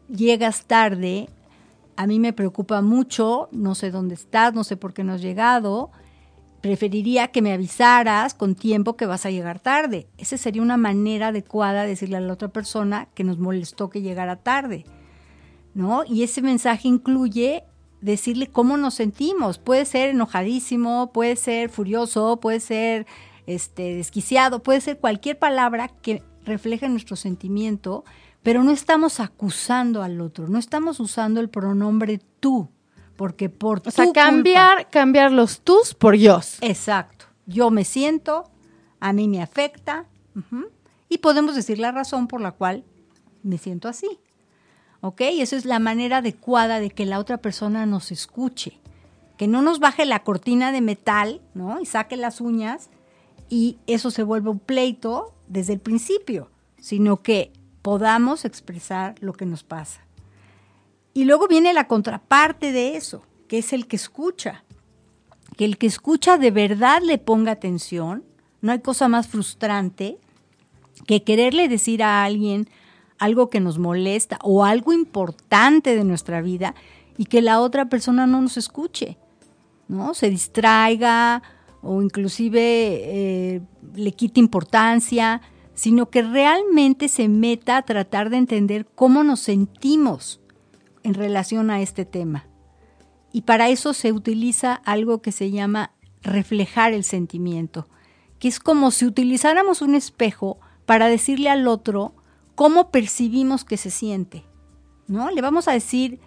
llegas 0.09 0.67
tarde, 0.67 1.29
a 1.97 2.07
mí 2.07 2.19
me 2.19 2.33
preocupa 2.33 2.83
mucho, 2.83 3.49
no 3.53 3.75
sé 3.75 3.91
dónde 3.91 4.15
estás, 4.15 4.55
no 4.55 4.65
sé 4.65 4.77
por 4.77 4.95
qué 4.95 5.05
no 5.05 5.13
has 5.13 5.23
llegado, 5.23 5.91
preferiría 6.63 7.29
que 7.29 7.43
me 7.43 7.53
avisaras 7.53 8.35
con 8.35 8.55
tiempo 8.55 8.97
que 8.97 9.07
vas 9.07 9.27
a 9.27 9.31
llegar 9.31 9.59
tarde. 9.61 10.07
Esa 10.17 10.37
sería 10.37 10.63
una 10.63 10.77
manera 10.77 11.29
adecuada 11.29 11.83
de 11.83 11.89
decirle 11.89 12.17
a 12.17 12.21
la 12.21 12.33
otra 12.33 12.49
persona 12.49 13.09
que 13.15 13.25
nos 13.25 13.39
molestó 13.39 13.91
que 13.91 14.01
llegara 14.01 14.37
tarde. 14.37 14.85
¿No? 15.75 16.05
Y 16.05 16.23
ese 16.23 16.43
mensaje 16.43 16.87
incluye 16.87 17.65
decirle 18.01 18.47
cómo 18.47 18.77
nos 18.77 18.95
sentimos. 18.95 19.59
Puede 19.59 19.87
ser 19.87 20.11
enojadísimo, 20.11 21.11
puede 21.13 21.37
ser 21.37 21.71
furioso, 21.71 22.39
puede 22.41 22.61
ser 22.61 23.07
este, 23.47 23.95
desquiciado, 23.95 24.63
puede 24.63 24.81
ser 24.81 24.99
cualquier 24.99 25.39
palabra 25.39 25.89
que 25.89 26.23
refleje 26.45 26.89
nuestro 26.89 27.17
sentimiento, 27.17 28.05
pero 28.43 28.63
no 28.65 28.71
estamos 28.71 29.21
acusando 29.21 30.03
al 30.03 30.21
otro, 30.21 30.49
no 30.49 30.59
estamos 30.59 31.01
usando 31.01 31.41
el 31.41 31.49
pronombre 31.49 32.21
tú 32.41 32.69
porque 33.17 33.49
por 33.49 33.83
o 33.87 33.91
sea, 33.91 34.13
cambiar, 34.13 34.91
cambiar 34.91 35.33
los 35.33 35.61
tus 35.61 35.95
por 35.95 36.17
yo. 36.17 36.41
Exacto. 36.61 37.27
Yo 37.47 37.71
me 37.71 37.85
siento, 37.85 38.51
a 39.01 39.13
mí 39.13 39.29
me 39.29 39.43
afecta, 39.43 40.07
y 41.09 41.19
podemos 41.19 41.55
decir 41.55 41.79
la 41.79 41.93
razón 41.93 42.27
por 42.27 42.41
la 42.41 42.53
cual 42.53 42.85
me 43.43 43.59
siento 43.59 43.89
así. 43.89 44.19
¿Ok? 45.03 45.21
Esa 45.21 45.57
es 45.57 45.65
la 45.65 45.79
manera 45.79 46.19
adecuada 46.19 46.81
de 46.81 46.91
que 46.91 47.07
la 47.07 47.19
otra 47.19 47.39
persona 47.39 47.87
nos 47.87 48.13
escuche. 48.13 48.81
Que 49.37 49.47
no 49.47 49.61
nos 49.61 49.79
baje 49.79 50.07
la 50.07 50.25
cortina 50.25 50.73
de 50.73 50.81
metal, 50.81 51.43
¿no? 51.55 51.81
Y 51.81 51.87
saque 51.87 52.17
las 52.17 52.41
uñas 52.41 52.89
y 53.49 53.79
eso 53.87 54.11
se 54.11 54.23
vuelve 54.23 54.51
un 54.51 54.61
pleito 54.61 55.35
desde 55.49 55.75
el 55.75 55.81
principio, 55.81 56.51
sino 56.79 57.23
que 57.23 57.53
podamos 57.83 58.45
expresar 58.45 59.17
lo 59.21 59.33
que 59.33 59.47
nos 59.47 59.65
pasa. 59.65 60.01
Y 61.15 61.25
luego 61.25 61.49
viene 61.49 61.73
la 61.73 61.89
contraparte 61.89 62.73
de 62.73 62.97
eso, 62.97 63.23
que 63.49 63.59
es 63.59 63.73
el 63.73 63.87
que 63.87 63.97
escucha. 63.97 64.65
Que 65.57 65.65
el 65.65 65.77
que 65.77 65.87
escucha 65.87 66.39
de 66.39 66.51
verdad 66.51 67.03
le 67.03 67.19
ponga 67.19 67.53
atención. 67.53 68.25
No 68.63 68.73
hay 68.73 68.81
cosa 68.81 69.09
más 69.09 69.29
frustrante 69.29 70.19
que 71.07 71.23
quererle 71.23 71.69
decir 71.69 72.03
a 72.03 72.25
alguien 72.25 72.69
algo 73.19 73.51
que 73.51 73.61
nos 73.61 73.79
molesta 73.79 74.39
o 74.43 74.65
algo 74.65 74.93
importante 74.93 75.95
de 75.95 76.05
nuestra 76.05 76.41
vida 76.41 76.75
y 77.19 77.27
que 77.27 77.43
la 77.43 77.61
otra 77.61 77.87
persona 77.87 78.27
no 78.27 78.41
nos 78.41 78.57
escuche, 78.57 79.19
¿no? 79.89 80.15
Se 80.15 80.31
distraiga 80.31 81.43
o 81.83 82.01
inclusive 82.01 82.61
eh, 82.61 83.61
le 83.95 84.13
quite 84.13 84.41
importancia, 84.41 85.43
sino 85.75 86.11
que 86.11 86.23
realmente 86.23 87.09
se 87.09 87.29
meta 87.29 87.77
a 87.77 87.83
tratar 87.83 88.31
de 88.31 88.37
entender 88.37 88.87
cómo 88.95 89.25
nos 89.25 89.41
sentimos 89.41 90.41
en 91.03 91.15
relación 91.15 91.71
a 91.71 91.81
este 91.81 92.05
tema. 92.05 92.47
Y 93.33 93.43
para 93.43 93.71
eso 93.71 93.95
se 93.95 94.13
utiliza 94.13 94.75
algo 94.75 95.23
que 95.23 95.33
se 95.33 95.51
llama 95.51 95.93
reflejar 96.23 96.93
el 96.93 97.05
sentimiento, 97.05 97.89
que 98.39 98.49
es 98.49 98.61
como 98.61 98.91
si 98.91 99.07
utilizáramos 99.07 99.83
un 99.83 99.95
espejo 99.95 100.59
para 100.85 101.09
decirle 101.09 101.49
al 101.49 101.67
otro 101.67 102.15
cómo 102.55 102.91
percibimos 102.91 103.65
que 103.65 103.77
se 103.77 103.91
siente. 103.91 104.45
¿No? 105.09 105.31
Le 105.31 105.43
vamos 105.43 105.69
a 105.69 105.73
decir 105.73 106.21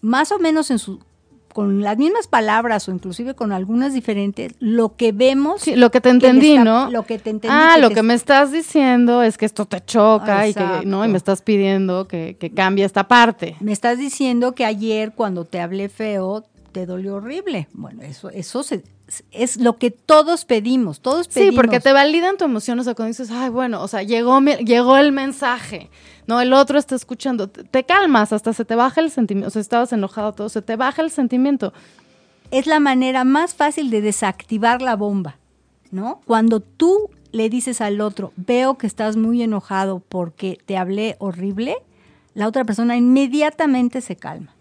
más 0.00 0.32
o 0.32 0.38
menos 0.38 0.70
en 0.70 0.78
su 0.78 1.00
con 1.52 1.82
las 1.82 1.98
mismas 1.98 2.26
palabras 2.28 2.88
o 2.88 2.92
inclusive 2.92 3.34
con 3.34 3.52
algunas 3.52 3.92
diferentes, 3.92 4.54
lo 4.58 4.96
que 4.96 5.12
vemos. 5.12 5.66
lo 5.66 5.90
que 5.90 6.00
te 6.00 6.10
entendí, 6.10 6.58
¿no? 6.58 6.90
Lo 6.90 7.04
que 7.04 7.18
te 7.18 7.30
entendí. 7.30 7.56
Ah, 7.56 7.78
lo 7.78 7.90
que 7.90 8.02
me 8.02 8.14
estás 8.14 8.52
diciendo 8.52 9.22
es 9.22 9.38
que 9.38 9.46
esto 9.46 9.66
te 9.66 9.84
choca 9.84 10.48
y 10.48 10.54
que, 10.54 10.82
¿no? 10.84 11.04
Y 11.04 11.08
me 11.08 11.18
estás 11.18 11.42
pidiendo 11.42 12.08
que, 12.08 12.36
que 12.38 12.50
cambie 12.50 12.84
esta 12.84 13.08
parte. 13.08 13.56
Me 13.60 13.72
estás 13.72 13.98
diciendo 13.98 14.54
que 14.54 14.64
ayer 14.64 15.12
cuando 15.14 15.44
te 15.44 15.60
hablé 15.60 15.88
feo 15.88 16.44
te 16.72 16.86
dolió 16.86 17.16
horrible. 17.16 17.68
Bueno, 17.72 18.02
eso, 18.02 18.30
eso 18.30 18.62
se, 18.62 18.82
es 19.30 19.58
lo 19.58 19.78
que 19.78 19.90
todos 19.90 20.44
pedimos, 20.44 21.00
todos 21.00 21.28
pedimos. 21.28 21.52
Sí, 21.52 21.56
porque 21.56 21.80
te 21.80 21.92
validan 21.92 22.36
tu 22.36 22.44
emoción, 22.44 22.78
o 22.80 22.84
sea, 22.84 22.94
cuando 22.94 23.08
dices, 23.08 23.30
ay, 23.30 23.50
bueno, 23.50 23.82
o 23.82 23.88
sea, 23.88 24.02
llegó, 24.02 24.40
llegó 24.40 24.96
el 24.96 25.12
mensaje, 25.12 25.90
no, 26.26 26.40
el 26.40 26.52
otro 26.52 26.78
está 26.78 26.94
escuchando, 26.94 27.48
te, 27.48 27.84
calmas, 27.84 28.32
hasta 28.32 28.52
se 28.52 28.64
te 28.64 28.74
baja 28.74 29.00
el 29.00 29.10
sentimiento, 29.10 29.48
o 29.48 29.50
sea, 29.50 29.60
estabas 29.60 29.92
enojado 29.92 30.32
todo, 30.32 30.48
se 30.48 30.62
te 30.62 30.76
baja 30.76 31.02
el 31.02 31.10
sentimiento. 31.10 31.72
Es 32.50 32.66
la 32.66 32.80
manera 32.80 33.24
más 33.24 33.54
fácil 33.54 33.90
de 33.90 34.02
desactivar 34.02 34.82
la 34.82 34.96
bomba, 34.96 35.36
¿no? 35.90 36.20
Cuando 36.26 36.60
tú 36.60 37.10
le 37.32 37.48
dices 37.48 37.80
al 37.80 38.00
otro, 38.00 38.32
veo 38.36 38.76
que 38.76 38.86
estás 38.86 39.16
muy 39.16 39.42
enojado 39.42 40.00
porque 40.00 40.58
te 40.66 40.76
hablé 40.76 41.16
horrible, 41.18 41.76
la 42.34 42.46
otra 42.46 42.64
persona 42.64 42.96
inmediatamente 42.96 44.00
se 44.00 44.16
calma 44.16 44.54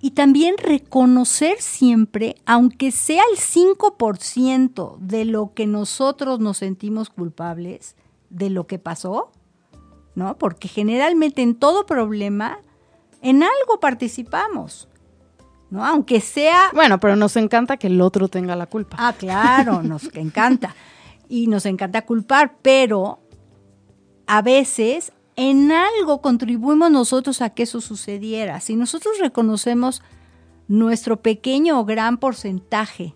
y 0.00 0.10
también 0.10 0.56
reconocer 0.58 1.60
siempre, 1.60 2.36
aunque 2.44 2.90
sea 2.90 3.22
el 3.32 3.38
5% 3.38 4.98
de 4.98 5.24
lo 5.24 5.54
que 5.54 5.66
nosotros 5.66 6.38
nos 6.38 6.58
sentimos 6.58 7.10
culpables 7.10 7.96
de 8.28 8.50
lo 8.50 8.66
que 8.66 8.78
pasó, 8.78 9.30
¿no? 10.14 10.36
Porque 10.36 10.68
generalmente 10.68 11.42
en 11.42 11.54
todo 11.54 11.86
problema, 11.86 12.58
en 13.22 13.42
algo 13.42 13.80
participamos, 13.80 14.88
¿no? 15.70 15.84
Aunque 15.84 16.20
sea... 16.20 16.70
Bueno, 16.74 17.00
pero 17.00 17.16
nos 17.16 17.36
encanta 17.36 17.76
que 17.76 17.86
el 17.86 18.00
otro 18.00 18.28
tenga 18.28 18.54
la 18.54 18.66
culpa. 18.66 18.96
Ah, 19.00 19.14
claro, 19.16 19.82
nos 19.82 20.10
encanta. 20.14 20.74
Y 21.28 21.46
nos 21.46 21.66
encanta 21.66 22.04
culpar, 22.04 22.56
pero 22.62 23.20
a 24.26 24.42
veces 24.42 25.12
en 25.36 25.70
algo 25.70 26.22
contribuimos 26.22 26.90
nosotros 26.90 27.42
a 27.42 27.50
que 27.50 27.64
eso 27.64 27.80
sucediera. 27.80 28.60
Si 28.60 28.74
nosotros 28.74 29.18
reconocemos 29.20 30.02
nuestro 30.66 31.20
pequeño 31.20 31.78
o 31.78 31.84
gran 31.84 32.16
porcentaje 32.18 33.14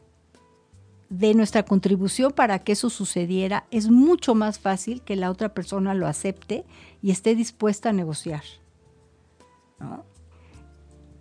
de 1.09 1.35
nuestra 1.35 1.65
contribución 1.65 2.31
para 2.31 2.61
que 2.61 2.73
eso 2.73 2.91
sucediera, 2.91 3.67
es 3.71 3.91
mucho 3.91 4.35
más 4.35 4.59
fácil 4.59 5.03
que 5.03 5.17
la 5.17 5.31
otra 5.31 5.55
persona 5.55 5.95
lo 5.95 6.07
acepte 6.07 6.65
y 7.03 7.11
esté 7.11 7.35
dispuesta 7.35 7.89
a 7.89 7.93
negociar. 7.93 8.45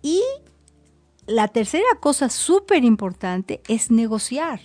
Y 0.02 0.22
la 1.26 1.48
tercera 1.48 1.88
cosa 1.98 2.28
súper 2.28 2.84
importante 2.84 3.62
es 3.68 3.90
negociar. 3.90 4.60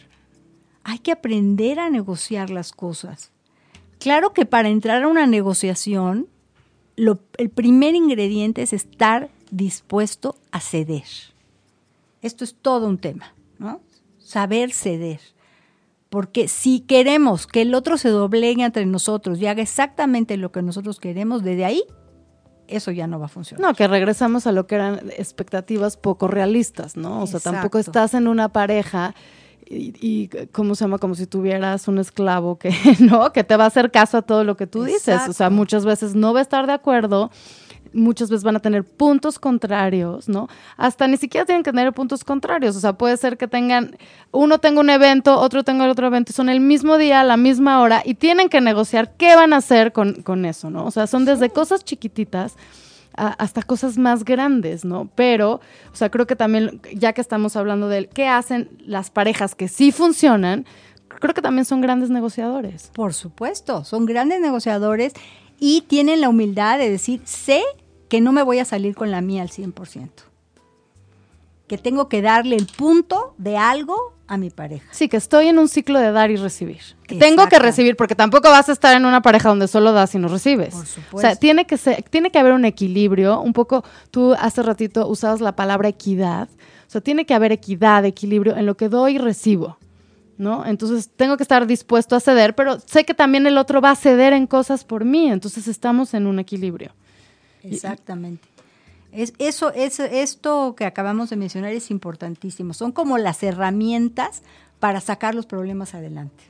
Hay 0.84 1.00
que 1.00 1.12
aprender 1.12 1.80
a 1.80 1.90
negociar 1.90 2.50
las 2.50 2.72
cosas. 2.72 3.32
Claro 4.00 4.34
que 4.34 4.46
para 4.46 4.70
entrar 4.70 5.04
a 5.04 5.08
una 5.08 5.26
negociación, 5.26 6.28
el 6.96 7.50
primer 7.50 7.96
ingrediente 7.96 8.62
es 8.62 8.74
estar 8.74 9.30
dispuesto 9.52 10.36
a 10.52 10.60
ceder. 10.60 11.04
Esto 12.22 12.44
es 12.44 12.56
todo 12.56 12.88
un 12.88 12.98
tema, 12.98 13.34
¿no? 13.60 13.82
saber 14.26 14.74
ceder. 14.74 15.20
Porque 16.10 16.48
si 16.48 16.82
queremos 16.82 17.48
que 17.48 17.62
el 17.62 17.74
otro 17.74 17.98
se 17.98 18.10
doblegue 18.10 18.64
entre 18.64 18.86
nosotros 18.86 19.40
y 19.40 19.48
haga 19.48 19.62
exactamente 19.62 20.38
lo 20.38 20.52
que 20.52 20.62
nosotros 20.62 21.00
queremos, 21.00 21.44
desde 21.44 21.66
ahí, 21.66 21.84
eso 22.68 22.92
ya 22.92 23.06
no 23.06 23.20
va 23.20 23.26
a 23.26 23.30
funcionar. 23.30 23.62
No, 23.62 23.76
que 23.76 23.88
regresamos 23.88 24.48
a 24.48 24.52
lo 24.52 24.66
que 24.66 24.76
eran 24.76 25.12
expectativas 25.18 25.98
poco 25.98 26.28
realistas, 26.28 26.98
¿no? 26.98 27.22
O 27.22 27.28
sea, 27.28 27.40
tampoco 27.40 27.78
estás 27.78 28.14
en 28.14 28.28
una 28.28 28.50
pareja 28.50 29.14
y, 29.68 29.94
y, 30.00 30.30
¿cómo 30.52 30.76
se 30.76 30.86
llama? 30.86 30.98
Como 30.98 31.16
si 31.16 31.26
tuvieras 31.28 31.88
un 31.88 31.98
esclavo 31.98 32.58
que, 32.58 32.72
¿no? 33.00 33.32
Que 33.34 33.44
te 33.44 33.58
va 33.58 33.66
a 33.66 33.68
hacer 33.68 33.92
caso 33.92 34.18
a 34.18 34.22
todo 34.22 34.44
lo 34.44 34.58
que 34.58 34.68
tú 34.68 34.84
dices. 34.84 35.22
O 35.28 35.34
sea, 35.34 35.50
muchas 35.50 35.86
veces 35.86 36.16
no 36.16 36.34
va 36.34 36.40
a 36.40 36.44
estar 36.44 36.68
de 36.68 36.74
acuerdo 36.74 37.32
muchas 37.96 38.30
veces 38.30 38.44
van 38.44 38.58
a 38.58 38.60
tener 38.60 38.84
puntos 38.84 39.40
contrarios, 39.40 40.30
¿no? 40.30 40.48
Hasta 40.78 41.08
ni 41.08 41.18
siquiera 41.18 41.46
tienen 41.46 41.64
que 41.64 41.72
tener 41.72 41.94
puntos 41.94 42.24
contrarios, 42.24 42.76
o 42.76 42.80
sea, 42.80 42.94
puede 42.94 43.18
ser 43.18 43.38
que 43.38 43.48
tengan, 43.48 43.98
uno 44.32 44.60
tenga 44.60 44.82
un 44.82 44.90
evento, 44.90 45.40
otro 45.40 45.64
tenga 45.64 45.86
el 45.86 45.92
otro 45.92 46.08
evento, 46.08 46.32
y 46.32 46.36
son 46.36 46.50
el 46.50 46.60
mismo 46.60 46.98
día, 46.98 47.22
a 47.22 47.24
la 47.24 47.38
misma 47.38 47.82
hora, 47.82 48.02
y 48.06 48.16
tienen 48.16 48.50
que 48.50 48.62
negociar 48.62 49.14
qué 49.18 49.36
van 49.36 49.54
a 49.54 49.58
hacer 49.58 49.94
con, 49.94 50.22
con 50.22 50.46
eso, 50.46 50.70
¿no? 50.70 50.86
O 50.86 50.92
sea, 50.92 51.08
son 51.08 51.26
desde 51.26 51.50
cosas 51.50 51.84
chiquititas 51.84 52.56
hasta 53.16 53.62
cosas 53.62 53.98
más 53.98 54.26
grandes, 54.26 54.86
¿no? 54.86 55.10
Pero, 55.16 55.62
o 55.92 55.96
sea, 55.96 56.10
creo 56.10 56.28
que 56.28 56.36
también, 56.36 56.82
ya 56.94 57.14
que 57.14 57.22
estamos 57.22 57.56
hablando 57.56 57.88
de 57.88 58.08
qué 58.08 58.28
hacen 58.28 58.70
las 58.86 59.10
parejas 59.10 59.56
que 59.56 59.68
sí 59.68 59.92
funcionan, 59.92 60.66
creo 61.08 61.34
que 61.34 61.42
también 61.42 61.66
son 61.66 61.82
grandes 61.82 62.10
negociadores. 62.10 62.92
Por 62.94 63.14
supuesto, 63.14 63.84
son 63.84 64.06
grandes 64.06 64.42
negociadores 64.42 65.14
y 65.60 65.82
tienen 65.82 66.22
la 66.22 66.30
humildad 66.30 66.78
de 66.78 66.90
decir, 66.90 67.22
sé 67.26 67.64
que 68.10 68.22
no 68.22 68.32
me 68.32 68.44
voy 68.44 68.60
a 68.60 68.66
salir 68.66 68.96
con 68.96 69.12
la 69.12 69.22
mía 69.22 69.42
al 69.42 69.50
100%. 69.50 70.10
Que 71.68 71.78
tengo 71.78 72.10
que 72.10 72.22
darle 72.22 72.56
el 72.56 72.68
punto 72.68 73.34
de 73.38 73.58
algo 73.58 74.15
a 74.28 74.38
mi 74.38 74.50
pareja. 74.50 74.86
Sí, 74.92 75.08
que 75.08 75.18
estoy 75.18 75.48
en 75.48 75.60
un 75.60 75.68
ciclo 75.68 76.00
de 76.00 76.12
dar 76.12 76.32
y 76.32 76.36
recibir. 76.36 76.82
tengo 77.20 77.48
que 77.48 77.60
recibir, 77.60 77.96
porque 77.96 78.16
tampoco 78.16 78.50
vas 78.50 78.70
a 78.70 78.72
estar 78.72 78.96
en 78.96 79.06
una 79.06 79.22
pareja 79.22 79.50
donde 79.50 79.68
solo 79.68 79.92
das 79.92 80.16
y 80.16 80.20
no 80.20 80.28
recibes. 80.28 80.74
Por 80.74 80.86
supuesto. 80.86 81.18
O 81.18 81.20
sea, 81.20 81.36
tiene 81.36 81.66
que, 81.66 81.78
ser, 81.78 82.04
tiene 82.04 82.32
que 82.32 82.40
haber 82.40 82.54
un 82.54 82.66
equilibrio. 82.66 83.40
Un 83.42 83.54
poco, 83.54 83.84
tú 84.12 84.34
hace 84.34 84.64
ratito 84.64 85.08
usabas 85.08 85.42
la 85.42 85.56
palabra 85.56 85.90
equidad. 85.90 86.50
O 86.88 86.90
sea, 86.90 87.02
tiene 87.02 87.26
que 87.26 87.34
haber 87.34 87.52
equidad, 87.52 88.06
equilibrio 88.06 88.56
en 88.56 88.66
lo 88.66 88.76
que 88.76 88.90
doy 88.90 89.16
y 89.16 89.18
recibo. 89.18 89.78
¿no? 90.38 90.66
Entonces 90.66 91.10
tengo 91.16 91.38
que 91.38 91.44
estar 91.44 91.66
dispuesto 91.66 92.16
a 92.16 92.20
ceder, 92.20 92.56
pero 92.56 92.80
sé 92.80 93.06
que 93.06 93.14
también 93.14 93.48
el 93.48 93.58
otro 93.58 93.80
va 93.80 93.92
a 93.92 93.96
ceder 93.96 94.34
en 94.34 94.48
cosas 94.48 94.84
por 94.84 95.06
mí, 95.06 95.32
entonces 95.32 95.68
estamos 95.68 96.14
en 96.14 96.28
un 96.28 96.40
equilibrio. 96.40 96.92
Exactamente. 97.64 98.48
Es, 99.16 99.34
eso, 99.40 99.72
es, 99.74 100.00
esto 100.00 100.76
que 100.76 100.86
acabamos 100.86 101.30
de 101.30 101.38
mencionar 101.38 101.72
es 101.72 101.90
importantísimo. 101.92 102.74
Son 102.74 102.92
como 102.92 103.18
las 103.18 103.42
herramientas 103.44 104.44
para 104.80 105.02
sacar 105.02 105.34
los 105.36 105.46
problemas 105.46 105.96
adelante. 105.96 106.44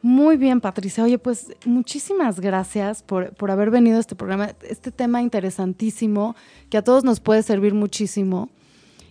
Muy 0.00 0.36
bien, 0.36 0.60
Patricia. 0.60 1.04
Oye, 1.04 1.18
pues 1.18 1.52
muchísimas 1.64 2.40
gracias 2.40 3.02
por, 3.02 3.34
por 3.34 3.50
haber 3.50 3.70
venido 3.70 3.98
a 3.98 4.00
este 4.00 4.16
programa. 4.16 4.50
Este 4.68 4.90
tema 4.90 5.22
interesantísimo 5.22 6.34
que 6.70 6.78
a 6.78 6.82
todos 6.82 7.04
nos 7.04 7.20
puede 7.20 7.42
servir 7.42 7.74
muchísimo. 7.74 8.48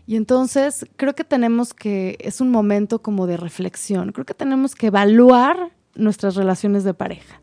Y 0.05 0.17
entonces 0.17 0.85
creo 0.97 1.15
que 1.15 1.23
tenemos 1.23 1.73
que, 1.73 2.17
es 2.19 2.41
un 2.41 2.51
momento 2.51 3.01
como 3.01 3.27
de 3.27 3.37
reflexión, 3.37 4.11
creo 4.11 4.25
que 4.25 4.33
tenemos 4.33 4.75
que 4.75 4.87
evaluar 4.87 5.71
nuestras 5.95 6.35
relaciones 6.35 6.83
de 6.83 6.93
pareja, 6.93 7.39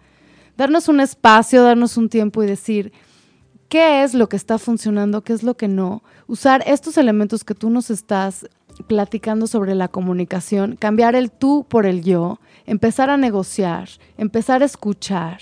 darnos 0.56 0.88
un 0.88 1.00
espacio, 1.00 1.62
darnos 1.62 1.96
un 1.96 2.08
tiempo 2.08 2.42
y 2.42 2.46
decir, 2.46 2.92
¿qué 3.68 4.02
es 4.02 4.14
lo 4.14 4.28
que 4.28 4.36
está 4.36 4.58
funcionando? 4.58 5.22
¿Qué 5.22 5.32
es 5.32 5.42
lo 5.42 5.56
que 5.56 5.68
no? 5.68 6.02
Usar 6.26 6.62
estos 6.66 6.98
elementos 6.98 7.44
que 7.44 7.54
tú 7.54 7.70
nos 7.70 7.90
estás 7.90 8.48
platicando 8.86 9.46
sobre 9.46 9.74
la 9.74 9.88
comunicación, 9.88 10.76
cambiar 10.76 11.14
el 11.14 11.30
tú 11.30 11.66
por 11.68 11.86
el 11.86 12.02
yo, 12.02 12.38
empezar 12.66 13.10
a 13.10 13.16
negociar, 13.16 13.88
empezar 14.16 14.62
a 14.62 14.66
escuchar, 14.66 15.40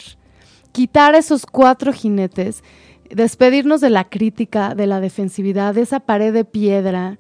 quitar 0.73 1.15
esos 1.15 1.45
cuatro 1.47 1.93
jinetes 1.93 2.63
despedirnos 3.11 3.81
de 3.81 3.91
la 3.91 4.09
crítica, 4.09 4.75
de 4.75 4.87
la 4.87 5.01
defensividad, 5.01 5.75
de 5.75 5.83
esa 5.83 6.01
pared 6.01 6.33
de 6.33 6.45
piedra 6.45 7.19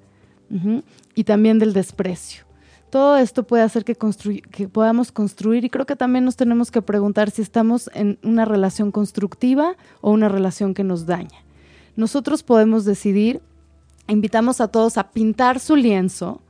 y 1.14 1.24
también 1.24 1.58
del 1.58 1.72
desprecio. 1.72 2.45
Todo 2.96 3.18
esto 3.18 3.42
puede 3.42 3.62
hacer 3.62 3.84
que, 3.84 3.94
podamos 4.68 5.12
construir 5.12 5.66
y 5.66 5.68
creo 5.68 5.84
que 5.84 5.96
también 5.96 6.24
nos 6.24 6.34
tenemos 6.34 6.70
que 6.70 6.80
preguntar 6.80 7.30
si 7.30 7.42
estamos 7.42 7.90
en 7.92 8.18
una 8.22 8.46
relación 8.46 8.90
constructiva 8.90 9.76
o 10.00 10.12
una 10.12 10.30
relación 10.30 10.72
que 10.72 10.82
nos 10.82 11.04
daña. 11.04 11.44
Nosotros 11.94 12.42
podemos 12.42 12.86
decidir, 12.86 13.42
invitamos 14.08 14.62
a 14.62 14.68
todos 14.68 14.96
a 14.96 15.10
pintar 15.10 15.60
su 15.60 15.76
lienzo 15.76 16.40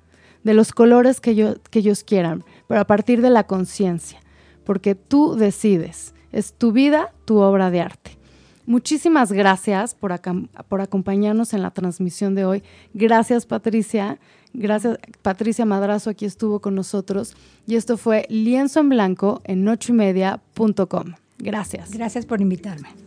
de 0.44 0.54
los 0.54 0.70
colores 0.70 1.20
que, 1.20 1.58
ellos 1.72 2.04
quieran, 2.04 2.44
pero 2.68 2.80
a 2.80 2.86
partir 2.86 3.22
de 3.22 3.30
la 3.30 3.48
conciencia, 3.48 4.20
porque 4.62 4.94
tú 4.94 5.34
decides, 5.34 6.14
es 6.30 6.52
tu 6.52 6.70
vida, 6.70 7.12
tu 7.24 7.38
obra 7.38 7.72
de 7.72 7.80
arte. 7.80 8.16
Muchísimas 8.66 9.32
gracias 9.32 9.96
por 9.96 10.12
acompañarnos 10.80 11.54
en 11.54 11.62
la 11.62 11.72
transmisión 11.72 12.36
de 12.36 12.44
hoy. 12.44 12.62
Gracias, 12.94 13.46
Patricia. 13.46 14.20
Gracias, 14.58 14.98
Patricia 15.20 15.66
Madrazo 15.66 16.08
aquí 16.08 16.24
estuvo 16.24 16.60
con 16.60 16.74
nosotros. 16.74 17.36
Y 17.66 17.76
esto 17.76 17.98
fue 17.98 18.26
Lienzo 18.30 18.80
en 18.80 18.88
Blanco 18.88 19.42
en 19.44 19.64
nochoymedia.com. 19.64 21.14
Gracias. 21.38 21.90
Gracias 21.90 22.24
por 22.24 22.40
invitarme. 22.40 23.05